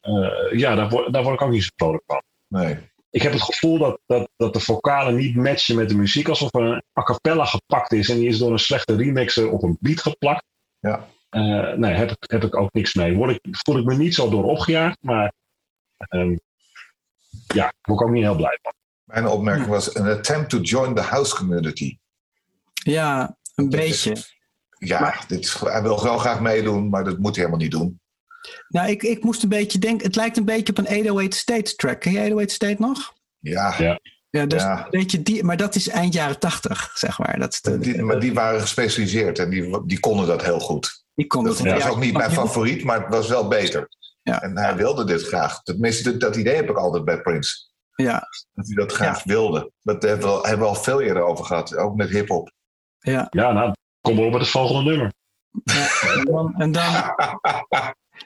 [0.01, 2.21] Uh, ja, daar word, daar word ik ook niet zo vrolijk van.
[2.47, 2.77] Nee.
[3.09, 6.27] Ik heb het gevoel dat, dat, dat de vocalen niet matchen met de muziek.
[6.27, 9.63] Alsof er een a cappella gepakt is en die is door een slechte remixer op
[9.63, 10.45] een beat geplakt.
[10.79, 11.07] Ja.
[11.29, 13.15] Uh, nee, heb heb ik ook niks mee.
[13.15, 15.33] Word ik, voel ik me niet zo door opgejaagd, maar
[16.09, 16.39] um,
[17.47, 18.73] ja, daar word ik ook niet heel blij van.
[19.03, 21.97] Mijn opmerking was een attempt to join the house community.
[22.73, 24.11] Ja, een beetje.
[24.11, 24.37] Is,
[24.77, 27.71] ja, maar, dit is, hij wil wel graag meedoen, maar dat moet hij helemaal niet
[27.71, 27.99] doen.
[28.67, 31.75] Nou, ik, ik moest een beetje denken, het lijkt een beetje op een 808 State
[31.75, 31.99] track.
[31.99, 33.13] Ken je 808 State nog?
[33.39, 33.75] Ja.
[33.77, 33.99] ja.
[34.29, 34.87] Ja, dus ja.
[34.89, 37.39] Weet je, die, maar dat is eind jaren tachtig, zeg maar.
[37.39, 41.05] Dat is de, die, maar die waren gespecialiseerd en die, die konden dat heel goed.
[41.15, 43.89] Die kon dat was ook niet mijn favoriet, maar het was wel beter.
[44.27, 44.41] Ja.
[44.41, 45.61] En hij wilde dit graag.
[45.63, 47.67] Tenminste, dat idee heb ik altijd bij Prince.
[47.95, 48.23] Ja.
[48.53, 49.71] Dat hij dat graag wilde.
[49.81, 52.51] Dat hebben we, al, hebben we al veel eerder over gehad, ook met hip-hop.
[52.99, 53.27] Ja.
[53.29, 55.13] ja, nou, kom maar op met het volgende nummer.
[55.63, 56.93] Ja, en dan, en dan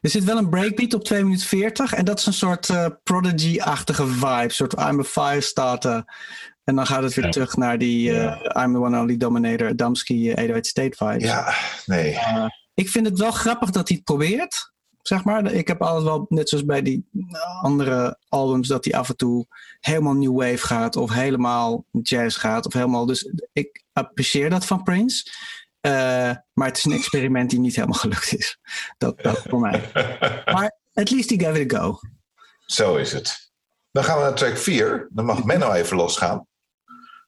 [0.02, 2.86] er zit wel een breakbeat op 2 minuten 40 en dat is een soort uh,
[3.04, 6.04] Prodigy-achtige vibe, een soort I'm a Firestarter.
[6.64, 7.32] En dan gaat het weer ja.
[7.32, 8.64] terug naar die uh, ja.
[8.64, 11.26] I'm the one only dominator, Adamski uh, 808 State vibe.
[11.26, 11.54] Ja,
[11.86, 12.12] nee.
[12.14, 14.71] Uh, ik vind het wel grappig dat hij het probeert.
[15.02, 15.52] Zeg maar.
[15.52, 17.10] Ik heb altijd wel, net zoals bij die
[17.62, 19.46] andere albums, dat hij af en toe
[19.80, 20.96] helemaal new wave gaat.
[20.96, 22.66] Of helemaal jazz gaat.
[22.66, 23.06] Of helemaal.
[23.06, 25.32] Dus ik apprecieer dat van Prince.
[25.82, 25.92] Uh,
[26.54, 28.58] maar het is een experiment die niet helemaal gelukt is.
[28.98, 29.90] Dat, dat voor mij.
[30.54, 32.00] Maar at least he gave it a go.
[32.66, 33.52] Zo is het.
[33.92, 35.08] Dan gaan we naar track 4.
[35.12, 36.48] Dan mag Menno even losgaan.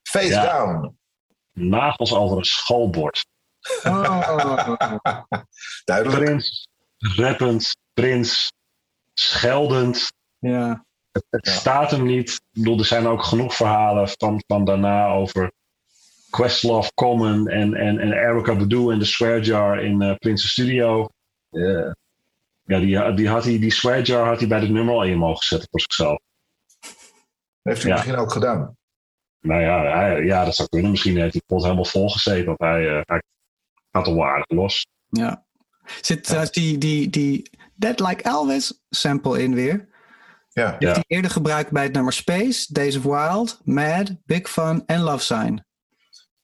[0.02, 0.44] Face ja.
[0.44, 0.98] down.
[1.52, 3.26] Nagels over een schoolbord.
[3.82, 4.74] Oh.
[5.84, 6.24] Duidelijk.
[6.24, 6.68] Prins,
[7.16, 8.52] rappend, prins,
[9.14, 10.12] scheldend.
[10.38, 10.84] Ja.
[11.12, 11.52] Het, het ja.
[11.52, 12.30] staat hem niet.
[12.30, 15.52] Ik bedoel, er zijn ook genoeg verhalen van, van daarna over
[16.30, 21.08] Questlove Common en, en, en Erica Badu en de Swear Jar in uh, Prince's Studio.
[21.50, 21.90] Uh,
[22.64, 25.18] ja, die, die, had hij, die Swear Jar had hij bij het nummer al in
[25.18, 26.18] mogen zetten voor zichzelf.
[27.62, 27.96] Heeft hij ja.
[27.96, 28.76] misschien ook gedaan?
[29.40, 30.90] Nou ja, hij, ja, dat zou kunnen.
[30.90, 32.44] Misschien heeft hij pot helemaal vol gezeten.
[32.44, 33.22] Want hij, uh, hij
[33.92, 34.86] gaat al waardig los.
[35.08, 35.43] Ja.
[36.00, 36.44] Zit ja.
[36.44, 39.88] die, die, die Dead Like Elvis sample in weer?
[40.48, 40.76] Ja.
[40.78, 45.00] Heeft hij eerder gebruikt bij het nummer Space, Days of Wild, Mad, Big Fun en
[45.00, 45.64] Love Sign.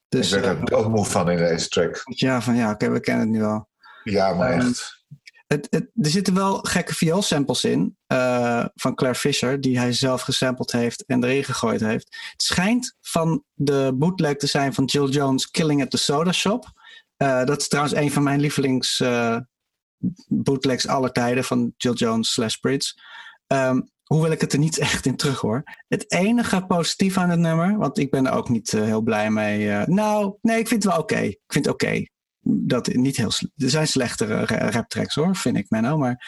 [0.09, 2.03] Dus, ik werd er ook moe van in deze track.
[2.05, 3.68] Ja, van ja, oké, okay, we kennen het nu al.
[4.05, 4.99] Ja, maar um, echt.
[5.47, 10.22] Het, het, er zitten wel gekke vioolsamples in uh, van Claire Fisher, die hij zelf
[10.22, 12.16] gesampled heeft en erin gegooid heeft.
[12.30, 16.79] Het schijnt van de bootleg te zijn van Jill Jones' Killing at the Soda Shop.
[17.22, 19.36] Uh, dat is trouwens een van mijn lievelings uh,
[20.28, 23.00] bootlegs aller tijden van Jill Jones slash Prince.
[23.46, 25.62] Ehm, hoewel ik het er niet echt in terug hoor.
[25.88, 29.30] Het enige positief aan het nummer, want ik ben er ook niet uh, heel blij
[29.30, 29.86] mee.
[29.86, 31.20] Nou, nee, ik vind het wel oké.
[31.20, 32.04] Ik vind het oké.
[32.42, 35.96] Dat niet heel er zijn slechtere rap tracks hoor, vind ik Menno.
[35.96, 36.26] Maar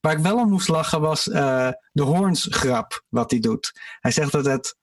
[0.00, 3.72] waar ik wel om moest lachen was de Horns grap wat hij doet.
[4.00, 4.76] Hij zegt dat het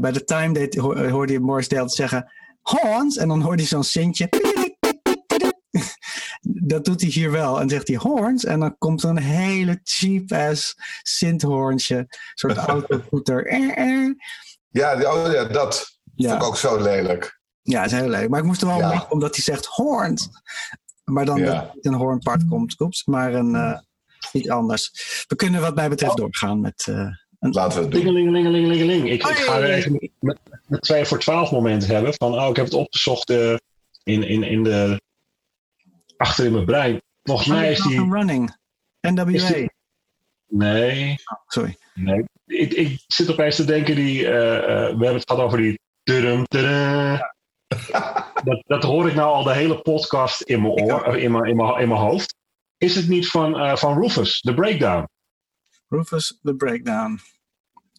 [0.00, 2.32] bij de time date hoorde je Morris Dale zeggen
[2.62, 4.28] Horns en dan hoorde hij zo'n sintje
[6.42, 7.60] dat doet hij hier wel.
[7.60, 8.44] En zegt hij horns.
[8.44, 11.96] En dan komt er een hele cheap-ass synthhoorntje.
[11.96, 13.46] Een soort autocooter.
[13.46, 14.14] Eh, eh.
[14.68, 16.28] Ja, oh ja, dat ja.
[16.28, 17.40] vond ik ook zo lelijk.
[17.62, 18.30] Ja, is heel lelijk.
[18.30, 19.06] Maar ik moest er wel ja.
[19.08, 20.28] omdat hij zegt horns.
[21.04, 21.44] Maar dan ja.
[21.52, 22.80] dat een hoornpart komt.
[22.80, 23.78] Oeps, maar een, uh,
[24.32, 24.90] iets anders.
[25.28, 26.86] We kunnen wat mij betreft doorgaan met...
[26.90, 27.08] Uh.
[27.50, 28.12] Laten we het doen.
[28.12, 29.10] Lingelingelingelingeling.
[29.10, 32.14] Ik, ik ga er even met, met 2 voor 12 momenten hebben.
[32.14, 33.56] Van, oh, ik heb het opgezocht uh,
[34.02, 35.00] in, in, in de
[36.16, 37.02] achter in mijn brein.
[37.22, 38.10] Volgens mij is die...
[38.10, 38.56] Running.
[39.00, 39.68] NWA.
[40.48, 41.18] Nee.
[41.24, 41.76] Oh, sorry.
[41.94, 42.24] Nee.
[42.46, 44.32] Ik, ik zit opeens te denken, die, uh, uh,
[44.64, 45.80] we hebben het gehad over die...
[46.02, 47.18] Tudum, tudum.
[48.44, 51.56] dat, dat hoor ik nou al de hele podcast in mijn oor, in mijn, in
[51.56, 52.34] mijn, in mijn hoofd.
[52.78, 55.08] Is het niet van, uh, van Rufus, The Breakdown?
[55.92, 57.18] Rufus, The Breakdown.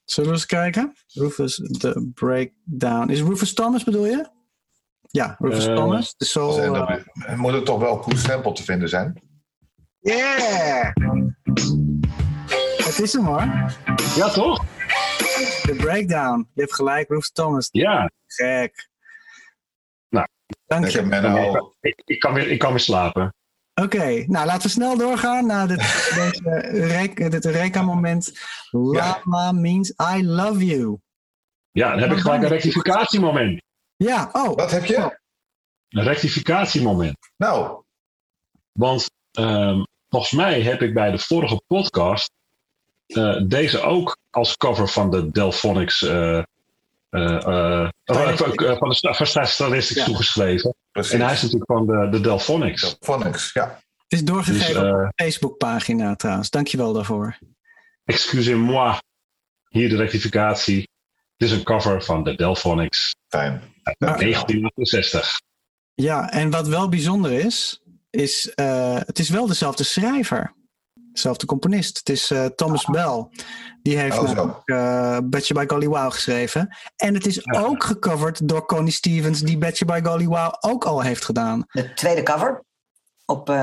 [0.05, 0.93] Zullen we eens kijken?
[1.07, 3.09] Rufus, The Breakdown.
[3.09, 4.29] Is Rufus Thomas bedoel je?
[5.01, 6.15] Ja, Rufus uh, Thomas.
[6.17, 9.21] De soul, uh, moet het toch wel Koen Stempel te vinden zijn?
[9.99, 10.93] Yeah!
[12.77, 13.41] Het is hem hoor.
[14.15, 14.65] Ja, toch?
[15.63, 16.49] De breakdown.
[16.53, 17.67] Je hebt gelijk, Rufus Thomas.
[17.71, 18.11] Ja.
[18.25, 18.89] Gek.
[20.09, 20.27] Nou,
[20.65, 21.69] dank je.
[21.79, 23.35] Ik, ik, kan weer, ik kan weer slapen.
[23.75, 25.77] Oké, okay, nou laten we snel doorgaan naar dit,
[26.19, 28.39] deze rek, dit Reka-moment.
[28.71, 29.51] Lama ja.
[29.51, 30.99] means I love you.
[31.71, 33.61] Ja, dan heb ik gelijk een rectificatiemoment.
[33.95, 34.55] Ja, oh.
[34.55, 35.19] Wat heb je?
[35.89, 37.17] Een rectificatiemoment.
[37.37, 37.83] Nou.
[38.71, 42.31] Want um, volgens mij heb ik bij de vorige podcast
[43.07, 46.43] uh, deze ook als cover van de Delphonics uh,
[47.09, 50.05] uh, van de Statistics ja.
[50.05, 50.75] toegeschreven.
[50.93, 51.13] Precies.
[51.13, 52.81] En hij is natuurlijk van de, de Delphonics.
[52.81, 53.81] Delphonics, ja.
[53.97, 56.49] Het is doorgegeven dus, op de Facebookpagina trouwens.
[56.49, 57.37] Dankjewel daarvoor.
[58.05, 58.97] Excusez-moi.
[59.67, 60.89] Hier de rectificatie.
[61.37, 63.15] Het is een cover van de Delphonics.
[63.27, 63.61] Fijn.
[63.97, 65.41] 1968.
[65.93, 70.53] Ja, en wat wel bijzonder is, is uh, het is wel dezelfde schrijver.
[71.13, 71.97] Dezelfde componist.
[71.97, 73.27] Het is uh, Thomas Bell.
[73.81, 76.77] Die heeft oh, namelijk uh, Betcha by Golly Wow geschreven.
[76.95, 77.61] En het is ja.
[77.61, 81.65] ook gecoverd door Connie Stevens, die Betcha by Golly Wow ook al heeft gedaan.
[81.71, 82.63] De tweede cover
[83.25, 83.53] op,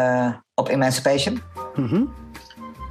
[0.54, 1.42] op Emancipation.
[1.74, 2.14] Mm -hmm.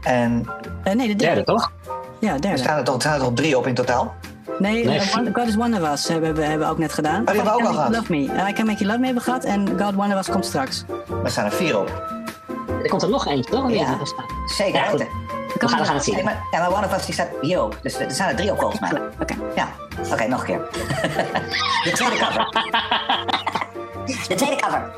[0.04, 0.48] En,
[0.84, 1.72] nee, de derde, derde toch?
[2.20, 2.48] Ja, derde.
[2.48, 4.14] Er staan er, toch, er staan er toch drie op in totaal?
[4.60, 5.00] Nee, nee.
[5.00, 7.22] Uh, God is One of Us hebben we hebben ook net gedaan.
[7.22, 7.96] Oh, die hebben we ook al gehad?
[7.96, 8.50] Love Me.
[8.50, 10.46] I Can Make You Love Me hebben we gehad en God One of Us komt
[10.46, 10.84] straks.
[11.24, 12.19] Er staan er vier op.
[12.84, 13.72] Er komt er nog eentje, toch?
[13.72, 13.98] Ja,
[14.46, 14.80] zeker.
[14.80, 16.24] Ja, we, gaan, we gaan het zien.
[16.24, 17.82] Maar, ja, maar One of Us die staat hier ook.
[17.82, 18.92] Dus er staan er drie op volgens mij.
[18.92, 19.22] Oké.
[19.22, 19.38] Okay.
[19.56, 20.60] Ja, oké, okay, nog een keer.
[21.86, 22.48] de tweede cover.
[24.28, 24.92] de tweede cover.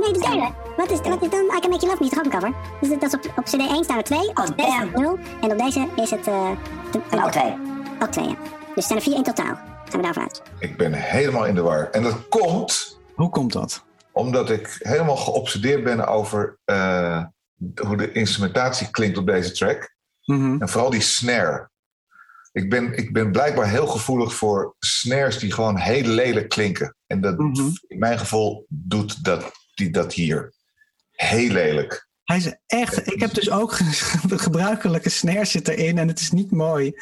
[0.00, 0.50] Nee, de derde.
[0.76, 2.04] Wat is, wat is dan I Can Make You Love Me?
[2.04, 2.52] Is toch ook een cover?
[2.80, 4.28] Dus dat is op, op CD 1 staan er twee.
[4.28, 4.90] Oh, damn.
[4.94, 5.18] 0.
[5.40, 6.28] En op deze is het...
[6.28, 6.50] Uh,
[6.92, 7.56] de, en ook twee.
[8.02, 8.34] Ook twee, ja.
[8.74, 9.54] Dus er zijn er vier in totaal.
[9.84, 10.42] Gaan we daarvan uit.
[10.58, 11.88] Ik ben helemaal in de war.
[11.90, 12.98] En dat komt...
[13.14, 13.84] Hoe komt dat?
[14.20, 17.24] Omdat ik helemaal geobsedeerd ben over uh,
[17.74, 19.94] hoe de instrumentatie klinkt op deze track.
[20.24, 20.60] Mm -hmm.
[20.62, 21.70] En vooral die snare.
[22.52, 26.96] Ik ben, ik ben blijkbaar heel gevoelig voor snares die gewoon heel lelijk klinken.
[27.06, 27.72] En dat, mm -hmm.
[27.86, 30.52] in mijn geval doet dat, die, dat hier.
[31.10, 32.08] Heel lelijk.
[32.24, 33.12] Hij is echt.
[33.12, 33.78] Ik heb dus ook
[34.28, 36.92] de gebruikelijke snare zit erin en het is niet mooi.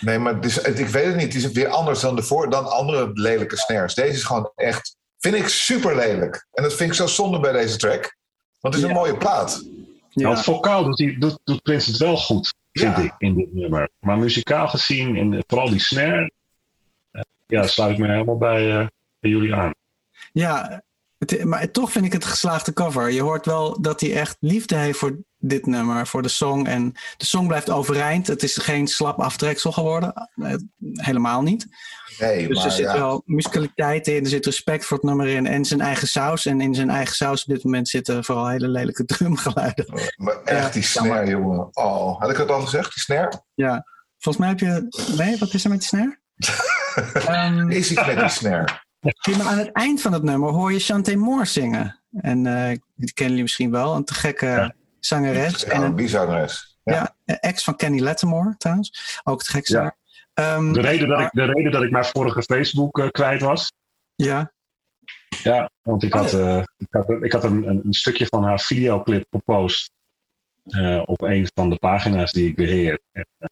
[0.00, 1.34] Nee, maar dus, ik weet het niet.
[1.34, 3.94] Het is weer anders dan, de voor, dan andere lelijke snares.
[3.94, 4.96] Deze is gewoon echt.
[5.18, 6.46] Vind ik super lelijk.
[6.52, 8.16] En dat vind ik zo zonde bij deze track.
[8.60, 9.64] Want het is een mooie plaat.
[10.10, 10.28] Ja.
[10.28, 13.02] Nou, vocaal doet, hij, doet, doet Prince het wel goed, vind ja.
[13.02, 13.88] ik, in dit nummer.
[14.00, 16.30] Maar muzikaal gezien, en vooral die snare,
[17.46, 18.86] ja, sluit ik me helemaal bij, uh,
[19.20, 19.74] bij jullie aan.
[20.32, 20.82] Ja,
[21.18, 23.10] het, maar toch vind ik het geslaagde cover.
[23.10, 26.66] Je hoort wel dat hij echt liefde heeft voor dit nummer, voor de song.
[26.66, 28.26] En de song blijft overeind.
[28.26, 30.28] Het is geen slap aftreksel geworden.
[30.92, 31.66] Helemaal niet.
[32.18, 32.92] Nee, dus maar, er zit ja.
[32.92, 36.46] wel musicaliteit in, er zit respect voor het nummer in en zijn eigen saus.
[36.46, 39.86] En in zijn eigen saus op dit moment zitten vooral hele lelijke drumgeluiden.
[40.16, 41.68] Maar echt die snare, jongen.
[41.72, 43.42] Oh, had ik het al gezegd, die snare?
[43.54, 43.84] Ja.
[44.18, 45.14] Volgens mij heb je...
[45.16, 46.18] Nee, wat is er met die snare?
[47.48, 48.84] um, is iets met die snare.
[49.00, 52.00] Maar aan het eind van het nummer hoor je Chanté Moore zingen.
[52.10, 53.94] En uh, die kennen jullie misschien wel.
[53.94, 54.74] Een te gekke ja.
[55.00, 55.62] zangeres.
[55.62, 56.78] Ja, en een bizangeres.
[56.82, 57.16] Ja.
[57.24, 59.20] ja, ex van Kenny Lattimore trouwens.
[59.24, 59.96] Ook te gek zanger.
[60.34, 60.54] Ja.
[60.54, 63.72] Um, de, reden dat ik, de reden dat ik mijn vorige Facebook uh, kwijt was.
[64.14, 64.52] Ja.
[65.42, 69.26] Ja, want ik had, uh, ik had, ik had een, een, stukje van haar videoclip
[69.30, 69.90] gepost
[70.64, 73.00] uh, op een van de pagina's die ik beheer.
[73.12, 73.48] En, uh,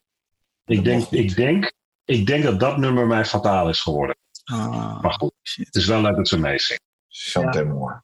[0.64, 1.72] ik, denk, ik, denk,
[2.04, 4.16] ik denk dat dat nummer mij fataal is geworden.
[4.44, 5.66] Ah, maar goed, shit.
[5.66, 6.82] het is wel leuk dat ze meezingen.
[7.08, 8.02] Chantemore.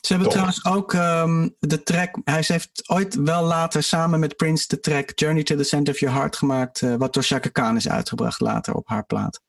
[0.00, 0.32] Ze hebben Top.
[0.32, 2.18] trouwens ook ehm, de track.
[2.24, 6.00] Hij heeft ooit wel later samen met Prince de track Journey to the Center of
[6.00, 6.82] Your Heart gemaakt.
[6.82, 9.40] eh, wat door Chaka Khan is uitgebracht later op haar plaat.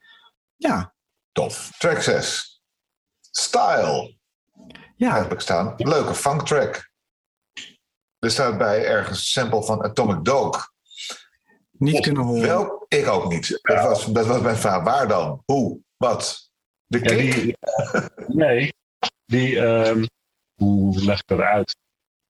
[0.56, 0.94] Ja,
[1.32, 1.72] Tof.
[1.78, 2.62] Track 6.
[3.32, 4.18] Style.
[4.96, 5.18] ja.
[5.18, 5.74] heb ik staan.
[5.78, 6.92] Leuke funk track.
[8.20, 10.72] Er staat bij ergens een sample van Atomic Dog.
[11.72, 12.42] niet kunnen horen.
[12.48, 13.60] Wel, ik ook niet.
[13.62, 14.84] Dat was, dat was mijn vraag.
[14.84, 15.42] Waar dan?
[15.46, 15.83] Hoe?
[16.04, 16.50] Wat?
[16.86, 17.34] De Ja, kick?
[17.34, 17.58] die,
[18.28, 18.74] nee,
[19.26, 20.06] die, ehm,
[20.56, 21.76] hoe leg ik dat uit?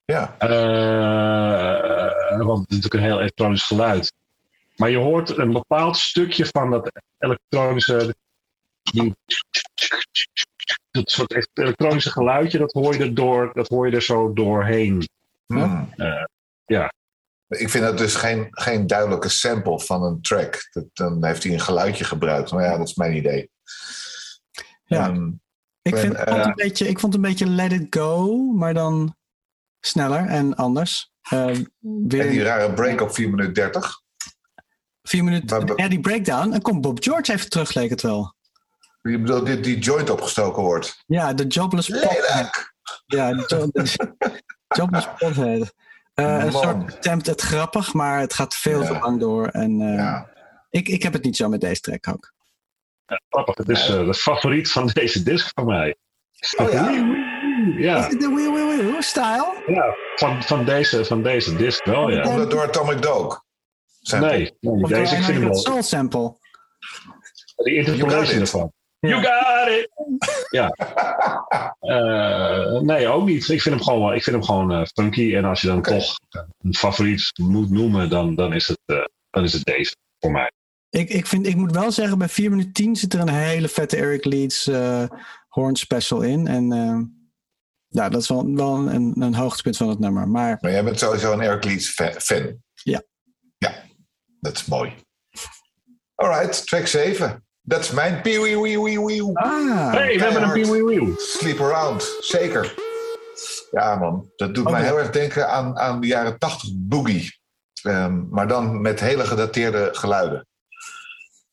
[0.05, 0.35] Ja.
[0.37, 4.13] Eh, want het is natuurlijk een heel elektronisch geluid.
[4.75, 8.15] Maar je hoort een bepaald stukje van dat elektronische.
[10.91, 15.07] Dat soort elektronische geluidje, dat hoor je er, door, dat hoor je er zo doorheen.
[15.45, 15.93] Hmm.
[15.95, 16.23] Eh,
[16.65, 16.93] ja.
[17.47, 20.69] Ik vind dat dus geen, geen duidelijke sample van een track.
[20.71, 22.51] Dat, dan heeft hij een geluidje gebruikt.
[22.51, 23.49] Maar ja, dat is mijn idee.
[24.85, 25.07] Ja.
[25.09, 25.31] Ehm,
[25.81, 28.73] Ik, en, vind, vond eh, een beetje, ik vond een beetje Let It Go, maar
[28.73, 29.15] dan
[29.79, 31.11] sneller en anders.
[31.29, 34.01] En weer die rare break op 4 minuten 30.
[35.03, 35.67] vier minuten.
[35.67, 36.51] waar- Ja, die breakdown.
[36.53, 38.35] En komt Bob George even terug, leek het wel.
[39.01, 41.03] Je bedoelt die, die joint opgestoken wordt.
[41.05, 41.87] Ja, de Jobless.
[41.87, 42.73] Lelijk!
[43.05, 43.29] Ja,
[44.77, 45.73] Jobless Pothead.
[46.13, 48.87] Eh, een soort attempt het grappig, maar het gaat veel Ja.
[48.87, 49.47] te lang door.
[49.47, 50.29] En eh, Ja.
[50.69, 52.32] ik, ik heb het niet zo met deze track ook.
[53.29, 55.95] Grappig, het is eh, de favoriet van deze disc van mij.
[56.57, 56.89] Oh ja?
[57.77, 59.63] Ja, De Wee Wee Wee style?
[59.67, 62.27] ja van, van, deze, van deze disc wel, ja.
[62.27, 63.43] Omdat door Atomic Dog.
[64.01, 64.29] Sample.
[64.29, 64.53] Nee,
[64.87, 65.55] deze ik vind hem wel.
[65.55, 66.37] Soul Sample?
[67.55, 68.71] Die interpolation ervan.
[68.99, 69.09] Ja.
[69.09, 69.89] You got it!
[70.49, 70.69] Ja.
[71.79, 73.49] Eh, nee, ook niet.
[73.49, 75.35] Ik vind hem gewoon, ik vind hem gewoon eh, funky.
[75.35, 76.19] En als je dan toch
[76.61, 80.51] een favoriet moet noemen, dan, dan, is het, eh, dan is het deze voor mij.
[80.93, 83.67] Ik, ik, vind, ik moet wel zeggen, bij 4 minuten 10 zit er een hele
[83.67, 85.03] vette Eric Leeds eh
[85.47, 86.47] horn special in.
[86.47, 86.99] En eh,
[87.87, 90.27] ja, dat is wel, wel een, een hoogtepunt van het nummer.
[90.27, 92.55] Maar Maar jij bent sowieso een Eric Leeds fa- fan.
[92.73, 93.03] Ja.
[93.57, 93.73] Ja,
[94.39, 94.93] dat is mooi.
[96.15, 97.45] Alright, track 7.
[97.61, 99.21] Dat is mijn pee wee wee wee wee.
[99.37, 100.53] ah, hey, we hebben een keihard.
[100.53, 101.13] Pee Wee Wee.
[101.17, 102.75] Sleep Around, zeker.
[103.71, 104.71] Ja man, dat doet Oké.
[104.75, 107.39] mij heel erg denken aan, aan de jaren 80 boogie.
[107.81, 110.47] Ehm, maar dan met hele gedateerde geluiden.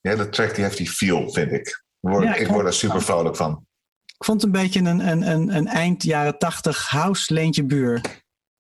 [0.01, 1.67] Die hele track die heeft die feel, vind ik.
[1.69, 3.67] Ik word, Ja, ik ik vond- word er super vrolijk van.
[4.07, 8.01] ik vond het een beetje een, een, een, een eind jaren 80 house leentje buur.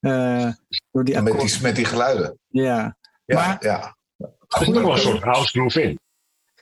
[0.01, 0.49] Eh,
[0.91, 2.39] door die met die, met die geluiden.
[2.49, 2.97] Ja.
[3.25, 3.97] Ja, Maar- ja.
[4.19, 5.99] Er zit ook wel een soort house groove in.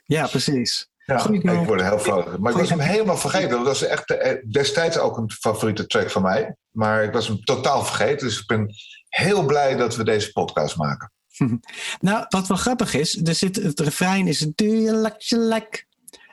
[0.05, 0.87] ja, precies.
[1.05, 2.37] Ja, ik word er heel vrolijk.
[2.37, 3.49] Maar ik was hem helemaal vergeten.
[3.49, 6.55] Dat was echt eh, destijds ook een favoriete track van mij.
[6.71, 8.27] Maar ik was hem totaal vergeten.
[8.27, 8.69] Dus ik ben
[9.09, 11.11] heel blij dat we deze podcast maken.
[11.99, 15.87] Nou, wat wel grappig is, er zit, het refrein is Do you like you like?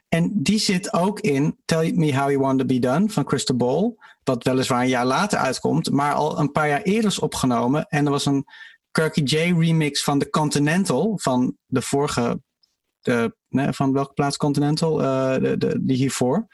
[0.09, 3.57] En die zit ook in Tell Me How You Want To Be Done van Crystal
[3.57, 3.94] Ball.
[4.24, 7.86] Wat weliswaar een jaar later uitkomt, maar al een paar jaar eerder is opgenomen.
[7.88, 8.44] En er was een
[8.90, 12.40] Kirky J remix van The Continental, van de vorige,
[13.00, 15.02] de, nee, van welke plaats Continental?
[15.02, 16.46] Eh, de, de, die hiervoor.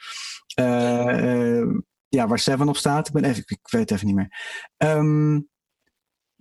[0.55, 1.67] Eh, eh,
[2.07, 3.07] ja, waar Seven op staat.
[3.07, 4.29] Ik, ben even, ik weet het even niet meer.
[4.77, 5.39] Ehm,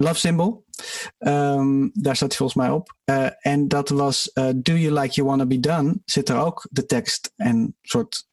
[0.03, 0.64] Love Symbol.
[1.18, 2.96] Ehm, daar staat hij volgens mij op.
[3.05, 6.00] Eh, en dat was eh, Do You Like You Wanna Be Done.
[6.05, 8.30] Zit er ook de tekst en soort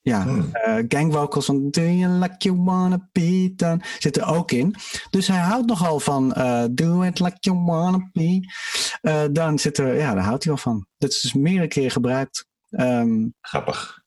[0.00, 0.48] ja, Hmm.
[0.52, 4.74] eh, gang vocals van Do You Like You Wanna Be Done zit er ook in.
[5.10, 6.28] Dus hij houdt nogal van
[6.70, 8.40] Do It Like You Wanna Be
[9.32, 10.86] Dan zit er, ja, daar houdt hij wel van.
[10.98, 12.46] Dat is dus meerdere keren gebruikt.
[12.70, 14.04] Ehm, Grappig.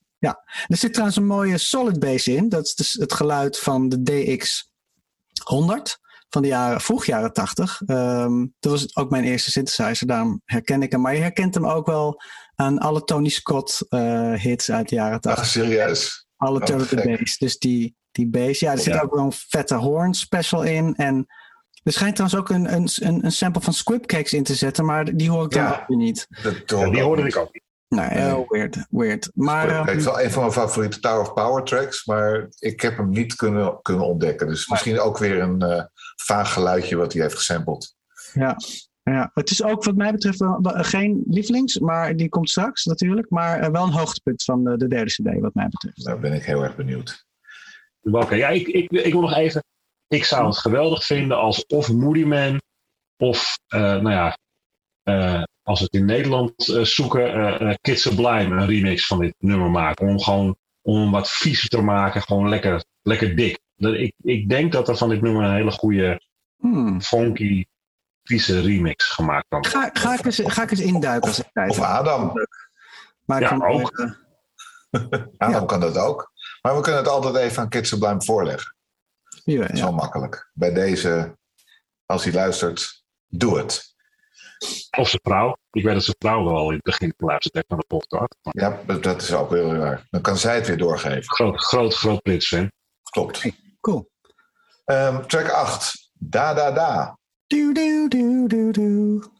[0.66, 2.48] er zit trouwens een mooie solid bass in.
[2.48, 5.99] Dat is dus het geluid van de DX100
[6.30, 7.82] van de jaren, vroeg jaren 80.
[7.86, 11.00] Ehm, dat was ook mijn eerste synthesizer, daarom herken ik hem.
[11.00, 12.22] Maar je herkent hem ook wel
[12.54, 15.42] aan alle Tony Scott eh, hits uit de jaren 80.
[15.44, 16.26] Ach, serieus.
[16.36, 17.18] alle oh, turtle gek.
[17.18, 17.38] bass.
[17.38, 18.60] Dus die, die bass.
[18.60, 19.00] Ja, er zit Ja.
[19.00, 20.94] ook wel een vette horn special in.
[20.96, 21.26] En
[21.82, 24.84] er schijnt trouwens ook een, een, een, een sample van Squibcakes in te zetten.
[24.84, 25.70] Maar die hoor ik dan Ja.
[25.80, 26.26] ook weer niet.
[26.42, 27.62] Dat Ja, die hoorde ik ook niet.
[27.88, 28.86] Nee, heel weird.
[28.90, 29.30] weird.
[29.34, 33.08] Maar is wel een van mijn favoriete Tower of Power tracks, maar ik heb hem
[33.10, 34.46] niet kunnen, kunnen ontdekken.
[34.46, 35.84] Dus misschien ook weer een eh,
[36.24, 37.94] vaag geluidje wat hij heeft gesampled.
[38.32, 38.56] Ja,
[39.02, 43.30] ja, het is ook wat mij betreft wel, geen lievelings, maar die komt straks natuurlijk.
[43.30, 46.04] Maar eh, wel een hoogtepunt van de, de derde CD, wat mij betreft.
[46.04, 47.24] Daar ben ik heel erg benieuwd.
[48.02, 49.64] Oké, ja, ik, ik, ik wil nog even.
[50.08, 52.60] Ik zou het geweldig vinden als of Moody Man
[53.16, 54.36] of, eh, nou ja,
[55.02, 59.18] eh, als we het in Nederland eh, zoeken, eh eh, Kid Sublime een remix van
[59.18, 60.08] dit nummer maken.
[60.08, 62.22] Om gewoon om wat viezer te maken.
[62.22, 63.58] Gewoon lekker, lekker dik.
[63.80, 66.20] Dat- Ik, ik denk dat er van dit nummer een hele goede
[66.58, 67.02] Hmm.
[67.02, 67.64] funky,
[68.22, 69.80] vieze remix gemaakt kan worden.
[69.80, 71.80] Ga, ga, ik eens, ga ik eens induiken als ik tijd Of.
[71.80, 72.32] Adam.
[73.24, 74.16] Maar ik Ja, kan- ook.
[75.38, 76.32] Adam kan dat ook.
[76.62, 78.74] Maar we kunnen het altijd even aan Kid Sublime voorleggen.
[79.44, 79.82] ja, ja.
[79.82, 80.50] wel makkelijk.
[80.52, 81.36] Bij deze,
[82.06, 83.88] als hij luistert, doe het.
[84.98, 85.56] Of zijn vrouw.
[85.70, 88.36] Ik weet dat zijn vrouw wel in het begin heeft naar de podcast.
[88.42, 90.06] Maar Ja, dat- dat is ook heel raar.
[90.10, 91.24] Dan kan zij het weer doorgeven.
[91.24, 92.72] groot, groot, groot Prins fan.
[93.10, 93.42] Klopt.
[93.80, 94.10] Cool.
[94.84, 96.10] Ehm, track 8.
[96.18, 97.18] Da Da Da.
[97.46, 99.30] Doe, doe, doe, doe, doe.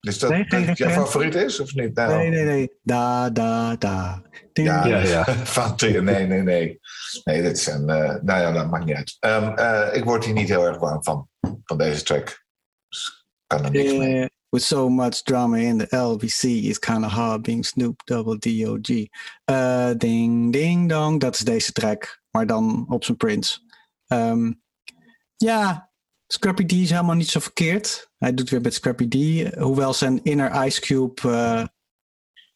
[0.00, 1.94] Is dat Nee, jouw favoriet is of niet?
[1.94, 2.72] Nou, Nee, nee, nee.
[2.82, 4.22] Da, da, da.
[4.52, 5.24] Doe, Ja, Ja, ja.
[5.56, 6.80] Van nee, nee, nee.
[7.24, 7.88] Nee, dit is een.
[7.88, 9.16] eh, nou ja, dat maakt niet uit.
[9.20, 11.28] Ehm, eh, ik word hier niet heel erg warm van,
[11.64, 12.44] van deze track.
[12.88, 14.14] Dus kan er niks mee.
[14.14, 18.38] Yeah, with so much drama in the LBC, it's kind of hard being Snoop Double
[18.38, 19.08] D-O-G.
[19.50, 21.20] Uh, ding, ding, dong.
[21.20, 23.60] Dat is deze track, maar dan op zijn Prince.
[24.06, 24.52] Ehm,
[25.36, 25.90] ja,
[26.26, 28.10] Scrappy D is helemaal niet zo verkeerd.
[28.18, 29.14] Hij doet weer met Scrappy D,
[29.58, 31.64] hoewel zijn inner Ice Cube, eh,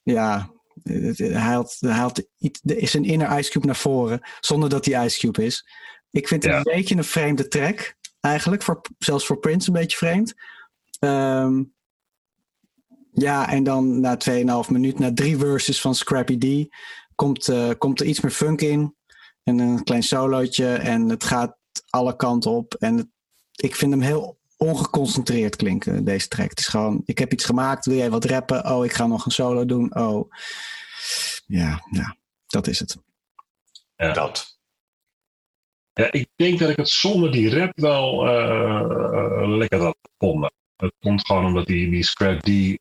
[0.02, 0.52] ja,
[0.82, 5.44] hij haalt, hij haalt een inner Ice Cube naar voren, zonder dat hij Ice Cube
[5.44, 5.68] is.
[6.10, 6.58] Ik vind het Ja.
[6.58, 10.34] een beetje een vreemde track, eigenlijk, voor, zelfs voor Prince een beetje vreemd.
[10.98, 11.62] Ehm,
[13.12, 16.74] ja, en dan na 2,5 minuut, na drie verses van Scrappy D,
[17.14, 18.96] komt, eh, komt er iets meer funk in.
[19.48, 20.74] En een klein solootje.
[20.74, 21.56] En het gaat
[21.90, 22.74] alle kanten op.
[22.74, 23.08] En het-
[23.56, 26.48] ik vind hem heel ongeconcentreerd klinken, deze track.
[26.50, 28.70] Het is gewoon, ik heb iets gemaakt, wil jij wat rappen?
[28.70, 29.94] Oh, ik ga nog een solo doen.
[29.96, 30.30] Oh,
[31.46, 32.96] ja, ja dat is het.
[33.96, 34.58] Dat.
[35.92, 40.52] Ja, ik denk dat ik het zonder die rap wel eh, lekker had gevonden.
[40.76, 42.80] Het komt gewoon omdat die, die Scrap die,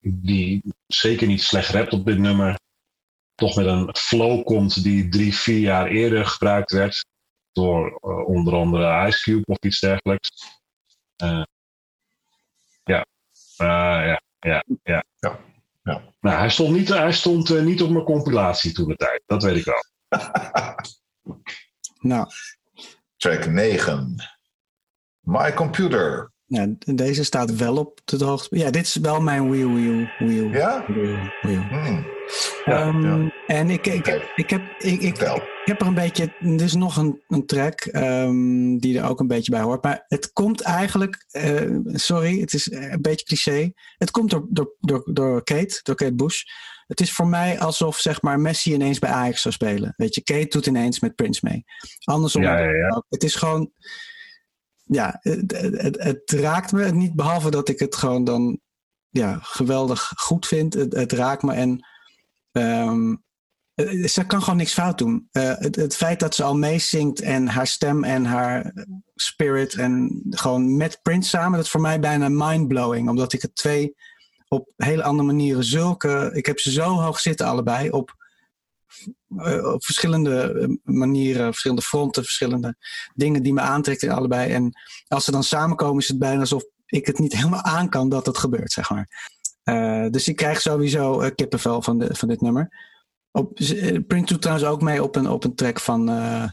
[0.00, 2.58] die zeker niet slecht rapt op dit nummer.
[3.36, 7.06] Toch met een flow komt die drie, vier jaar eerder gebruikt werd.
[7.52, 10.30] Door eh, onder andere Ice Cube of iets dergelijks.
[11.16, 11.42] Eh,
[12.84, 13.06] ja.
[13.56, 13.66] Eh,
[14.06, 15.04] ja, ja, ja.
[15.18, 15.38] Ja,
[15.82, 16.02] ja.
[16.20, 19.22] Nou, hij stond, niet, hij stond eh, niet op mijn compilatie toen de tijd.
[19.26, 19.84] Dat weet ik wel.
[22.00, 22.26] Nou,
[23.16, 24.14] Track 9.
[25.20, 26.32] My Computer.
[26.46, 28.58] Ja, deze staat wel op de hoogte.
[28.58, 30.48] Ja, dit is wel mijn wheel, wheel, wheel.
[30.50, 30.84] Ja?
[30.86, 31.60] wheel, wheel.
[31.62, 32.06] Hmm.
[32.64, 35.36] Ja, Ehm, En ik, ik, heb, ik, ik, Vertel.
[35.36, 36.34] ik heb er een beetje.
[36.40, 39.82] Er is nog een, een track ehm, die er ook een beetje bij hoort.
[39.82, 41.24] Maar het komt eigenlijk.
[41.30, 43.72] eh, sorry, het is een beetje cliché.
[43.98, 46.42] Het komt door, door, door, door Kate, door Kate Bush.
[46.86, 49.94] Het is voor mij alsof zeg maar, Messi ineens bij Ajax zou spelen.
[49.96, 51.64] Weet je, Kate doet ineens met Prince mee.
[52.04, 52.42] Andersom.
[52.42, 52.88] Ja, ja, ja.
[52.88, 53.06] ook.
[53.08, 53.70] Het is gewoon.
[54.88, 57.14] Ja, het, het, raakt me niet.
[57.14, 58.60] Behalve dat ik het gewoon dan
[59.08, 60.74] ja, geweldig goed vind.
[60.74, 61.86] Het, raakt me en.
[62.52, 63.14] ehm,
[63.74, 65.28] eh, ze kan gewoon niks fout doen.
[65.30, 70.76] Eh, het, feit dat ze al meezingt en haar stem en haar spirit en gewoon
[70.76, 73.08] met Prince samen, dat is voor mij bijna mindblowing.
[73.08, 73.94] Omdat ik het twee
[74.48, 76.30] op hele andere manieren zulke.
[76.32, 78.14] Ik heb ze zo hoog zitten allebei op,
[79.74, 82.76] op verschillende eh, manieren, verschillende fronten, verschillende
[83.14, 84.52] dingen die me aantrekken allebei.
[84.52, 84.72] En
[85.08, 88.26] als ze dan samenkomen, is het bijna alsof ik het niet helemaal aan kan dat
[88.26, 89.34] het gebeurt, zeg maar.
[89.62, 92.68] Eh, dus ik krijg sowieso eh, kippenvel van, de, van dit nummer.
[93.30, 96.48] Op, eh, Prince doet trouwens ook mee op een, op een track van, eh,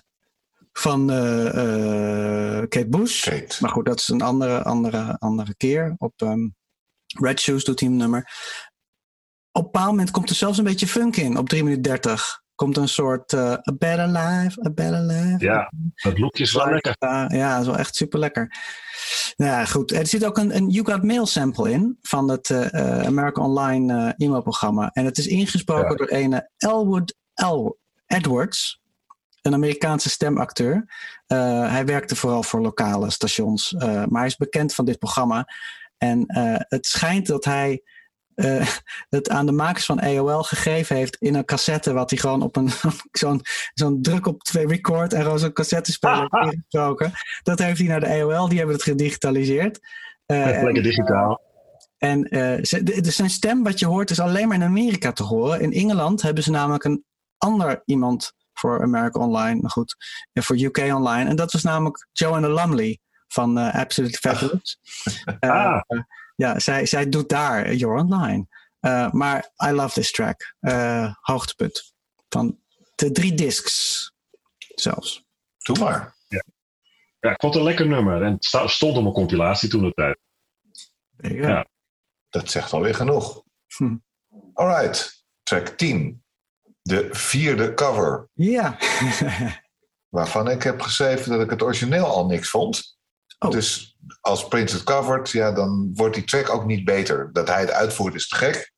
[0.71, 3.23] van eh, eh, Kate Bush.
[3.23, 3.57] Kate.
[3.59, 5.95] Maar goed, dat is een andere, andere, andere keer.
[5.97, 6.47] Op ehm,
[7.07, 8.19] Red Shoes doet hij een nummer.
[9.51, 11.37] Op een bepaald moment komt er zelfs een beetje funk in.
[11.37, 15.35] Op 3 minuten 30 komt een soort eh, A Better Life, A Better Life.
[15.45, 15.71] Ja,
[16.03, 16.95] dat lookje is wel lekker.
[16.99, 18.55] Ja, ja, dat is wel echt super lekker.
[19.35, 19.91] Ja, goed.
[19.91, 23.45] Er zit ook een, een You Got Mail sample in van het eh, eh, American
[23.45, 24.89] Online eh, e-mailprogramma.
[24.93, 25.95] En het is ingesproken Ja.
[25.95, 27.77] door een Elwood L.
[28.07, 28.81] Edwards,
[29.41, 30.85] een Amerikaanse stemacteur.
[31.27, 35.47] Eh, hij werkte vooral voor lokale stations, eh, maar hij is bekend van dit programma.
[35.97, 37.83] En eh, het schijnt dat hij
[38.35, 38.67] eh,
[39.09, 42.55] het aan de makers van AOL gegeven heeft in een cassette, wat hij gewoon op
[42.55, 42.69] een
[43.11, 43.41] zo'n
[43.73, 47.11] zo'n druk op twee record en gewoon zo'n cassette-speler heeft ingesproken.
[47.43, 49.79] Dat heeft hij naar de AOL, die hebben het gedigitaliseerd.
[50.25, 51.41] En- lekker digitaal.
[51.97, 52.27] en
[52.65, 55.61] ze- de, de- zijn stem, wat je hoort, is alleen maar in Amerika te horen.
[55.61, 57.03] In Engeland hebben ze namelijk een
[57.37, 59.95] ander iemand voor America Online, maar goed,
[60.33, 61.29] eh, voor UK Online.
[61.29, 64.77] En dat was namelijk Joanna Lumley van Absolutely Fabulous.
[65.39, 65.81] Ah.
[66.35, 68.47] Ja, zij, zij doet daar eh, You're Online.
[68.79, 70.55] Eh, maar I love this track.
[70.59, 71.93] Eh, hoogtepunt.
[72.29, 72.59] Van
[72.95, 74.11] de drie discs
[74.75, 75.25] zelfs.
[75.57, 76.15] Doe maar.
[77.19, 78.21] Ja, ik vond het een lekker nummer.
[78.23, 80.19] En het stond op mijn compilatie toen de tijd.
[81.17, 81.67] Ja.
[82.29, 83.43] Dat zegt alweer genoeg.
[83.77, 83.97] Hm.
[84.53, 85.25] Alright.
[85.43, 86.23] Track 10.
[86.81, 88.77] De vierde cover, Ja.
[90.09, 92.97] waarvan ik heb geschreven dat ik het origineel al niks vond.
[93.43, 93.51] Oh.
[93.51, 97.29] Dus als Prince het covert, ja, dan wordt die track ook niet beter.
[97.33, 98.73] Dat hij het uitvoert is te gek.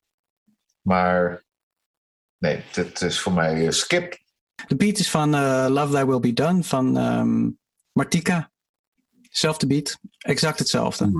[0.82, 1.45] Maar
[2.38, 4.18] nee, dit is voor mij eh, skip.
[4.68, 7.49] De beat is van eh, Love Thy Will Be Done van ehm,
[7.91, 8.51] Martika.
[9.30, 11.11] Zelfde beat, exact hetzelfde.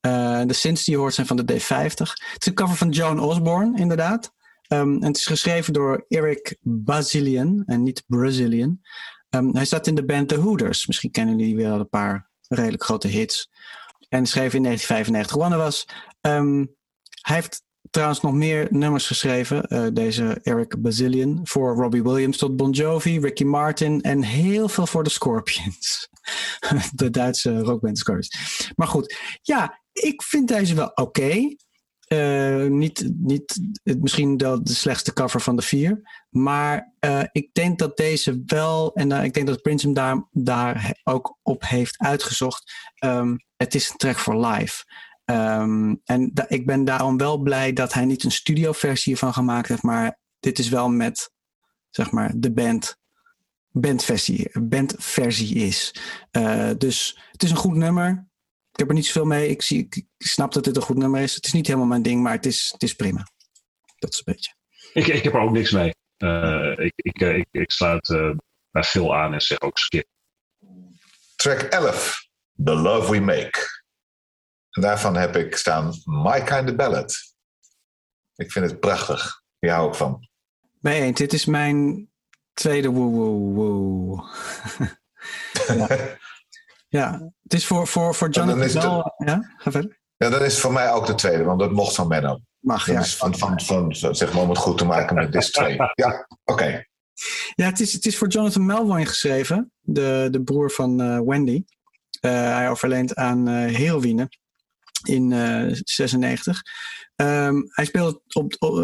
[0.00, 1.96] Eh, de synths die je hoort zijn van de D50.
[2.32, 4.32] Het is een cover van Joan Osborne, inderdaad.
[4.62, 8.80] Ehm, en het is geschreven door Eric Bazilian en niet Brazilian.
[9.28, 10.86] Ehm, hij zat in de band The Hooters.
[10.86, 13.50] Misschien kennen jullie wel een paar redelijk grote hits.
[14.08, 15.86] En schreef in 1995 One was.
[17.22, 21.40] Hij heeft trouwens nog meer nummers geschreven, eh, deze Eric Bazilian.
[21.42, 26.08] Voor Robbie Williams tot Bon Jovi, Ricky Martin en heel veel voor de Scorpions.
[26.94, 28.72] de Duitse rockband Scorpions.
[28.76, 31.56] Maar goed, ja, ik vind deze wel oké.
[32.12, 36.00] Eh, niet, niet het, misschien wel de slechtste cover van de vier.
[36.28, 40.24] Maar eh, ik denk dat deze wel, en eh, ik denk dat Prince hem daar,
[40.30, 42.72] daar ook op heeft uitgezocht.
[42.94, 44.84] ehm, het is een track voor live.
[45.24, 49.82] Ehm, en ik ben daarom wel blij dat hij niet een studioversie ervan gemaakt heeft.
[49.82, 51.30] Maar dit is wel met,
[51.90, 53.00] zeg maar, de band.
[53.70, 55.94] Bandversie, bandversie is.
[56.78, 58.30] Dus het is een goed nummer.
[58.72, 59.48] Ik heb er niet zoveel mee.
[59.48, 61.34] Ik, zie, ik, ik snap dat dit een goed nummer is.
[61.34, 63.26] Het is niet helemaal mijn ding, maar het is, het is prima.
[63.96, 64.54] Dat is een beetje.
[64.92, 65.94] Ik, ik heb er ook niks mee.
[66.16, 68.30] Eh, ik, ik, eh, ik, ik sluit eh,
[68.70, 70.06] bij Phil aan en zeg ook skip.
[71.36, 72.28] Track 11,
[72.64, 73.82] The Love We Make.
[74.70, 77.16] En daarvan heb ik staan My Kind of Ballad.
[78.34, 79.42] Ik vind het prachtig.
[79.58, 80.28] Hier hou ik van.
[80.80, 82.08] Bij eens, dit is mijn
[82.52, 84.30] tweede woe woe woe.
[85.78, 86.18] ja.
[86.92, 89.14] Ja, het is voor, voor, voor Jonathan wel...
[89.16, 90.00] Ja, ga verder.
[90.16, 92.38] Ja, dan is het voor mij ook de tweede, want dat mocht van Menno.
[92.58, 93.02] Mag, Dat ja.
[93.02, 95.76] van, van, van, zeg maar, om het goed te maken met dit twee.
[95.94, 96.84] Ja, oké.
[97.54, 101.64] Ja, het is, het is voor Jonathan Melvoin geschreven, de, de broer van eh, Wendy.
[102.20, 104.28] Eh, hij overleent aan heroïne
[105.04, 106.62] in eh 96.
[107.16, 108.78] Ehm, hij speelde op, op,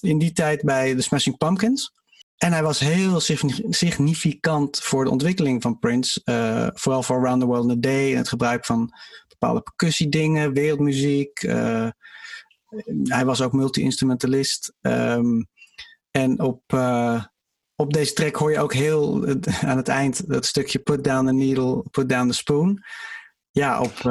[0.00, 1.92] in die tijd bij de Smashing Pumpkins.
[2.36, 6.20] En hij was heel signi- significant voor de ontwikkeling van Prince.
[6.24, 8.90] eh, vooral voor Around the World in a Day en het gebruik van
[9.28, 11.38] bepaalde percussiedingen, wereldmuziek.
[11.42, 11.88] eh,
[13.02, 14.72] hij was ook multi-instrumentalist.
[14.80, 15.42] Ehm,
[16.10, 17.24] en op, eh,
[17.76, 19.26] op deze track hoor je ook heel
[19.70, 22.82] aan het eind dat stukje Put down the needle, put down the spoon.
[23.50, 24.02] Ja, op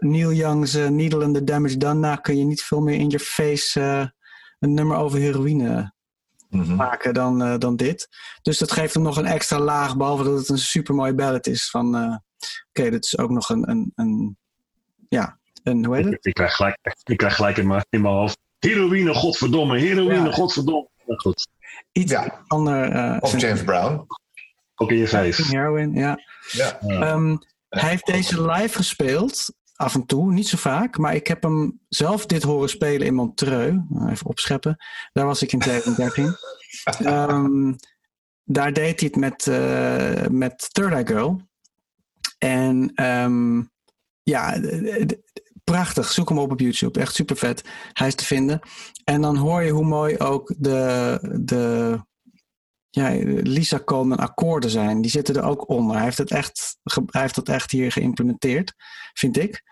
[0.00, 3.80] Neil, Young's Needle and the Damage Done kun je niet veel meer in je face
[4.58, 5.92] een nummer over heroïne
[6.48, 6.74] Mhm.
[6.74, 8.08] maken dan, eh, dan dit.
[8.42, 11.46] Dus dat geeft hem nog een extra laag, behalve dat het een super mooie ballad
[11.46, 11.70] is.
[11.70, 12.16] Van eh,
[12.68, 14.36] oké, dit is ook nog een, een, een
[15.08, 16.14] ja, een, hoe heet het?
[16.14, 18.38] Ik, ik, krijg gelijk, ik krijg gelijk in mijn, in mijn hoofd.
[18.58, 19.78] Heroïne, godverdomme.
[19.78, 20.32] Heroïne, Ja.
[20.32, 20.88] godverdomme.
[21.06, 21.48] Goed.
[21.92, 22.44] Iets Ja.
[22.46, 22.90] ander.
[22.90, 24.06] eh, Of James Brown.
[24.74, 25.56] Ook in je face.
[25.56, 26.18] Heroin, ja.
[26.50, 26.78] Ja.
[26.80, 27.36] Ehm,
[27.68, 30.98] hij heeft deze live gespeeld, af en toe, niet zo vaak.
[30.98, 33.76] Maar ik heb hem zelf dit horen spelen in Montreux.
[33.88, 34.76] Nou, Even opscheppen.
[35.12, 36.34] Daar was ik in 2013.
[36.98, 37.74] Ehm,
[38.44, 41.40] daar deed hij het met, eh, met Third Eye Girl.
[42.38, 43.62] En ehm,
[44.22, 44.60] ja,
[45.64, 46.12] prachtig.
[46.12, 47.00] Zoek hem op op YouTube.
[47.00, 47.64] Echt super vet.
[47.92, 48.60] Hij is te vinden.
[49.04, 51.98] En dan hoor je hoe mooi ook de, de
[52.90, 53.10] ja,
[53.42, 55.00] Lisa Coleman akkoorden zijn.
[55.00, 55.96] Die zitten er ook onder.
[55.96, 58.74] Hij heeft het echt, hij heeft dat echt hier geïmplementeerd,
[59.12, 59.62] vind ik.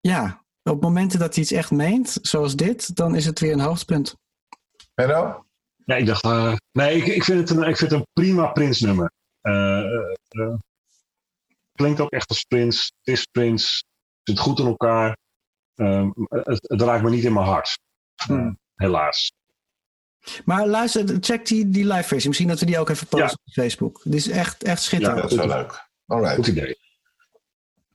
[0.00, 3.60] Ja, op momenten dat hij iets echt meent, zoals dit, dan is het weer een
[3.60, 4.14] hoogtepunt.
[4.94, 5.44] Menno?
[5.84, 8.46] Ja, ik dacht, eh, nee, ik, ik, vind het een, ik vind het een prima
[8.46, 9.12] Prins nummer.
[9.40, 9.84] Eh,
[10.28, 10.54] eh,
[11.72, 12.92] klinkt ook echt als Prins.
[13.02, 13.84] Het is Prins.
[14.22, 15.16] Zit goed in elkaar.
[15.74, 17.78] Ehm, het, het raakt me niet in mijn hart.
[18.26, 18.58] Hmm.
[18.74, 19.32] helaas.
[20.44, 22.28] Maar luister, check die, die live versie.
[22.28, 23.36] Misschien dat we die ook even posten Ja.
[23.44, 24.00] op Facebook.
[24.04, 25.20] Die is echt, echt Ja, schitterend.
[25.22, 25.88] dat is wel leuk.
[26.06, 26.34] Alright.
[26.34, 26.78] Goed idee.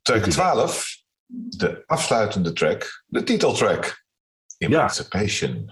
[0.01, 4.03] Track 12, de afsluitende track, de titeltrack.
[4.57, 5.51] Emancipation.
[5.51, 5.67] Het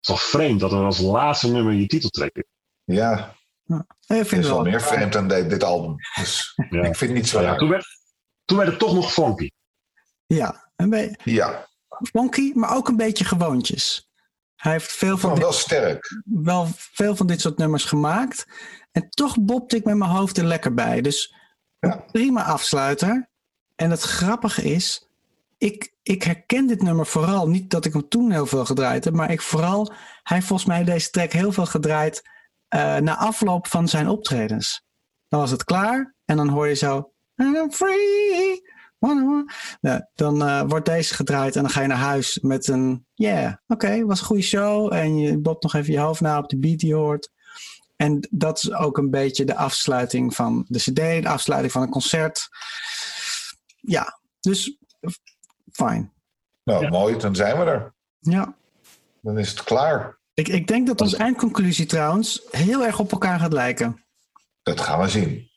[0.00, 2.42] is toch vreemd dat er als laatste nummer je titel trekt.
[2.84, 4.62] Ja, Ja, ik het vind is het wel wel.
[4.72, 5.96] meer vreemd dan dit, dit album.
[6.14, 6.78] Dus Ja.
[6.82, 7.58] ik vind het niet zo Ja, raar.
[7.58, 7.86] toen, werd,
[8.44, 9.50] toen werd het toch nog funky.
[10.26, 11.68] Ja, een Ja,
[12.12, 14.07] funky, maar ook een beetje gewoontjes.
[14.58, 16.22] Hij heeft veel van, hem dit, wel sterk.
[16.24, 18.46] wel veel van dit soort nummers gemaakt.
[18.92, 21.00] En toch bopte ik met mijn hoofd er lekker bij.
[21.00, 21.34] Dus
[21.78, 21.96] Ja.
[22.12, 23.28] prima afsluiter.
[23.76, 25.08] En het grappige is,
[25.58, 27.48] ik, ik herken dit nummer vooral.
[27.48, 29.86] Niet dat ik hem toen heel veel gedraaid heb, maar ik vooral.
[30.22, 32.22] Hij heeft volgens mij deze track heel veel gedraaid
[32.68, 34.82] eh, na afloop van zijn optredens.
[35.28, 37.12] Dan was het klaar en dan hoor je zo.
[37.36, 38.62] I'm free.
[39.80, 43.06] Ja, dan eh, wordt deze gedraaid en dan ga je naar huis met een.
[43.14, 44.92] Yeah, oké, was een goede show.
[44.92, 47.30] En je bobt nog even je hoofd na op de beat die je hoort.
[47.96, 51.90] En dat is ook een beetje de afsluiting van de CD, de afsluiting van een
[51.90, 52.48] concert.
[53.80, 54.76] Ja, dus
[55.72, 56.12] fijn.
[56.64, 56.88] Nou, Ja.
[56.88, 57.94] mooi, dan zijn we er.
[58.18, 58.56] Ja.
[59.22, 60.18] Dan is het klaar.
[60.34, 64.04] Ik, ik denk dat onze eindconclusie trouwens heel erg op elkaar gaat lijken.
[64.62, 65.50] Dat gaan we zien.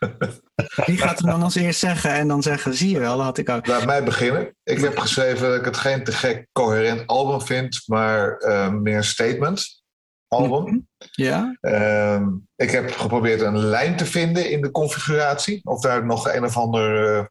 [0.74, 3.38] Wie gaat er dan als eerst zeggen en dan zeggen, zie je wel, dat had
[3.38, 3.66] ik ook.
[3.66, 4.54] Laat mij beginnen.
[4.62, 8.96] Ik heb geschreven dat ik het geen te gek coherent album vind, maar eh, meer
[8.96, 9.82] een statement
[10.28, 10.88] album.
[11.10, 11.56] Ja?
[11.60, 15.60] Ehm, ik heb geprobeerd een lijn te vinden in de configuratie.
[15.64, 17.30] Of daar nog een of andere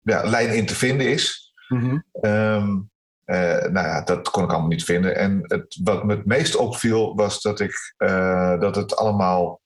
[0.00, 1.52] ja, lijn in te vinden is.
[1.68, 1.98] Mhm.
[3.26, 5.16] Eh, nou ja, dat kon ik allemaal niet vinden.
[5.16, 9.60] En het, wat me het meest opviel was dat, ik, eh, dat het allemaal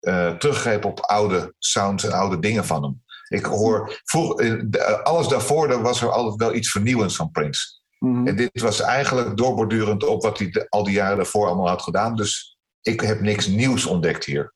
[0.00, 3.02] eh teruggreep op oude sounds en oude dingen van hem.
[3.28, 7.80] Ik hoor, vroeg, eh, alles daarvoor daar was er altijd wel iets vernieuwends van Prince.
[7.98, 8.26] Mhm.
[8.26, 12.16] En dit was eigenlijk doorbordurend op wat hij al die jaren daarvoor allemaal had gedaan.
[12.16, 14.54] Dus ik heb niks nieuws ontdekt hier.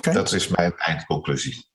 [0.00, 1.68] Dat is mijn eindconclusie.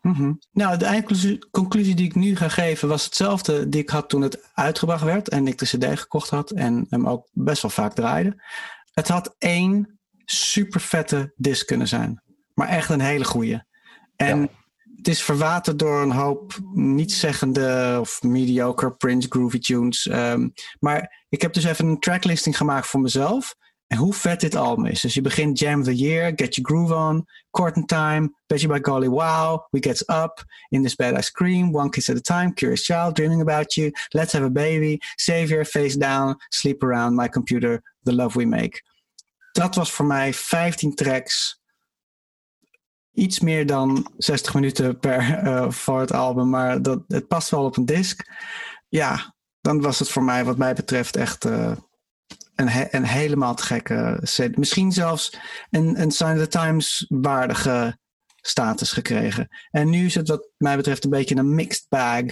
[0.00, 0.32] Mhm.
[0.52, 4.22] Nou, de eindconclusie conclusie die ik nu ga geven was hetzelfde die ik had toen
[4.22, 7.94] het uitgebracht werd en ik de CD gekocht had en hem ook best wel vaak
[7.94, 8.42] draaide.
[8.92, 12.22] Het had één super vette disc kunnen zijn,
[12.60, 13.62] maar echt een hele goeie.
[14.16, 14.48] En Ja.
[14.96, 20.06] het is verwaterd door een hoop nietszeggende of mediocre Prince groovy tunes.
[20.06, 23.54] Ehm, maar ik heb dus even een tracklisting gemaakt voor mezelf.
[23.86, 25.00] En hoe vet dit album is.
[25.00, 28.60] Dus je begint Jam of the Year, Get Your Groove On, Court in Time, Bet
[28.60, 32.16] You by Golly Wow, We Gets Up, In This Bed I Scream, One Kiss at
[32.16, 36.82] a Time, Curious Child, Dreaming About You, Let's Have a Baby, Savior, Face Down, Sleep
[36.82, 38.82] Around, My Computer, The Love We Make.
[39.52, 41.59] Dat was voor mij 15 tracks.
[43.12, 47.64] Iets meer dan 60 minuten per eh, voor het album, maar dat, het past wel
[47.64, 48.22] op een disc.
[48.88, 51.72] Ja, dan was het voor mij wat mij betreft echt eh,
[52.54, 54.56] een, he- een helemaal te gekke set.
[54.56, 55.38] Misschien zelfs
[55.70, 57.98] een, een Sign of the Times waardige
[58.36, 59.48] status gekregen.
[59.70, 62.22] En nu is het wat mij betreft een beetje een mixed bag.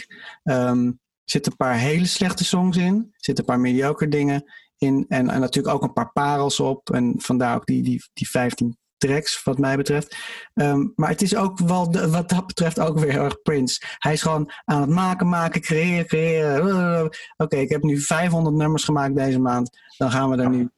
[0.42, 0.94] Ehm, er
[1.24, 2.94] zitten een paar hele slechte songs in.
[2.94, 4.44] Er zitten een paar mediocre dingen
[4.76, 5.04] in.
[5.08, 6.90] En, en natuurlijk ook een paar parels op.
[6.90, 10.16] En vandaar ook die, die, die 15 tracks, wat mij betreft.
[10.54, 13.82] Ehm, maar het is ook wel, wat dat betreft, ook weer heel erg Prince.
[13.98, 17.10] Hij is gewoon aan het maken, maken, creëren, creëren.
[17.36, 19.78] Oké, ik heb nu 500 nummers gemaakt deze maand.
[19.96, 20.70] Dan gaan we er nu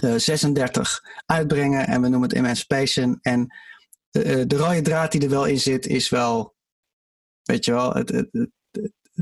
[0.00, 1.86] eh, 36 uitbrengen.
[1.86, 3.18] En we noemen het Emancipation.
[3.22, 3.54] En
[4.10, 6.54] eh, de rode draad die er wel in zit, is wel,
[7.42, 8.28] weet je wel, het,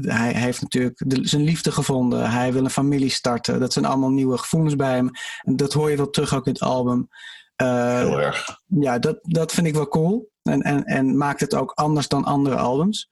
[0.01, 2.31] hij heeft natuurlijk zijn liefde gevonden.
[2.31, 3.61] Hij wil een familie starten.
[3.61, 5.11] Dat zijn allemaal nieuwe gevoelens bij hem.
[5.43, 7.09] En dat hoor je wel terug ook in het album.
[7.57, 8.59] Eh, Heel erg.
[8.67, 10.31] ja, dat, dat vind ik wel cool.
[10.43, 13.09] En, en, en maakt het ook anders dan andere albums.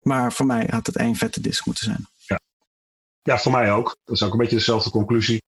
[0.00, 2.06] Maar voor mij had het één vette disc moeten zijn.
[3.22, 3.96] Ja, voor mij ook.
[4.04, 5.42] Dat is ook een beetje dezelfde conclusie.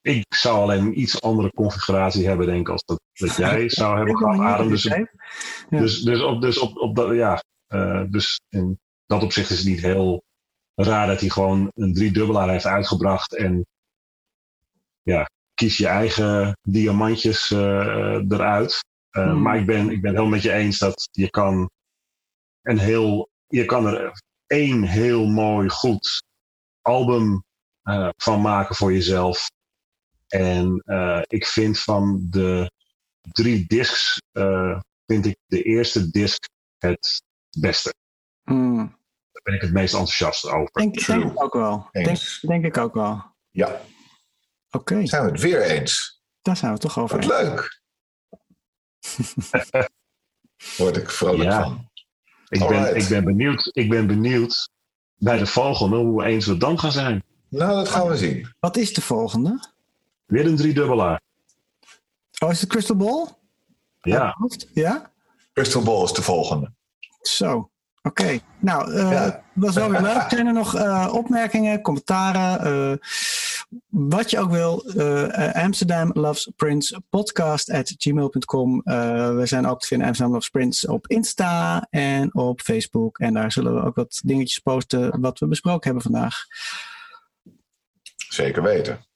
[0.00, 3.96] Ik zou alleen een iets andere configuratie hebben, denk ik, als dat, dat jij zou
[3.96, 4.68] hebben gehad.
[4.68, 5.06] Dus, Ja.
[5.70, 7.42] dus, dus, op, dus op, op dat, ja.
[7.66, 10.22] eh, dus in dat opzicht is het niet heel
[10.74, 13.36] raar dat hij gewoon een driedubbelaar heeft uitgebracht.
[13.36, 13.66] En
[15.02, 15.28] ja,
[15.58, 18.84] kies je eigen diamantjes eh, eruit.
[19.10, 19.42] Eh, Hmm.
[19.42, 21.70] Maar ik ben, ik ben het helemaal met je eens dat je kan
[22.62, 24.12] een heel, je kan er
[24.46, 26.22] één heel mooi goed
[26.82, 27.44] album
[27.82, 29.50] eh, van maken voor jezelf.
[30.28, 32.70] En eh, ik vind van de
[33.20, 36.44] drie discs, eh, vind ik de eerste disc
[36.78, 37.22] het
[37.58, 37.94] beste.
[38.42, 38.96] Hmm.
[39.32, 40.70] Daar ben ik het meest enthousiast over.
[40.72, 41.88] Denk, denk ik ook wel.
[41.90, 43.22] Denk, denk ik ook wel.
[43.50, 43.80] Ja,
[44.70, 46.22] Oké, zijn we het weer eens.
[46.42, 47.16] daar zijn we het toch over.
[47.16, 47.80] Wat leuk.
[50.78, 51.62] Word ik vrolijk Ja.
[51.62, 51.86] van.
[52.48, 54.70] Ik ben, ik, ben benieuwd, ik ben benieuwd
[55.16, 57.22] bij de volgende hoe eens we dan gaan zijn.
[57.48, 58.54] Nou, dat gaan we zien.
[58.60, 59.68] Wat is de volgende?
[60.26, 61.20] Weer een driedubbelaar.
[62.38, 63.26] Oh, is het Crystal Ball?
[64.00, 64.36] Ja?
[64.72, 65.12] Ja?
[65.52, 66.72] Crystal Ball is de volgende.
[67.22, 67.70] Zo.
[68.02, 68.38] Oké.
[68.60, 69.24] Nou, eh, Ja.
[69.24, 70.24] dat was wel weer leuk.
[70.30, 72.60] Zijn er nog eh, opmerkingen, commentaren?
[72.60, 72.98] eh,
[73.86, 74.84] wat je ook wil.
[74.84, 78.80] eh, eh, Amsterdam Loves Prince podcast at gmail.com.
[78.84, 83.18] Eh, we zijn ook te vinden Amsterdam Loves Prince op Insta en op Facebook.
[83.18, 86.34] En daar zullen we ook wat dingetjes posten wat we besproken hebben vandaag.
[88.28, 89.06] Zeker weten.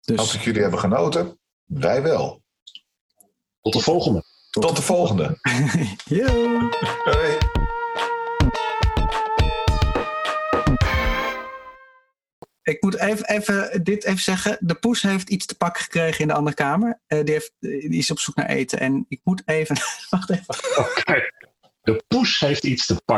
[0.00, 2.42] Dus Als ik jullie hebben genoten, wij wel.
[3.60, 4.22] tot de volgende.
[4.50, 5.38] Tot de volgende.
[6.04, 6.26] Yo.
[7.04, 7.55] Hoi.
[12.66, 14.56] Ik moet even, dit even zeggen.
[14.60, 17.00] De poes heeft iets te pakken gekregen in de andere kamer.
[17.06, 18.80] Eh, die, heeft, die is op zoek naar eten.
[18.80, 19.76] En ik moet even.
[20.10, 20.54] Wacht even.
[20.78, 21.30] Oké.
[21.82, 23.14] De poes heeft iets te pakken.